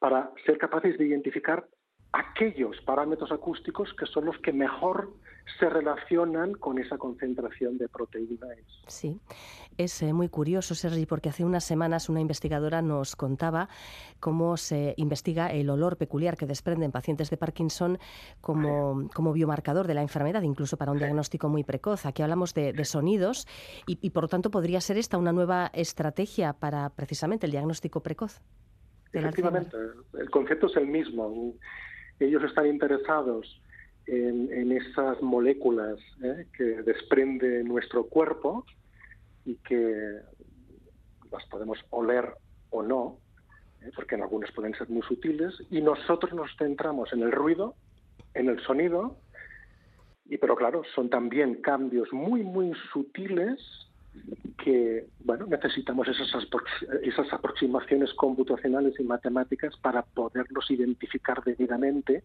para 0.00 0.32
ser 0.44 0.58
capaces 0.58 0.98
de 0.98 1.06
identificar 1.06 1.64
aquellos 2.12 2.76
parámetros 2.84 3.30
acústicos 3.30 3.94
que 3.94 4.06
son 4.06 4.24
los 4.24 4.36
que 4.38 4.52
mejor 4.52 5.12
se 5.58 5.68
relacionan 5.68 6.52
con 6.54 6.78
esa 6.78 6.98
concentración 6.98 7.78
de 7.78 7.88
proteína. 7.88 8.46
Sí, 8.86 9.20
es 9.78 10.02
eh, 10.02 10.12
muy 10.12 10.28
curioso, 10.28 10.74
Sergi, 10.74 11.06
porque 11.06 11.28
hace 11.28 11.44
unas 11.44 11.64
semanas 11.64 12.08
una 12.08 12.20
investigadora 12.20 12.82
nos 12.82 13.14
contaba 13.14 13.68
cómo 14.18 14.56
se 14.56 14.94
investiga 14.96 15.52
el 15.52 15.70
olor 15.70 15.96
peculiar 15.96 16.36
que 16.36 16.46
desprenden 16.46 16.92
pacientes 16.92 17.30
de 17.30 17.36
Parkinson 17.36 17.98
como, 18.40 19.08
como 19.14 19.32
biomarcador 19.32 19.86
de 19.86 19.94
la 19.94 20.02
enfermedad, 20.02 20.42
incluso 20.42 20.76
para 20.76 20.92
un 20.92 20.98
diagnóstico 20.98 21.48
muy 21.48 21.64
precoz. 21.64 22.06
Aquí 22.06 22.22
hablamos 22.22 22.54
de, 22.54 22.84
sonidos 22.84 23.46
y, 23.86 23.98
y, 24.00 24.10
por 24.10 24.24
lo 24.24 24.28
tanto, 24.28 24.50
podría 24.50 24.80
ser 24.80 24.98
esta 24.98 25.18
una 25.18 25.32
nueva 25.32 25.70
estrategia 25.74 26.54
para 26.54 26.90
precisamente 26.90 27.46
el 27.46 27.52
diagnóstico 27.52 28.02
precoz. 28.02 28.40
Efectivamente, 29.12 29.76
el 30.18 30.30
concepto 30.30 30.66
es 30.66 30.76
el 30.76 30.86
mismo. 30.86 31.54
Ellos 32.18 32.42
están 32.44 32.66
interesados 32.66 33.60
en, 34.06 34.72
esas 34.72 35.20
moléculas 35.22 35.98
¿eh? 36.22 36.46
que 36.56 36.82
desprende 36.82 37.62
nuestro 37.64 38.04
cuerpo 38.04 38.64
y 39.44 39.56
que 39.56 40.20
las 41.30 41.46
podemos 41.46 41.78
oler 41.90 42.32
o 42.70 42.82
no, 42.82 43.18
¿eh? 43.82 43.90
porque 43.94 44.16
en 44.16 44.22
algunas 44.22 44.50
pueden 44.52 44.74
ser 44.74 44.88
muy 44.88 45.02
sutiles, 45.02 45.54
y 45.70 45.80
nosotros 45.80 46.32
nos 46.34 46.50
centramos 46.56 47.12
en 47.12 47.22
el 47.22 47.32
ruido, 47.32 47.74
en 48.34 48.48
el 48.48 48.60
sonido, 48.64 49.18
y 50.24 50.38
pero 50.38 50.56
claro, 50.56 50.82
son 50.94 51.08
también 51.10 51.60
cambios 51.62 52.12
muy, 52.12 52.42
muy 52.42 52.72
sutiles 52.92 53.89
que 54.62 55.06
bueno 55.20 55.46
necesitamos 55.46 56.06
esas, 56.08 56.28
esas 57.02 57.32
aproximaciones 57.32 58.12
computacionales 58.14 58.98
y 58.98 59.04
matemáticas 59.04 59.76
para 59.76 60.02
poderlos 60.02 60.70
identificar 60.70 61.42
debidamente 61.44 62.24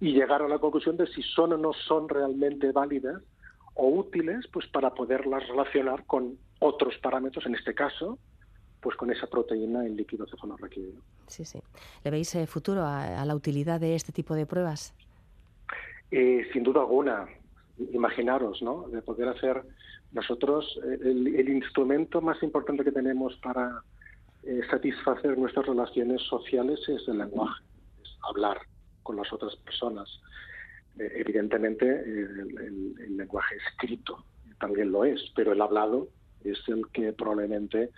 y 0.00 0.12
llegar 0.12 0.42
a 0.42 0.48
la 0.48 0.58
conclusión 0.58 0.96
de 0.96 1.06
si 1.06 1.22
son 1.22 1.52
o 1.52 1.56
no 1.56 1.72
son 1.72 2.08
realmente 2.08 2.72
válidas 2.72 3.22
o 3.74 3.88
útiles 3.88 4.46
pues 4.52 4.66
para 4.68 4.94
poderlas 4.94 5.46
relacionar 5.48 6.04
con 6.06 6.38
otros 6.58 6.96
parámetros 6.98 7.46
en 7.46 7.54
este 7.54 7.74
caso 7.74 8.18
pues 8.80 8.96
con 8.96 9.10
esa 9.10 9.26
proteína 9.26 9.84
en 9.84 9.96
líquido 9.96 10.26
cefalorraquídeo. 10.26 11.00
Sí, 11.26 11.44
sí. 11.44 11.60
¿Le 12.04 12.10
veis 12.12 12.32
eh, 12.36 12.46
futuro 12.46 12.84
a, 12.84 13.24
la 13.24 13.34
utilidad 13.34 13.80
de 13.80 13.96
este 13.96 14.12
tipo 14.12 14.34
de 14.34 14.46
pruebas? 14.46 14.94
Eh, 16.12 16.46
sin 16.52 16.62
duda 16.62 16.82
alguna. 16.82 17.26
Imaginaros, 17.92 18.62
¿no? 18.62 18.88
De 18.88 19.02
poder 19.02 19.28
hacer 19.28 19.62
nosotros, 20.12 20.78
eh, 20.84 20.98
el, 21.02 21.48
instrumento 21.48 22.20
más 22.20 22.42
importante 22.42 22.84
que 22.84 22.92
tenemos 22.92 23.36
para 23.36 23.82
eh, 24.44 24.60
satisfacer 24.70 25.36
nuestras 25.36 25.66
relaciones 25.66 26.22
sociales 26.22 26.80
es 26.88 27.06
el 27.08 27.18
lenguaje, 27.18 27.62
es 28.02 28.08
hablar 28.28 28.58
con 29.02 29.16
las 29.16 29.32
otras 29.32 29.54
personas. 29.56 30.08
Eh, 30.98 31.12
evidentemente, 31.16 31.86
el, 31.86 33.16
lenguaje 33.16 33.56
escrito 33.68 34.24
también 34.58 34.90
lo 34.90 35.04
es, 35.04 35.20
pero 35.34 35.52
el 35.52 35.60
hablado 35.60 36.08
es 36.44 36.58
el 36.68 36.86
que 36.92 37.12
probablemente 37.12 37.90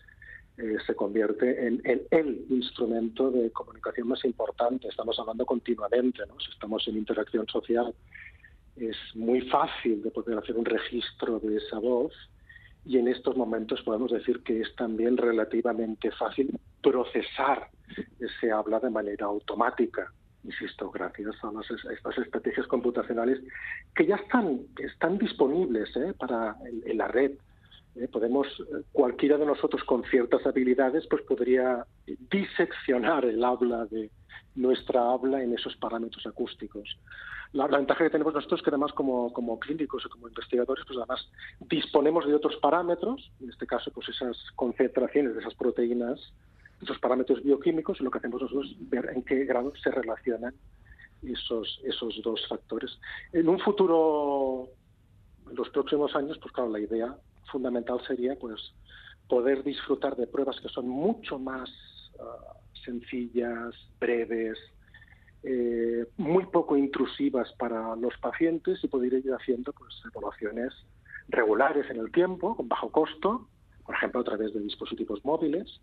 se 0.87 0.95
convierte 0.97 1.69
en, 1.69 1.81
el 2.11 2.45
instrumento 2.51 3.31
de 3.31 3.53
comunicación 3.53 4.09
más 4.09 4.25
importante. 4.25 4.89
Estamos 4.89 5.17
hablando 5.21 5.47
continuamente, 5.47 6.27
¿no? 6.27 6.35
si 6.41 6.51
estamos 6.51 6.87
en 6.89 6.97
interacción 6.97 7.47
social 7.47 7.95
es 8.81 8.97
muy 9.15 9.43
fácil 9.43 10.03
de 10.03 10.11
poder 10.11 10.39
hacer 10.39 10.57
un 10.57 10.65
registro 10.65 11.39
de 11.41 11.57
esa 11.57 11.79
voz 11.79 12.13
y 12.85 12.99
en 12.99 13.09
estos 13.09 13.37
momentos 13.37 13.83
podemos 13.83 14.11
decir 14.11 14.43
que 14.43 14.61
es 14.61 14.75
también 14.77 15.17
relativamente 15.17 16.11
fácil 16.13 16.59
procesar 16.83 17.69
ese 18.19 18.51
habla 18.51 18.81
de 18.81 18.91
manera 18.91 19.27
automática. 19.27 20.13
Insisto, 20.45 20.91
gracias 20.91 21.35
a, 21.43 21.93
estas 21.93 22.19
estrategias 22.19 22.67
computacionales 22.67 23.41
que 23.95 24.07
ya 24.07 24.17
están, 24.17 24.61
están 24.79 25.19
disponibles 25.19 25.95
¿eh? 25.97 26.15
para 26.19 26.57
en, 26.87 26.97
la 26.97 27.09
red. 27.09 27.33
¿eh? 27.97 28.09
podemos, 28.09 28.47
cualquiera 28.93 29.37
de 29.37 29.47
nosotros 29.47 29.83
con 29.85 30.05
ciertas 30.05 30.47
habilidades, 30.47 31.07
pues 31.11 31.23
podría 31.23 31.85
diseccionar 32.31 33.25
el 33.25 33.45
habla 33.45 33.85
de 33.87 34.11
nuestra 34.55 35.13
habla 35.13 35.43
en 35.43 35.55
esos 35.55 35.77
parámetros 35.77 36.27
acústicos. 36.27 36.99
La, 37.53 37.67
ventaja 37.67 38.05
que 38.05 38.11
tenemos 38.11 38.35
nosotros 38.35 38.61
es 38.61 38.65
que 38.65 38.71
además 38.71 38.93
como, 38.93 39.33
como 39.33 39.59
clínicos 39.59 40.05
o 40.05 40.11
como 40.11 40.29
investigadores, 40.29 40.85
pues 40.87 40.99
además 40.99 41.27
disponemos 41.61 42.27
de 42.27 42.35
otros 42.35 42.57
parámetros, 42.57 43.31
en 43.41 43.51
este 43.51 43.67
caso 43.67 43.91
pues 43.91 44.09
esas 44.09 44.37
concentraciones 44.55 45.35
de 45.35 45.41
esas 45.41 45.55
proteínas, 45.55 46.33
esos 46.83 46.99
parámetros 46.99 47.43
bioquímicos, 47.43 48.01
y 48.01 48.05
lo 48.05 48.11
que 48.11 48.19
hacemos 48.19 48.43
nosotros 48.43 48.71
es 48.71 48.89
ver 48.91 49.11
en 49.15 49.23
qué 49.23 49.45
grado 49.45 49.73
se 49.83 49.91
relacionan 49.91 50.55
esos, 51.23 51.81
esos 51.85 52.21
dos 52.23 52.47
factores. 52.49 52.99
En 53.33 53.49
un 53.49 53.59
futuro, 53.59 54.69
en 55.49 55.57
los 55.57 55.69
próximos 55.71 56.15
años, 56.15 56.39
pues 56.39 56.53
claro, 56.53 56.71
la 56.71 56.81
idea 56.81 57.17
fundamental 57.51 58.01
sería 58.07 58.37
pues 58.39 58.75
poder 59.29 59.63
disfrutar 59.65 60.17
de 60.17 60.27
pruebas 60.27 60.61
que 60.61 60.69
son 60.69 60.89
mucho 60.89 61.39
más 61.39 61.71
ah, 62.21 62.58
sencillas, 62.85 63.75
breves, 64.01 64.59
eh, 65.43 66.07
muy 66.17 66.47
poco 66.47 66.77
intrusivas 66.77 67.53
para 67.59 67.95
los 67.97 68.17
pacientes 68.19 68.83
y 68.83 68.89
poder 68.89 69.15
ir 69.15 69.33
haciendo 69.33 69.73
pues, 69.73 69.95
evaluaciones 70.13 70.73
regulares 71.29 71.89
en 71.91 71.99
el 71.99 72.11
tiempo, 72.11 72.57
con 72.57 72.69
bajo 72.69 72.91
costo, 72.91 73.49
por 73.85 73.95
ejemplo, 73.95 74.21
a 74.21 74.25
través 74.25 74.53
de 74.53 74.61
dispositivos 74.61 75.25
móviles. 75.25 75.81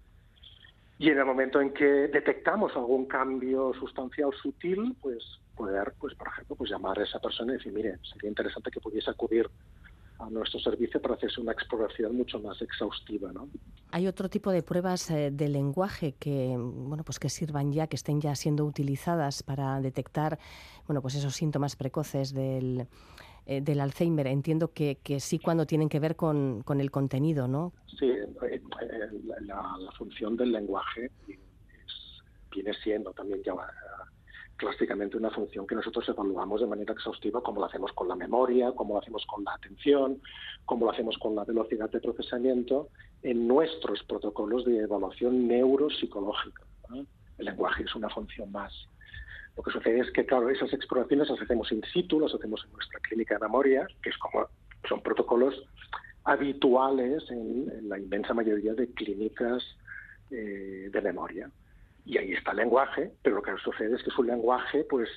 Y 0.98 1.10
en 1.10 1.18
el 1.18 1.26
momento 1.26 1.60
en 1.62 1.74
que 1.74 1.86
detectamos 1.86 2.76
algún 2.76 3.06
cambio 3.06 3.74
sustancial 3.80 4.32
sutil, 4.41 4.96
pues 5.02 5.24
poder, 5.56 5.93
pues 6.00 6.16
por 6.16 6.28
ejemplo, 6.28 6.56
pues 6.56 6.70
llamar 6.70 7.00
a 7.00 7.04
esa 7.04 7.20
persona 7.20 7.54
y 7.54 7.58
decir, 7.58 7.74
mire, 7.74 7.98
sería 8.12 8.30
interesante 8.30 8.72
que 8.72 8.80
pudiese 8.80 9.10
acudir 9.10 9.50
a 10.20 10.30
nuestro 10.30 10.59
servicio 10.59 11.01
para 11.01 11.16
hacerse 11.16 11.41
una 11.41 11.51
exploración 11.51 12.16
mucho 12.16 12.39
más 12.39 12.61
exhaustiva. 12.61 13.32
¿no? 13.34 13.49
Hay 13.91 14.07
otro 14.07 14.30
tipo 14.30 14.51
de 14.51 14.63
pruebas 14.63 15.09
eh, 15.11 15.32
de 15.32 15.49
lenguaje 15.49 16.13
que, 16.13 16.55
bueno, 16.57 17.03
pues 17.03 17.20
que 17.20 17.30
sirvan 17.30 17.72
ya, 17.72 17.88
que 17.88 17.95
estén 17.95 18.22
ya 18.22 18.36
siendo 18.36 18.66
utilizadas 18.66 19.43
para 19.43 19.80
detectar 19.82 20.39
bueno, 20.88 21.01
pues 21.01 21.16
esos 21.16 21.36
síntomas 21.36 21.76
precoces 21.76 22.34
del, 22.34 22.88
eh, 23.45 23.61
del 23.61 23.80
Alzheimer. 23.80 24.28
Entiendo 24.28 24.72
que, 24.72 24.99
que, 25.03 25.20
sí 25.20 25.39
cuando 25.39 25.66
tienen 25.66 25.89
que 25.89 25.99
ver 25.99 26.16
con, 26.16 26.61
con 26.63 26.80
el 26.80 26.91
contenido, 26.91 27.47
¿no? 27.47 27.74
Sí, 27.99 28.09
eh, 28.09 28.61
la, 29.41 29.78
la, 29.80 29.91
función 29.97 30.36
del 30.38 30.51
lenguaje 30.51 31.11
viene 32.51 32.74
siendo 32.84 33.11
también 33.11 33.43
ya 33.43 33.53
clásicamente 34.58 35.18
una 35.18 35.32
función 35.32 35.68
que 35.68 35.76
nosotros 35.76 36.08
evaluamos 36.08 36.62
de 36.62 36.68
manera 36.68 36.93
exhaustiva, 36.93 37.41
como 37.41 37.60
lo 37.60 37.66
hacemos 37.66 37.91
con 37.93 38.08
la 38.08 38.16
memoria, 38.16 38.72
como 38.72 38.93
lo 38.93 39.01
hacemos 39.01 39.26
con 39.26 39.43
la 39.43 39.53
atención, 39.53 40.22
como 40.66 40.86
lo 40.86 40.91
hacemos 40.91 41.18
con 41.18 41.36
la 41.36 41.43
velocidad 41.43 41.89
de 41.89 41.99
procesamiento 41.99 42.89
en 43.22 43.47
nuestros 43.47 44.03
protocolos 44.03 44.66
de 44.66 44.80
evaluación 44.80 45.47
neuropsicológica. 45.47 46.64
El 47.38 47.45
lenguaje 47.45 47.84
es 47.84 47.95
una 47.95 48.10
función 48.10 48.51
más. 48.51 48.72
Lo 49.58 49.64
que 49.64 49.72
sucede 49.72 49.99
es 49.99 50.12
que, 50.12 50.26
claro, 50.26 50.49
esas 50.49 50.72
exploraciones 50.74 51.30
las 51.30 51.41
hacemos 51.41 51.72
in 51.72 51.82
situ, 51.93 52.20
las 52.20 52.34
hacemos 52.34 52.64
en 52.66 52.74
nuestra 52.74 52.99
clínica 52.99 53.36
de 53.36 53.41
memoria, 53.41 53.88
que 54.01 54.10
es 54.10 54.18
como 54.18 54.47
son 54.88 55.01
protocolos 55.01 55.56
habituales 56.24 57.24
en, 57.30 57.89
la 57.89 57.99
inmensa 57.99 58.34
mayoría 58.34 58.74
de 58.74 58.91
clínicas 58.93 59.64
eh, 60.32 60.89
de 60.91 61.01
memoria 61.01 61.49
y 62.06 62.18
ahí 62.18 62.34
está 62.34 62.51
el 62.51 62.58
lenguaje, 62.58 63.12
pero 63.22 63.38
lo 63.38 63.41
que 63.41 63.51
sucede 63.58 63.95
es 63.95 64.03
que 64.03 64.10
es 64.10 64.18
un 64.18 64.28
lenguaje 64.28 64.84
pues 64.84 65.10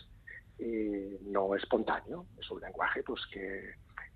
eh, 0.59 1.19
no 1.23 1.55
espontáneo, 1.55 2.27
es 2.41 2.51
un 2.51 2.61
lenguaje 2.61 3.03
pues 3.03 3.21
que, 3.33 3.75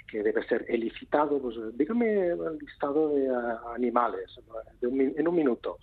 que 0.08 0.22
debe 0.22 0.42
ser 0.46 0.64
elicitado, 0.68 1.40
pues 1.40 1.56
dígame 1.76 2.28
el 2.28 2.58
listado 2.58 3.10
de 3.10 3.28
animales 3.74 4.30
en 4.82 5.28
un 5.28 5.34
minuto. 5.34 5.78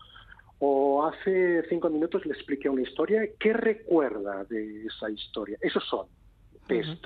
O 0.61 1.05
hace 1.05 1.63
cinco 1.69 1.89
minutos 1.89 2.25
le 2.25 2.33
expliqué 2.33 2.67
una 2.67 2.81
historia, 2.81 3.21
¿qué 3.39 3.53
recuerda 3.53 4.43
de 4.43 4.85
esa 4.87 5.09
historia? 5.09 5.57
Esos 5.61 5.85
son 5.85 6.07
test 6.67 7.05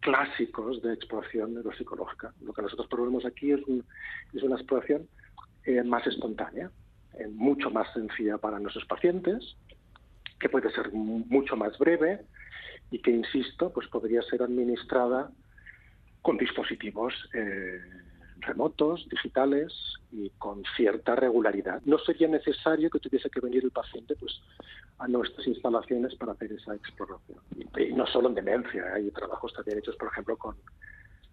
clásicos 0.00 0.82
de 0.82 0.92
exploración 0.92 1.54
neuropsicológica. 1.54 2.34
Lo 2.42 2.52
que 2.52 2.62
nosotros 2.62 2.88
probamos 2.88 3.24
aquí 3.24 3.52
es, 3.52 3.60
es 4.34 4.42
una 4.42 4.56
exploración 4.56 5.08
eh, 5.64 5.82
más 5.82 6.06
espontánea. 6.06 6.70
Mucho 7.32 7.70
más 7.70 7.92
sencilla 7.92 8.38
para 8.38 8.58
nuestros 8.58 8.86
pacientes, 8.86 9.56
que 10.40 10.48
puede 10.48 10.70
ser 10.72 10.92
mucho 10.92 11.56
más 11.56 11.78
breve 11.78 12.22
y 12.90 12.98
que, 13.00 13.10
insisto, 13.10 13.72
pues 13.72 13.88
podría 13.88 14.22
ser 14.22 14.42
administrada 14.42 15.30
con 16.20 16.36
dispositivos 16.36 17.14
eh, 17.34 17.80
remotos, 18.42 19.08
digitales 19.08 19.72
y 20.10 20.30
con 20.30 20.62
cierta 20.76 21.16
regularidad. 21.16 21.80
No 21.84 21.98
sería 21.98 22.28
necesario 22.28 22.90
que 22.90 22.98
tuviese 22.98 23.30
que 23.30 23.40
venir 23.40 23.64
el 23.64 23.70
paciente 23.70 24.14
pues, 24.16 24.40
a 24.98 25.08
nuestras 25.08 25.46
instalaciones 25.46 26.14
para 26.16 26.32
hacer 26.32 26.52
esa 26.52 26.74
exploración. 26.74 27.38
Y, 27.56 27.92
no 27.92 28.06
solo 28.06 28.28
en 28.28 28.34
demencia, 28.34 28.94
hay 28.94 29.10
trabajos 29.10 29.52
también 29.54 29.78
hechos, 29.78 29.96
por 29.96 30.08
ejemplo, 30.08 30.36
con, 30.36 30.56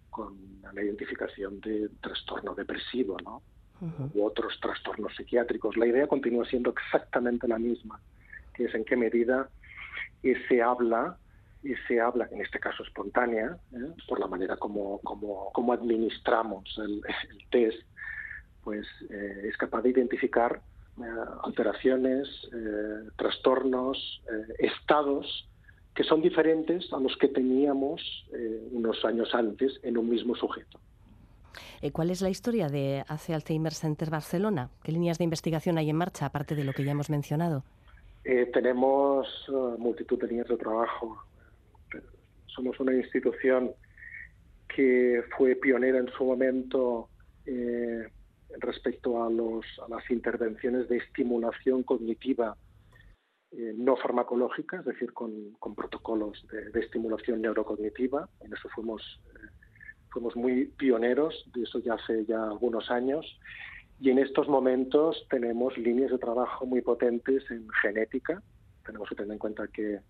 con 0.08 0.36
la 0.72 0.82
identificación 0.82 1.60
de 1.60 1.88
trastorno 2.00 2.54
depresivo, 2.54 3.16
¿no? 3.24 3.42
U 4.14 4.24
otros 4.24 4.58
trastornos 4.60 5.14
psiquiátricos. 5.16 5.76
La 5.76 5.86
idea 5.86 6.06
continúa 6.06 6.44
siendo 6.44 6.70
exactamente 6.70 7.48
la 7.48 7.58
misma, 7.58 8.00
que 8.54 8.64
es 8.64 8.74
en 8.74 8.84
qué 8.84 8.96
medida 8.96 9.48
ese 10.22 10.62
habla, 10.62 11.16
se 11.86 12.00
habla, 12.00 12.28
en 12.30 12.40
este 12.40 12.58
caso 12.58 12.82
espontánea, 12.82 13.56
¿eh? 13.72 13.92
por 14.08 14.18
la 14.18 14.26
manera 14.26 14.56
como, 14.56 14.98
como, 15.00 15.50
como 15.52 15.72
administramos 15.72 16.78
el, 16.78 17.02
test, 17.50 17.82
pues 18.64 18.86
eh, 19.10 19.42
es 19.48 19.56
capaz 19.56 19.82
de 19.82 19.90
identificar 19.90 20.60
eh, 20.98 21.02
alteraciones, 21.42 22.28
trastornos, 23.16 24.22
estados 24.58 25.48
que 25.94 26.04
son 26.04 26.22
diferentes 26.22 26.90
a 26.92 26.98
los 26.98 27.16
que 27.16 27.28
teníamos 27.28 28.00
unos 28.70 29.04
años 29.04 29.34
antes 29.34 29.80
en 29.82 29.98
un 29.98 30.08
mismo 30.08 30.34
sujeto. 30.36 30.78
Eh, 31.82 31.90
¿Cuál 31.92 32.10
es 32.10 32.20
la 32.20 32.30
historia 32.30 32.68
de 32.68 33.04
AC 33.08 33.30
Alzheimer 33.30 33.72
Center 33.72 34.10
Barcelona? 34.10 34.70
¿Qué 34.82 34.92
líneas 34.92 35.18
de 35.18 35.24
investigación 35.24 35.78
hay 35.78 35.90
en 35.90 35.96
marcha, 35.96 36.26
aparte 36.26 36.54
de 36.54 36.64
lo 36.64 36.72
que 36.72 36.84
ya 36.84 36.92
hemos 36.92 37.10
mencionado? 37.10 37.64
Eh, 38.24 38.50
tenemos 38.52 39.48
uh, 39.48 39.76
multitud 39.78 40.20
de 40.20 40.28
líneas 40.28 40.48
de 40.48 40.56
trabajo. 40.56 41.16
Somos 42.46 42.78
una 42.80 42.94
institución 42.94 43.72
que 44.68 45.22
fue 45.36 45.56
pionera 45.56 45.98
en 45.98 46.08
su 46.08 46.24
momento 46.24 47.08
eh, 47.46 48.08
respecto 48.58 49.24
a, 49.24 49.30
los, 49.30 49.64
a 49.84 49.88
las 49.88 50.08
intervenciones 50.10 50.88
de 50.88 50.98
estimulación 50.98 51.82
cognitiva 51.82 52.56
no 53.52 53.96
farmacológica, 53.96 54.78
es 54.78 54.84
decir, 54.84 55.12
con, 55.12 55.56
protocolos 55.74 56.46
de, 56.52 56.70
de, 56.70 56.80
estimulación 56.80 57.42
neurocognitiva. 57.42 58.28
En 58.42 58.52
eso 58.52 58.68
fuimos 58.68 59.20
fuimos 60.10 60.36
muy 60.36 60.66
pioneros, 60.66 61.44
de 61.54 61.62
eso 61.62 61.78
ya 61.78 61.94
hace 61.94 62.24
ya 62.26 62.44
algunos 62.44 62.90
años, 62.90 63.38
y 64.00 64.10
en 64.10 64.18
estos 64.18 64.48
momentos 64.48 65.26
tenemos 65.28 65.76
líneas 65.76 66.10
de 66.10 66.18
trabajo 66.18 66.64
muy 66.64 66.80
potentes 66.80 67.48
en 67.50 67.68
genética. 67.82 68.42
Tenemos 68.86 69.08
que 69.10 69.14
tener 69.14 69.32
en 69.32 69.38
cuenta 69.38 69.68
que 69.68 70.00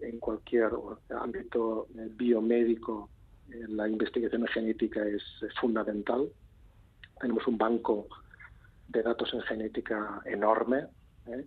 en 0.00 0.18
cualquier 0.18 0.70
ámbito 1.18 1.86
biomédico 2.16 3.08
eh, 3.50 3.64
la 3.68 3.88
investigación 3.88 4.42
en 4.42 4.48
genética 4.48 5.02
es 5.06 5.22
fundamental. 5.58 6.28
Tenemos 7.20 7.46
un 7.46 7.56
banco 7.56 8.06
de 8.88 9.02
datos 9.02 9.32
en 9.32 9.40
genética 9.42 10.20
enorme. 10.26 10.86
¿eh? 11.26 11.46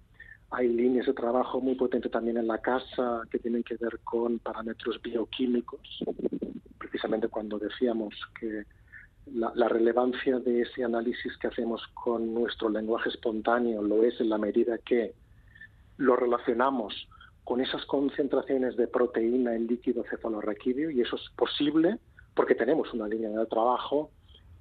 Hay 0.50 0.70
líneas 0.70 1.06
de 1.06 1.14
trabajo 1.14 1.62
muy 1.62 1.76
potentes 1.76 2.12
también 2.12 2.38
en 2.38 2.48
la 2.48 2.58
casa 2.58 3.22
que 3.30 3.38
tienen 3.38 3.62
que 3.62 3.76
ver 3.76 4.00
con 4.04 4.40
parámetros 4.40 5.00
bioquímicos 5.04 6.04
precisamente 6.96 7.28
cuando 7.28 7.60
decíamos 7.60 8.16
que 8.40 8.64
la, 9.26 9.68
relevancia 9.68 10.40
de 10.40 10.62
ese 10.62 10.86
análisis 10.86 11.38
que 11.40 11.48
hacemos 11.48 11.86
con 11.94 12.34
nuestro 12.34 12.70
lenguaje 12.70 13.10
espontáneo 13.10 13.82
lo 13.82 14.02
es 14.06 14.18
en 14.22 14.30
la 14.30 14.38
medida 14.38 14.78
que 14.78 15.14
lo 15.98 16.16
relacionamos 16.16 17.10
con 17.44 17.60
esas 17.60 17.84
concentraciones 17.86 18.78
de 18.78 18.88
proteína 18.88 19.56
en 19.56 19.68
líquido 19.68 20.06
cefalorraquídeo 20.10 20.90
y 20.90 21.02
eso 21.02 21.18
es 21.18 21.30
posible 21.36 22.00
porque 22.34 22.56
tenemos 22.56 22.94
una 22.94 23.10
línea 23.10 23.30
de 23.30 23.46
trabajo 23.48 24.10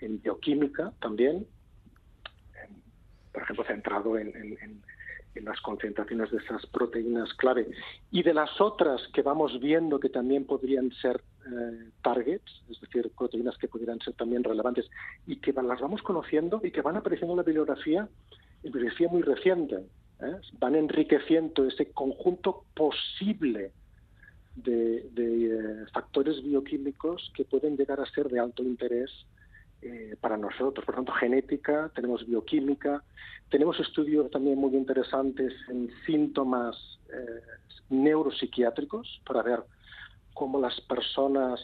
en 0.01 0.21
bioquímica 0.21 0.93
también, 1.01 1.47
por 3.33 3.43
ejemplo, 3.45 3.65
centrado 3.65 4.19
en, 4.19 4.33
las 5.41 5.61
concentraciones 5.61 6.31
de 6.31 6.39
esas 6.39 6.65
proteínas 6.67 7.33
clave 7.35 7.69
y 8.11 8.23
de 8.23 8.35
las 8.35 8.61
otras 8.61 9.01
que 9.13 9.23
vamos 9.23 9.59
viendo 9.61 9.99
que 9.99 10.09
también 10.09 10.45
podrían 10.45 10.93
ser 10.93 11.21
eh, 11.47 11.91
targets, 12.03 12.63
es 12.71 12.81
decir, 12.81 13.11
proteínas 13.17 13.59
que 13.59 13.69
pudieran 13.69 13.99
ser 14.01 14.15
también 14.15 14.45
relevantes 14.45 14.87
y 15.27 15.37
que 15.37 15.53
las 15.53 15.81
vamos 15.81 16.03
conociendo 16.03 16.61
y 16.63 16.71
que 16.71 16.83
van 16.83 16.97
apareciendo 16.97 17.33
en 17.33 17.39
la 17.39 17.43
bibliografía, 17.43 18.09
en 18.63 18.73
bibliografía 18.73 19.09
muy 19.09 19.23
reciente. 19.23 19.77
¿eh? 20.21 20.37
Van 20.59 20.75
enriqueciendo 20.75 21.67
ese 21.67 21.91
conjunto 21.91 22.65
posible 22.75 23.73
de, 24.57 25.11
eh, 25.17 25.87
factores 25.93 26.43
bioquímicos 26.43 27.33
que 27.35 27.45
pueden 27.45 27.77
llegar 27.77 28.01
a 28.01 28.07
ser 28.07 28.29
de 28.29 28.39
alto 28.39 28.63
interés 28.63 29.11
eh, 29.87 30.17
para 30.19 30.39
nosotros. 30.39 30.83
Por 30.83 30.95
tanto, 30.95 31.13
genética, 31.13 31.91
tenemos 31.95 32.27
bioquímica, 32.27 33.05
tenemos 33.51 33.79
estudios 33.79 34.31
también 34.31 34.59
muy 34.59 34.75
interesantes 34.75 35.53
en 35.69 35.91
síntomas 36.07 36.75
eh, 37.13 37.43
neuropsiquiátricos 37.91 39.21
para 39.27 39.43
ver 39.43 39.61
cómo 40.33 40.59
las 40.59 40.81
personas 40.81 41.61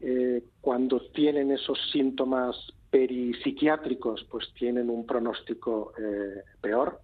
eh, 0.00 0.44
cuando 0.60 1.00
tienen 1.10 1.50
esos 1.50 1.78
síntomas 1.90 2.56
peripsiquiátricos 2.90 4.24
pues 4.30 4.52
tienen 4.54 4.88
un 4.88 5.04
pronóstico 5.04 5.94
peor. 6.60 7.00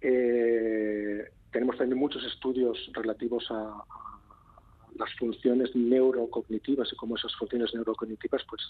tenemos 0.00 1.76
también 1.78 1.98
muchos 1.98 2.22
estudios 2.24 2.78
relativos 2.92 3.44
a 3.50 3.82
las 4.96 5.12
funciones 5.18 5.74
neurocognitivas 5.74 6.92
y 6.92 6.96
cómo 6.96 7.16
esas 7.16 7.34
funciones 7.36 7.74
neurocognitivas, 7.74 8.42
pues 8.48 8.62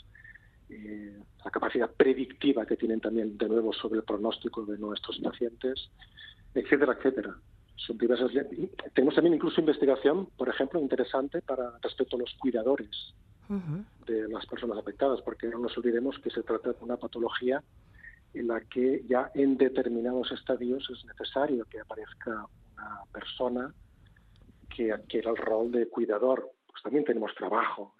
eh, 0.71 1.19
la 1.45 1.51
capacidad 1.51 1.91
predictiva 1.91 2.65
que 2.65 2.77
tienen 2.77 3.01
también 3.01 3.37
de 3.37 3.49
nuevo 3.49 3.73
sobre 3.73 3.99
el 3.99 4.05
pronóstico 4.05 4.65
de 4.65 4.79
nuestros 4.79 5.19
pacientes, 5.19 5.91
etcétera, 6.55 6.95
etcétera. 6.99 7.37
Son 7.77 7.99
diversas. 7.99 8.31
Tenemos 8.95 9.15
también 9.15 9.35
incluso 9.35 9.61
investigación, 9.61 10.27
por 10.37 10.49
ejemplo, 10.49 10.81
interesante 10.81 11.43
para 11.43 11.79
respecto 11.83 12.17
a 12.17 12.21
los 12.21 12.33
cuidadores 12.39 13.15
de 14.07 14.29
las 14.29 14.47
personas 14.47 14.79
afectadas, 14.79 15.21
porque 15.21 15.49
no 15.49 15.59
nos 15.59 15.77
olvidemos 15.77 16.19
que 16.21 16.31
se 16.31 16.43
trata 16.43 16.73
de 16.73 16.77
una 16.81 16.97
patología 16.97 17.63
en 18.33 18.49
la 18.49 18.61
que 18.63 19.05
ya 19.07 19.31
en 19.35 19.59
determinados 19.59 20.33
estadios 20.33 20.89
es 20.91 21.05
necesario 21.05 21.67
que 21.67 21.81
aparezca 21.81 22.47
una 22.75 23.01
persona 23.13 23.75
que 24.75 24.93
adquiera 24.93 25.31
el 25.31 25.37
rol 25.37 25.71
de 25.71 25.89
cuidador, 25.89 26.51
pues 26.67 26.83
también 26.83 27.05
tenemos 27.05 27.35
trabajo, 27.35 27.95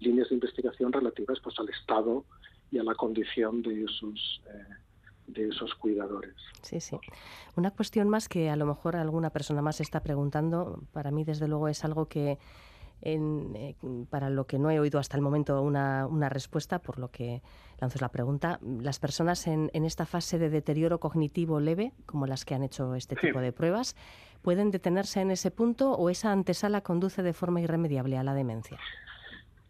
líneas 0.00 0.28
de 0.28 0.34
investigación 0.34 0.92
relativas 0.92 1.38
pues 1.42 1.58
al 1.58 1.68
estado 1.68 2.24
y 2.70 2.78
a 2.78 2.82
la 2.82 2.94
condición 2.94 3.62
de 3.62 3.84
esos 3.84 4.42
de 5.26 5.48
esos 5.48 5.74
cuidadores. 5.74 6.34
Sí, 6.62 6.80
sí. 6.80 6.96
Una 7.56 7.72
cuestión 7.72 8.08
más 8.08 8.28
que 8.28 8.48
a 8.48 8.54
lo 8.54 8.64
mejor 8.64 8.94
alguna 8.94 9.30
persona 9.30 9.60
más 9.60 9.80
está 9.80 10.00
preguntando, 10.00 10.84
para 10.92 11.10
mí 11.10 11.24
desde 11.24 11.48
luego 11.48 11.66
es 11.66 11.84
algo 11.84 12.06
que 12.06 12.38
eh, 13.02 13.74
para 14.08 14.30
lo 14.30 14.46
que 14.46 14.58
no 14.58 14.70
he 14.70 14.80
oído 14.80 14.98
hasta 14.98 15.16
el 15.16 15.22
momento 15.22 15.60
una, 15.62 16.28
respuesta, 16.28 16.78
por 16.80 16.98
lo 16.98 17.10
que 17.10 17.42
lanzo 17.78 17.98
la 18.00 18.08
pregunta. 18.08 18.58
Las 18.62 18.98
personas 18.98 19.46
en, 19.46 19.70
esta 19.72 20.06
fase 20.06 20.38
de 20.38 20.48
deterioro 20.48 20.98
cognitivo 20.98 21.60
leve, 21.60 21.92
como 22.06 22.26
las 22.26 22.44
que 22.44 22.54
han 22.54 22.62
hecho 22.62 22.94
este 22.94 23.14
tipo 23.14 23.40
de 23.40 23.52
pruebas, 23.52 23.94
¿pueden 24.46 24.70
detenerse 24.70 25.20
en 25.20 25.32
ese 25.32 25.50
punto 25.50 25.90
o 25.90 26.08
esa 26.08 26.30
antesala 26.30 26.80
conduce 26.80 27.20
de 27.24 27.32
forma 27.32 27.60
irremediable 27.60 28.16
a 28.16 28.22
la 28.22 28.32
demencia? 28.32 28.78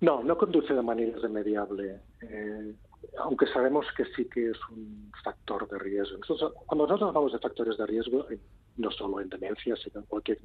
No, 0.02 0.22
no 0.22 0.36
conduce 0.36 0.74
de 0.74 0.82
manera 0.82 1.16
irremediable. 1.16 2.00
Eh, 2.20 2.74
aunque 3.18 3.46
sabemos 3.46 3.86
que 3.96 4.04
sí 4.14 4.26
que 4.26 4.50
es 4.50 4.58
un 4.70 5.10
factor 5.24 5.66
de 5.70 5.78
riesgo. 5.78 6.18
cuando 6.66 6.86
nosotros 6.86 7.08
hablamos 7.08 7.32
de 7.32 7.38
factores 7.38 7.78
de 7.78 7.86
riesgo, 7.86 8.30
eh, 8.30 8.38
no 8.76 8.90
solo 8.90 9.22
en 9.22 9.30
demencia, 9.30 9.76
sino 9.76 10.00
en 10.00 10.06
cualquier 10.08 10.38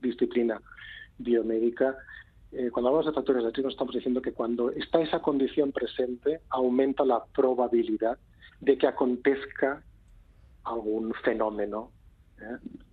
disciplina 0.00 0.58
biomédica, 1.18 1.94
eh, 2.52 2.70
cuando 2.70 2.88
hablamos 2.88 3.04
de 3.04 3.12
factores 3.12 3.44
de 3.44 3.50
riesgo 3.50 3.68
estamos 3.68 3.94
diciendo 3.94 4.22
que 4.22 4.32
cuando 4.32 4.70
está 4.70 5.02
esa 5.02 5.20
condición 5.20 5.72
presente, 5.72 6.40
aumenta 6.48 7.04
la 7.04 7.22
probabilidad 7.22 8.16
de 8.62 8.78
que 8.78 8.86
acontezca 8.86 9.82
algún 10.62 11.12
fenómeno. 11.22 11.90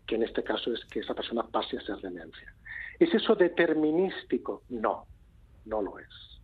Que 0.06 0.16
en 0.16 0.24
este 0.24 0.44
caso 0.44 0.74
es 0.74 0.84
que 0.86 1.00
esa 1.00 1.14
persona 1.14 1.44
pase 1.44 1.78
a 1.78 1.82
ser 1.82 1.98
demencia. 1.98 2.54
¿Es 3.00 3.14
eso 3.14 3.36
determinístico? 3.36 4.64
No, 4.70 5.06
no 5.66 5.82
lo 5.82 6.00
es. 6.00 6.42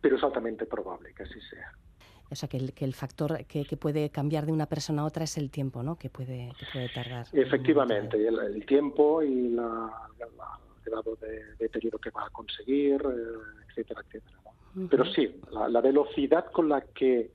Pero 0.00 0.16
es 0.16 0.22
altamente 0.22 0.66
probable 0.66 1.12
que 1.14 1.24
así 1.24 1.40
sea. 1.42 1.72
O 2.30 2.34
sea, 2.36 2.48
que 2.48 2.56
el, 2.56 2.72
que 2.72 2.84
el 2.84 2.94
factor 2.94 3.44
que, 3.46 3.64
puede 3.76 4.10
cambiar 4.10 4.46
de 4.46 4.52
una 4.52 4.66
persona 4.66 5.02
a 5.02 5.04
otra 5.04 5.24
es 5.24 5.36
el 5.36 5.50
tiempo, 5.50 5.82
¿no? 5.82 5.96
Que 5.96 6.10
puede, 6.10 6.52
que 6.58 6.66
puede 6.72 6.88
tardar. 6.88 7.26
Efectivamente, 7.32 8.24
el, 8.26 8.64
tiempo 8.66 9.20
y 9.20 9.48
la, 9.48 9.90
el 10.20 10.28
grado 10.84 11.16
de 11.16 11.56
deterioro 11.58 11.98
que 11.98 12.10
va 12.10 12.26
a 12.26 12.30
conseguir, 12.30 13.02
eh, 13.02 13.66
etcétera, 13.68 14.02
etcétera. 14.06 14.40
Pero 14.88 15.04
sí, 15.06 15.40
la, 15.50 15.80
velocidad 15.80 16.46
con 16.52 16.68
la 16.68 16.80
que 16.82 17.32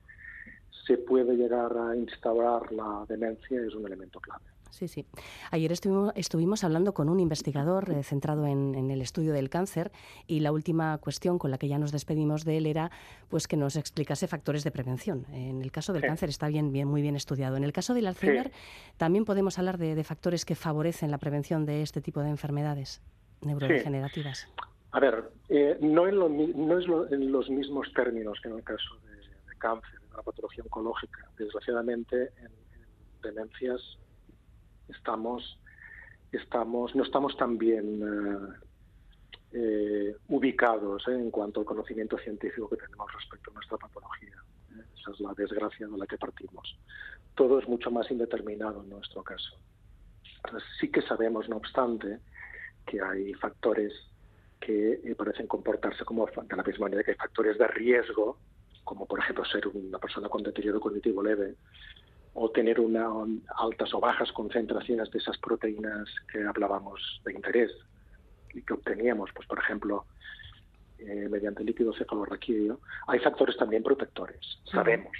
se 0.86 0.96
puede 0.98 1.36
llegar 1.36 1.76
a 1.76 1.94
instaurar 1.94 2.72
la 2.72 3.04
demencia 3.06 3.60
es 3.60 3.74
un 3.74 3.86
elemento 3.86 4.18
clave. 4.20 4.44
Sí, 4.76 4.88
sí. 4.88 5.06
Ayer 5.50 5.72
estuvimos, 5.72 6.12
estuvimos 6.16 6.62
hablando 6.62 6.92
con 6.92 7.08
un 7.08 7.18
investigador 7.18 7.90
eh, 7.90 8.02
centrado 8.02 8.46
en, 8.46 8.90
el 8.90 9.00
estudio 9.00 9.32
del 9.32 9.48
cáncer 9.48 9.90
y 10.26 10.40
la 10.40 10.52
última 10.52 10.98
cuestión 10.98 11.38
con 11.38 11.50
la 11.50 11.56
que 11.56 11.66
ya 11.66 11.78
nos 11.78 11.92
despedimos 11.92 12.44
de 12.44 12.58
él 12.58 12.66
era 12.66 12.90
pues 13.30 13.48
que 13.48 13.56
nos 13.56 13.76
explicase 13.76 14.26
factores 14.26 14.64
de 14.64 14.70
prevención. 14.70 15.24
En 15.32 15.62
el 15.62 15.72
caso 15.72 15.94
del 15.94 16.02
cáncer 16.02 16.28
está 16.28 16.48
bien, 16.48 16.72
bien, 16.72 16.88
muy 16.88 17.00
bien 17.00 17.16
estudiado. 17.16 17.56
En 17.56 17.64
el 17.64 17.72
caso 17.72 17.94
del 17.94 18.06
Alzheimer 18.06 18.52
también 18.98 19.24
podemos 19.24 19.58
hablar 19.58 19.78
de, 19.78 20.04
factores 20.04 20.44
que 20.44 20.54
favorecen 20.54 21.10
la 21.10 21.16
prevención 21.16 21.64
de 21.64 21.80
este 21.80 22.02
tipo 22.02 22.20
de 22.20 22.28
enfermedades 22.28 23.00
neurodegenerativas. 23.40 24.46
A 24.92 25.00
ver, 25.00 25.30
eh, 25.48 25.78
no, 25.80 26.06
en 26.06 26.18
no 26.18 26.78
es 26.78 27.12
en 27.12 27.32
los 27.32 27.48
mismos 27.48 27.90
términos 27.94 28.38
que 28.42 28.50
en 28.50 28.56
el 28.56 28.62
caso 28.62 28.94
de, 29.06 29.56
cáncer, 29.56 30.00
de 30.10 30.16
la 30.16 30.22
patología 30.22 30.64
oncológica. 30.64 31.30
Desgraciadamente, 31.38 32.30
en 32.42 32.52
demencias 33.22 33.98
estamos, 34.88 35.58
estamos, 36.32 36.94
no 36.94 37.02
estamos 37.02 37.36
tan 37.36 37.58
bien 37.58 38.02
eh, 38.02 38.66
eh, 39.52 40.16
ubicados 40.28 41.06
eh, 41.08 41.12
en 41.12 41.30
cuanto 41.30 41.60
al 41.60 41.66
conocimiento 41.66 42.18
científico 42.18 42.68
que 42.68 42.76
tenemos 42.76 43.12
respecto 43.12 43.50
a 43.50 43.54
nuestra 43.54 43.78
patología. 43.78 44.36
Esa 44.70 45.10
es 45.12 45.20
la 45.20 45.32
desgracia 45.34 45.86
de 45.86 45.98
la 45.98 46.06
que 46.06 46.18
partimos. 46.18 46.78
Todo 47.34 47.58
es 47.58 47.68
mucho 47.68 47.90
más 47.90 48.10
indeterminado 48.10 48.82
en 48.82 48.90
nuestro 48.90 49.22
caso. 49.22 49.58
sí 50.80 50.90
que 50.90 51.02
sabemos, 51.02 51.48
no 51.48 51.56
obstante, 51.56 52.20
que 52.86 53.00
hay 53.00 53.34
factores 53.34 53.92
que 54.60 55.14
parecen 55.16 55.46
comportarse 55.46 56.04
como 56.04 56.26
de 56.26 56.56
la 56.56 56.62
misma 56.62 56.86
manera 56.86 57.04
que 57.04 57.12
hay 57.12 57.16
factores 57.16 57.58
de 57.58 57.66
riesgo, 57.68 58.38
como 58.84 59.06
por 59.06 59.18
ejemplo 59.18 59.44
ser 59.44 59.66
una 59.68 59.98
persona 59.98 60.28
con 60.28 60.42
deterioro 60.42 60.80
cognitivo 60.80 61.22
leve, 61.22 61.56
o 62.38 62.50
tener 62.50 62.78
una, 62.78 63.08
altas 63.56 63.94
o 63.94 64.00
bajas 64.00 64.30
concentraciones 64.32 65.10
de 65.10 65.18
esas 65.18 65.38
proteínas 65.38 66.06
que 66.30 66.44
hablábamos 66.44 67.00
de 67.24 67.32
interés 67.32 67.72
y 68.52 68.60
que 68.60 68.74
obteníamos, 68.74 69.30
pues 69.34 69.48
por 69.48 69.58
ejemplo, 69.58 70.04
eh, 70.98 71.28
mediante 71.30 71.64
líquido 71.64 71.94
cefalorraquídeo, 71.94 72.78
hay 73.06 73.20
factores 73.20 73.56
también 73.56 73.82
protectores. 73.82 74.60
Sabemos, 74.70 75.16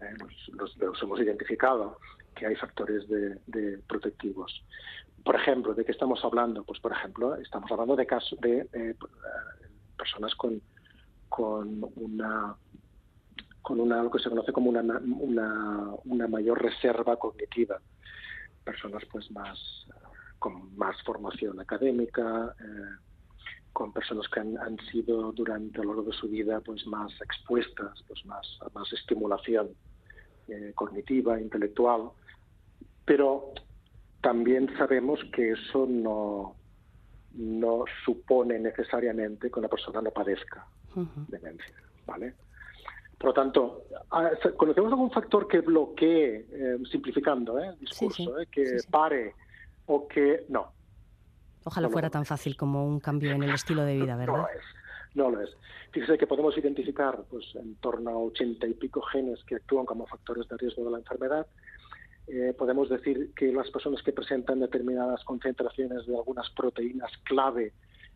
eh, 0.00 0.16
los, 0.54 0.76
hemos 1.00 1.20
identificado 1.20 1.98
que 2.34 2.46
hay 2.46 2.56
factores 2.56 3.08
de, 3.08 3.78
protectivos. 3.86 4.64
Por 5.24 5.36
ejemplo, 5.36 5.74
¿de 5.74 5.84
qué 5.84 5.92
estamos 5.92 6.24
hablando? 6.24 6.64
Pues 6.64 6.80
por 6.80 6.90
ejemplo, 6.90 7.36
estamos 7.36 7.70
hablando 7.70 7.94
de 7.94 8.06
casos 8.06 8.36
de 8.40 8.66
eh, 8.72 8.96
personas 9.96 10.34
con, 10.34 10.60
con 11.28 11.88
una 11.94 12.56
con 13.62 13.80
una, 13.80 14.00
algo 14.00 14.10
que 14.10 14.22
se 14.22 14.28
conoce 14.28 14.52
como 14.52 14.70
una, 14.70 15.00
una, 16.04 16.28
mayor 16.28 16.60
reserva 16.60 17.16
cognitiva. 17.16 17.80
Personas 18.64 19.02
pues 19.10 19.30
más 19.30 19.58
con 20.38 20.76
más 20.76 21.00
formación 21.04 21.60
académica, 21.60 22.54
eh, 22.60 22.96
con 23.72 23.92
personas 23.92 24.28
que 24.28 24.40
han, 24.40 24.78
sido 24.90 25.32
durante 25.32 25.80
a 25.80 25.84
lo 25.84 25.94
largo 25.94 26.10
de 26.10 26.16
su 26.16 26.28
vida 26.28 26.60
pues 26.60 26.86
más 26.86 27.12
expuestas, 27.20 28.02
pues 28.08 28.24
más 28.26 28.58
más 28.74 28.92
estimulación 28.92 29.70
eh, 30.48 30.72
cognitiva, 30.74 31.40
intelectual, 31.40 32.10
pero 33.04 33.52
también 34.20 34.68
sabemos 34.76 35.20
que 35.32 35.52
eso 35.52 35.86
no 35.88 36.56
no 37.34 37.84
supone 38.04 38.58
necesariamente 38.58 39.50
que 39.50 39.58
una 39.58 39.68
persona 39.68 40.02
no 40.02 40.10
padezca 40.10 40.66
demencia, 41.28 41.74
¿vale? 42.04 42.34
Por 43.22 43.28
lo 43.28 43.34
tanto, 43.34 43.84
¿conocemos 44.56 44.90
algún 44.90 45.12
factor 45.12 45.46
que 45.46 45.60
bloquee, 45.60 46.44
eh, 46.50 46.76
simplificando 46.90 47.56
¿eh? 47.60 47.68
el 47.68 47.78
discurso, 47.78 48.40
¿eh? 48.40 48.48
que 48.50 48.78
pare 48.90 49.36
o 49.86 50.08
que 50.08 50.44
no? 50.48 50.72
Ojalá 51.62 51.88
fuera 51.88 52.10
tan 52.10 52.24
fácil 52.24 52.56
como 52.56 52.84
un 52.84 52.98
cambio 52.98 53.30
en 53.30 53.44
el 53.44 53.50
estilo 53.50 53.84
de 53.84 53.94
vida, 53.94 54.16
¿verdad? 54.16 54.38
No 54.38 54.42
lo 54.42 54.48
es. 54.48 54.64
No 55.14 55.30
lo 55.30 55.40
es. 55.40 55.50
Fíjese 55.92 56.18
que 56.18 56.26
podemos 56.26 56.58
identificar 56.58 57.22
pues, 57.30 57.44
en 57.54 57.76
torno 57.76 58.10
a 58.10 58.16
ochenta 58.16 58.66
y 58.66 58.74
pico 58.74 59.00
genes 59.02 59.38
que 59.44 59.54
actúan 59.54 59.86
como 59.86 60.04
factores 60.04 60.48
de 60.48 60.56
riesgo 60.56 60.84
de 60.84 60.90
la 60.90 60.98
enfermedad. 60.98 61.46
podemos 62.58 62.88
decir 62.88 63.30
que 63.36 63.52
las 63.52 63.70
personas 63.70 64.02
que 64.02 64.10
presentan 64.10 64.58
determinadas 64.58 65.22
concentraciones 65.22 66.08
de 66.08 66.16
algunas 66.16 66.50
proteínas 66.50 67.12
clave 67.22 67.72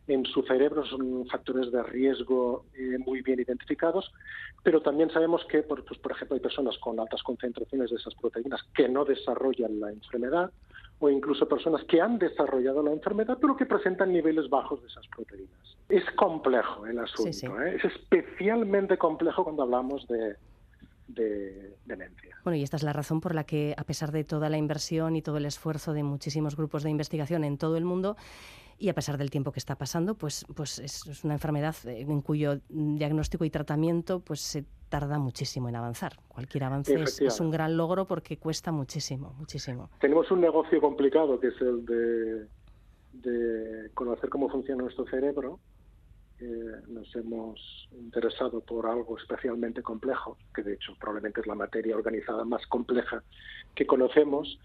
en 0.07 0.25
su 0.25 0.41
cerebro 0.43 0.85
son 0.85 1.25
factores 1.27 1.71
de 1.71 1.83
riesgo 1.83 2.65
eh, 2.75 2.97
muy 2.99 3.21
bien 3.21 3.39
identificados, 3.39 4.11
pero 4.63 4.81
también 4.81 5.09
sabemos 5.11 5.45
que, 5.45 5.63
por, 5.63 5.83
pues, 5.83 5.99
por 5.99 6.13
ejemplo, 6.13 6.35
hay 6.35 6.41
personas 6.41 6.77
con 6.77 6.99
altas 6.99 7.21
concentraciones 7.23 7.89
de 7.89 7.97
esas 7.97 8.15
proteínas 8.15 8.61
que 8.73 8.87
no 8.87 9.05
desarrollan 9.05 9.79
la 9.79 9.91
enfermedad 9.91 10.51
o 10.99 11.09
incluso 11.09 11.47
personas 11.47 11.83
que 11.83 12.01
han 12.01 12.17
desarrollado 12.17 12.81
la 12.81 12.91
enfermedad 12.91 13.37
pero 13.39 13.55
que 13.55 13.67
presentan 13.67 14.11
niveles 14.11 14.49
bajos 14.49 14.81
de 14.81 14.87
esas 14.87 15.05
proteínas. 15.07 15.77
Es 15.89 16.03
complejo 16.15 16.85
el 16.85 16.99
asunto, 16.99 17.61
¿eh? 17.61 17.75
es 17.75 17.85
especialmente 17.85 18.97
complejo 18.97 19.43
cuando 19.43 19.63
hablamos 19.63 20.07
de, 20.07 20.35
de 21.07 21.77
demencia. 21.85 22.37
Bueno, 22.43 22.57
y 22.57 22.63
esta 22.63 22.77
es 22.77 22.83
la 22.83 22.93
razón 22.93 23.21
por 23.21 23.33
la 23.33 23.45
que, 23.45 23.73
a 23.77 23.83
pesar 23.83 24.11
de 24.11 24.23
toda 24.23 24.49
la 24.49 24.57
inversión 24.57 25.15
y 25.15 25.21
todo 25.21 25.37
el 25.37 25.45
esfuerzo 25.45 25.93
de 25.93 26.03
muchísimos 26.03 26.55
grupos 26.55 26.83
de 26.83 26.89
investigación 26.89 27.43
en 27.43 27.57
todo 27.57 27.77
el 27.77 27.85
mundo, 27.85 28.17
y 28.79 28.89
a 28.89 28.93
pesar 28.93 29.17
del 29.17 29.31
tiempo 29.31 29.51
que 29.51 29.59
está 29.59 29.75
pasando, 29.75 30.15
pues, 30.15 30.45
pues 30.55 30.79
es 30.79 31.23
una 31.23 31.33
enfermedad 31.33 31.75
en 31.85 32.21
cuyo 32.21 32.59
diagnóstico 32.69 33.43
y 33.43 33.49
tratamiento 33.49 34.19
pues 34.19 34.39
se 34.39 34.65
tarda 34.89 35.17
muchísimo 35.17 35.67
en 35.69 35.75
avanzar. 35.75 36.13
Cualquier 36.27 36.65
avance 36.65 36.93
es, 36.93 37.39
un 37.39 37.51
gran 37.51 37.75
logro 37.75 38.05
porque 38.05 38.37
cuesta 38.37 38.71
muchísimo, 38.71 39.33
muchísimo. 39.37 39.89
Tenemos 39.99 40.29
un 40.31 40.41
negocio 40.41 40.79
complicado 40.79 41.39
que 41.39 41.47
es 41.47 41.61
el 41.61 41.85
de, 41.85 42.47
de 43.13 43.89
conocer 43.93 44.29
cómo 44.29 44.49
funciona 44.49 44.83
nuestro 44.83 45.05
cerebro. 45.07 45.59
Eh, 46.39 46.81
nos 46.87 47.15
hemos 47.15 47.89
interesado 47.91 48.61
por 48.61 48.85
algo 48.85 49.17
especialmente 49.17 49.81
complejo, 49.81 50.37
que 50.53 50.61
de 50.61 50.73
hecho 50.73 50.93
probablemente 50.99 51.41
es 51.41 51.47
la 51.47 51.55
materia 51.55 51.95
organizada 51.95 52.45
más 52.45 52.65
compleja 52.67 53.23
que 53.73 53.87
conocemos, 53.87 54.59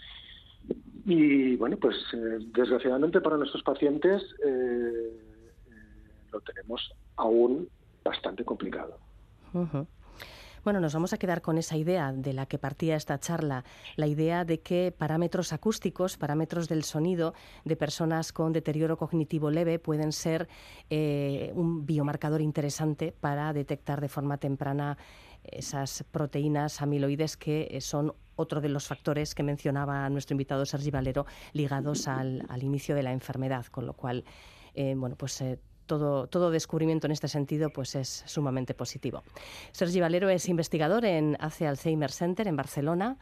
y 1.04 1.56
bueno, 1.56 1.76
pues 1.78 1.96
eh, 2.12 2.38
desgraciadamente 2.54 3.20
para 3.20 3.36
nuestros 3.36 3.62
pacientes 3.62 4.22
eh, 4.44 5.18
lo 6.30 6.40
tenemos 6.42 6.92
aún 7.16 7.68
bastante 8.04 8.44
complicado. 8.44 8.98
Bueno, 10.64 10.78
nos 10.78 10.94
vamos 10.94 11.12
a 11.12 11.18
quedar 11.18 11.42
con 11.42 11.58
esa 11.58 11.76
idea 11.76 12.12
de 12.12 12.32
la 12.32 12.46
que 12.46 12.56
partía 12.56 12.94
esta 12.94 13.18
charla, 13.18 13.64
la 13.96 14.06
idea 14.06 14.44
de 14.44 14.60
que 14.60 14.94
parámetros 14.96 15.52
acústicos, 15.52 16.16
parámetros 16.16 16.68
del 16.68 16.84
sonido 16.84 17.34
de 17.64 17.74
personas 17.74 18.32
con 18.32 18.52
deterioro 18.52 18.96
cognitivo 18.96 19.50
leve 19.50 19.80
pueden 19.80 20.12
ser 20.12 20.48
eh, 20.88 21.50
un 21.56 21.84
biomarcador 21.84 22.40
interesante 22.40 23.10
para 23.10 23.52
detectar 23.52 24.00
de 24.00 24.08
forma 24.08 24.38
temprana 24.38 24.98
esas 25.42 26.04
proteínas 26.12 26.80
amiloides 26.80 27.36
que 27.36 27.66
eh, 27.68 27.80
son 27.80 28.14
otro 28.36 28.60
de 28.60 28.68
los 28.68 28.86
factores 28.86 29.34
que 29.34 29.42
mencionaba 29.42 30.08
nuestro 30.10 30.34
invitado 30.34 30.64
Sergi 30.64 30.92
Valero 30.92 31.26
ligados 31.54 32.06
al, 32.06 32.46
inicio 32.60 32.94
de 32.94 33.02
la 33.02 33.12
enfermedad, 33.12 33.66
con 33.66 33.84
lo 33.84 33.94
cual, 33.94 34.24
eh, 34.74 34.94
bueno, 34.96 35.16
pues 35.16 35.42
todo, 35.86 36.26
todo, 36.26 36.50
descubrimiento 36.50 37.06
en 37.06 37.12
este 37.12 37.28
sentido 37.28 37.70
pues 37.70 37.94
es 37.94 38.24
sumamente 38.26 38.74
positivo. 38.74 39.22
Sergi 39.72 40.00
Valero 40.00 40.28
es 40.28 40.48
investigador 40.48 41.04
en 41.04 41.36
ACE 41.40 41.66
Alzheimer 41.66 42.10
Center 42.10 42.48
en 42.48 42.56
Barcelona 42.56 43.18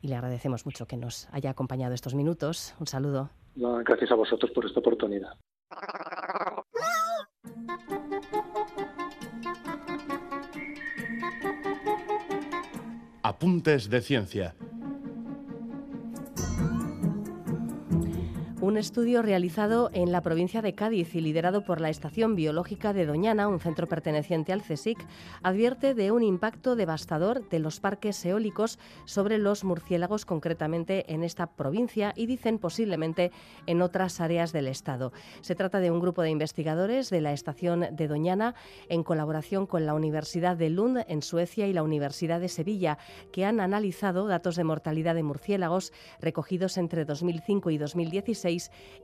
y 0.00 0.08
le 0.08 0.16
agradecemos 0.16 0.66
mucho 0.66 0.86
que 0.86 0.96
nos 0.96 1.28
haya 1.32 1.50
acompañado 1.50 1.94
estos 1.94 2.14
minutos. 2.14 2.74
Un 2.80 2.86
saludo. 2.86 3.30
gracias 3.54 4.10
a 4.10 4.14
vosotros 4.14 4.50
por 4.50 4.66
esta 4.66 4.80
oportunidad. 4.80 5.36
Apuntes 13.22 13.88
de 13.88 14.00
ciencia 14.00 14.54
Un 18.62 18.76
estudio 18.76 19.22
realizado 19.22 19.90
en 19.92 20.12
la 20.12 20.20
provincia 20.20 20.62
de 20.62 20.72
Cádiz 20.72 21.16
y 21.16 21.20
liderado 21.20 21.64
por 21.64 21.80
la 21.80 21.90
Estación 21.90 22.36
Biológica 22.36 22.92
de 22.92 23.06
Doñana, 23.06 23.48
un 23.48 23.58
centro 23.58 23.88
perteneciente 23.88 24.52
al 24.52 24.62
CSIC, 24.62 25.04
advierte 25.42 25.94
de 25.94 26.12
un 26.12 26.22
impacto 26.22 26.76
devastador 26.76 27.48
de 27.48 27.58
los 27.58 27.80
parques 27.80 28.24
eólicos 28.24 28.78
sobre 29.04 29.38
los 29.38 29.64
murciélagos, 29.64 30.24
concretamente 30.24 31.12
en 31.12 31.24
esta 31.24 31.48
provincia 31.48 32.12
y 32.14 32.26
dicen 32.26 32.60
posiblemente 32.60 33.32
en 33.66 33.82
otras 33.82 34.20
áreas 34.20 34.52
del 34.52 34.68
Estado. 34.68 35.12
Se 35.40 35.56
trata 35.56 35.80
de 35.80 35.90
un 35.90 35.98
grupo 35.98 36.22
de 36.22 36.30
investigadores 36.30 37.10
de 37.10 37.20
la 37.20 37.32
Estación 37.32 37.88
de 37.90 38.06
Doñana 38.06 38.54
en 38.88 39.02
colaboración 39.02 39.66
con 39.66 39.86
la 39.86 39.94
Universidad 39.94 40.56
de 40.56 40.70
Lund 40.70 41.04
en 41.08 41.22
Suecia 41.22 41.66
y 41.66 41.72
la 41.72 41.82
Universidad 41.82 42.38
de 42.38 42.48
Sevilla, 42.48 42.98
que 43.32 43.44
han 43.44 43.58
analizado 43.58 44.28
datos 44.28 44.54
de 44.54 44.62
mortalidad 44.62 45.16
de 45.16 45.24
murciélagos 45.24 45.92
recogidos 46.20 46.78
entre 46.78 47.04
2005 47.04 47.70
y 47.70 47.78
2016 47.78 48.51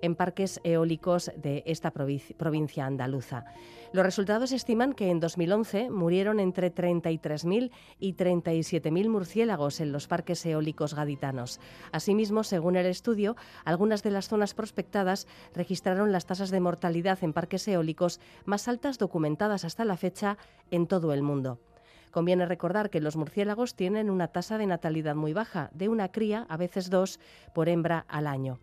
en 0.03 0.15
parques 0.15 0.61
eólicos 0.65 1.31
de 1.37 1.63
esta 1.67 1.91
provincia 1.91 2.87
andaluza. 2.87 3.45
Los 3.93 4.05
resultados 4.05 4.53
estiman 4.53 4.93
que 4.93 5.11
en 5.11 5.19
2011 5.19 5.89
murieron 5.89 6.41
entre 6.41 6.75
33.000 6.75 7.71
y 7.99 8.15
37.000 8.15 9.09
murciélagos 9.09 9.81
en 9.81 9.93
los 9.93 10.07
parques 10.07 10.45
eólicos 10.45 10.95
gaditanos. 10.95 11.59
Asimismo, 11.91 12.45
según 12.45 12.77
el 12.77 12.85
estudio, 12.85 13.35
algunas 13.65 14.03
de 14.03 14.11
las 14.11 14.29
zonas 14.29 14.53
prospectadas 14.53 15.27
registraron 15.55 16.13
las 16.13 16.27
tasas 16.27 16.51
de 16.51 16.61
mortalidad 16.61 17.19
en 17.23 17.33
parques 17.33 17.67
eólicos 17.67 18.21
más 18.45 18.69
altas 18.69 18.99
documentadas 18.99 19.65
hasta 19.65 19.87
la 19.87 19.97
fecha 19.97 20.37
en 20.71 20.87
todo 20.87 21.15
el 21.15 21.23
mundo. 21.23 21.59
Conviene 22.11 22.47
recordar 22.47 22.91
que 22.91 23.01
los 23.01 23.17
murciélagos 23.17 23.75
tienen 23.75 24.11
una 24.11 24.29
tasa 24.29 24.59
de 24.59 24.67
natalidad 24.67 25.15
muy 25.15 25.33
baja, 25.33 25.71
de 25.73 25.89
una 25.89 26.11
cría, 26.11 26.47
a 26.49 26.57
veces 26.57 26.91
dos, 26.91 27.21
por 27.55 27.69
hembra 27.69 28.05
al 28.09 28.27
año. 28.27 28.59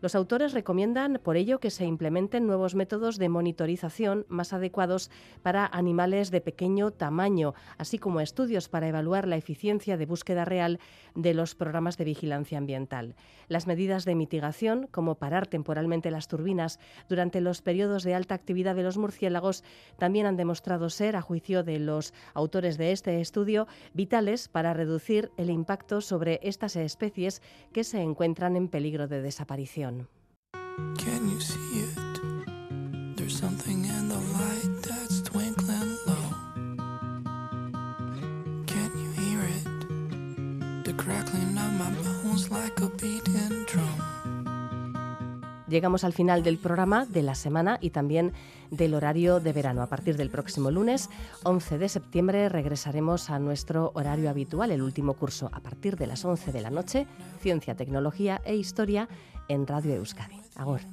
Los 0.00 0.14
autores 0.14 0.54
recomiendan, 0.54 1.20
por 1.22 1.36
ello, 1.36 1.60
que 1.60 1.70
se 1.70 1.84
implementen 1.84 2.46
nuevos 2.46 2.74
métodos 2.74 3.18
de 3.18 3.28
monitorización 3.28 4.24
más 4.28 4.54
adecuados 4.54 5.10
para 5.42 5.66
animales 5.66 6.30
de 6.30 6.40
pequeño 6.40 6.90
tamaño, 6.90 7.52
así 7.76 7.98
como 7.98 8.22
estudios 8.22 8.70
para 8.70 8.88
evaluar 8.88 9.28
la 9.28 9.36
eficiencia 9.36 9.98
de 9.98 10.06
búsqueda 10.06 10.46
real 10.46 10.80
de 11.14 11.34
los 11.34 11.54
programas 11.54 11.98
de 11.98 12.04
vigilancia 12.04 12.56
ambiental. 12.56 13.14
Las 13.48 13.66
medidas 13.66 14.06
de 14.06 14.14
mitigación, 14.14 14.88
como 14.90 15.16
parar 15.16 15.46
temporalmente 15.46 16.10
las 16.10 16.28
turbinas 16.28 16.78
durante 17.10 17.42
los 17.42 17.60
periodos 17.60 18.02
de 18.02 18.14
alta 18.14 18.34
actividad 18.34 18.74
de 18.74 18.84
los 18.84 18.96
murciélagos, 18.96 19.64
también 19.98 20.24
han 20.24 20.36
demostrado 20.36 20.88
ser, 20.88 21.14
a 21.14 21.20
juicio 21.20 21.62
de 21.62 21.78
los 21.78 22.14
autores 22.32 22.78
de 22.78 22.92
este 22.92 23.20
estudio, 23.20 23.66
vitales 23.92 24.48
para 24.48 24.72
reducir 24.72 25.30
el 25.36 25.50
impacto 25.50 26.00
sobre 26.00 26.40
estas 26.42 26.76
especies 26.76 27.42
que 27.72 27.84
se 27.84 28.00
encuentran 28.00 28.56
en 28.56 28.68
peligro 28.68 29.06
de 29.06 29.20
desaparición. 29.20 29.89
Can 30.98 31.28
you 31.28 31.40
see 31.40 31.80
it? 31.80 33.16
There's 33.16 33.36
something 33.36 33.84
in 33.84 34.08
the 34.08 34.20
light 34.38 34.82
that's 34.82 35.22
twinkling 35.22 35.96
low. 36.06 36.26
Can 38.66 38.90
you 39.02 39.10
hear 39.22 39.40
it? 39.58 40.84
The 40.84 40.94
crackling 40.94 41.58
of 41.58 41.72
my 41.78 41.90
bones 42.02 42.50
like 42.50 42.80
a 42.80 42.88
beating 42.88 43.64
drum. 43.66 44.10
Llegamos 45.68 46.02
al 46.02 46.12
final 46.12 46.42
del 46.42 46.58
programa 46.58 47.06
de 47.06 47.22
la 47.22 47.36
semana 47.36 47.78
y 47.80 47.90
también 47.90 48.32
del 48.72 48.92
horario 48.92 49.38
de 49.38 49.52
verano. 49.52 49.82
A 49.82 49.86
partir 49.86 50.16
del 50.16 50.28
próximo 50.28 50.72
lunes, 50.72 51.10
11 51.44 51.78
de 51.78 51.88
septiembre, 51.88 52.48
regresaremos 52.48 53.30
a 53.30 53.38
nuestro 53.38 53.92
horario 53.94 54.30
habitual, 54.30 54.72
el 54.72 54.82
último 54.82 55.14
curso, 55.14 55.48
a 55.52 55.60
partir 55.60 55.96
de 55.96 56.08
las 56.08 56.24
11 56.24 56.50
de 56.50 56.60
la 56.60 56.70
noche, 56.70 57.06
Ciencia, 57.40 57.76
Tecnología 57.76 58.40
e 58.44 58.56
Historia 58.56 59.08
en 59.50 59.66
Radio 59.66 59.94
Euskadi. 59.96 60.40
Agora. 60.54 60.84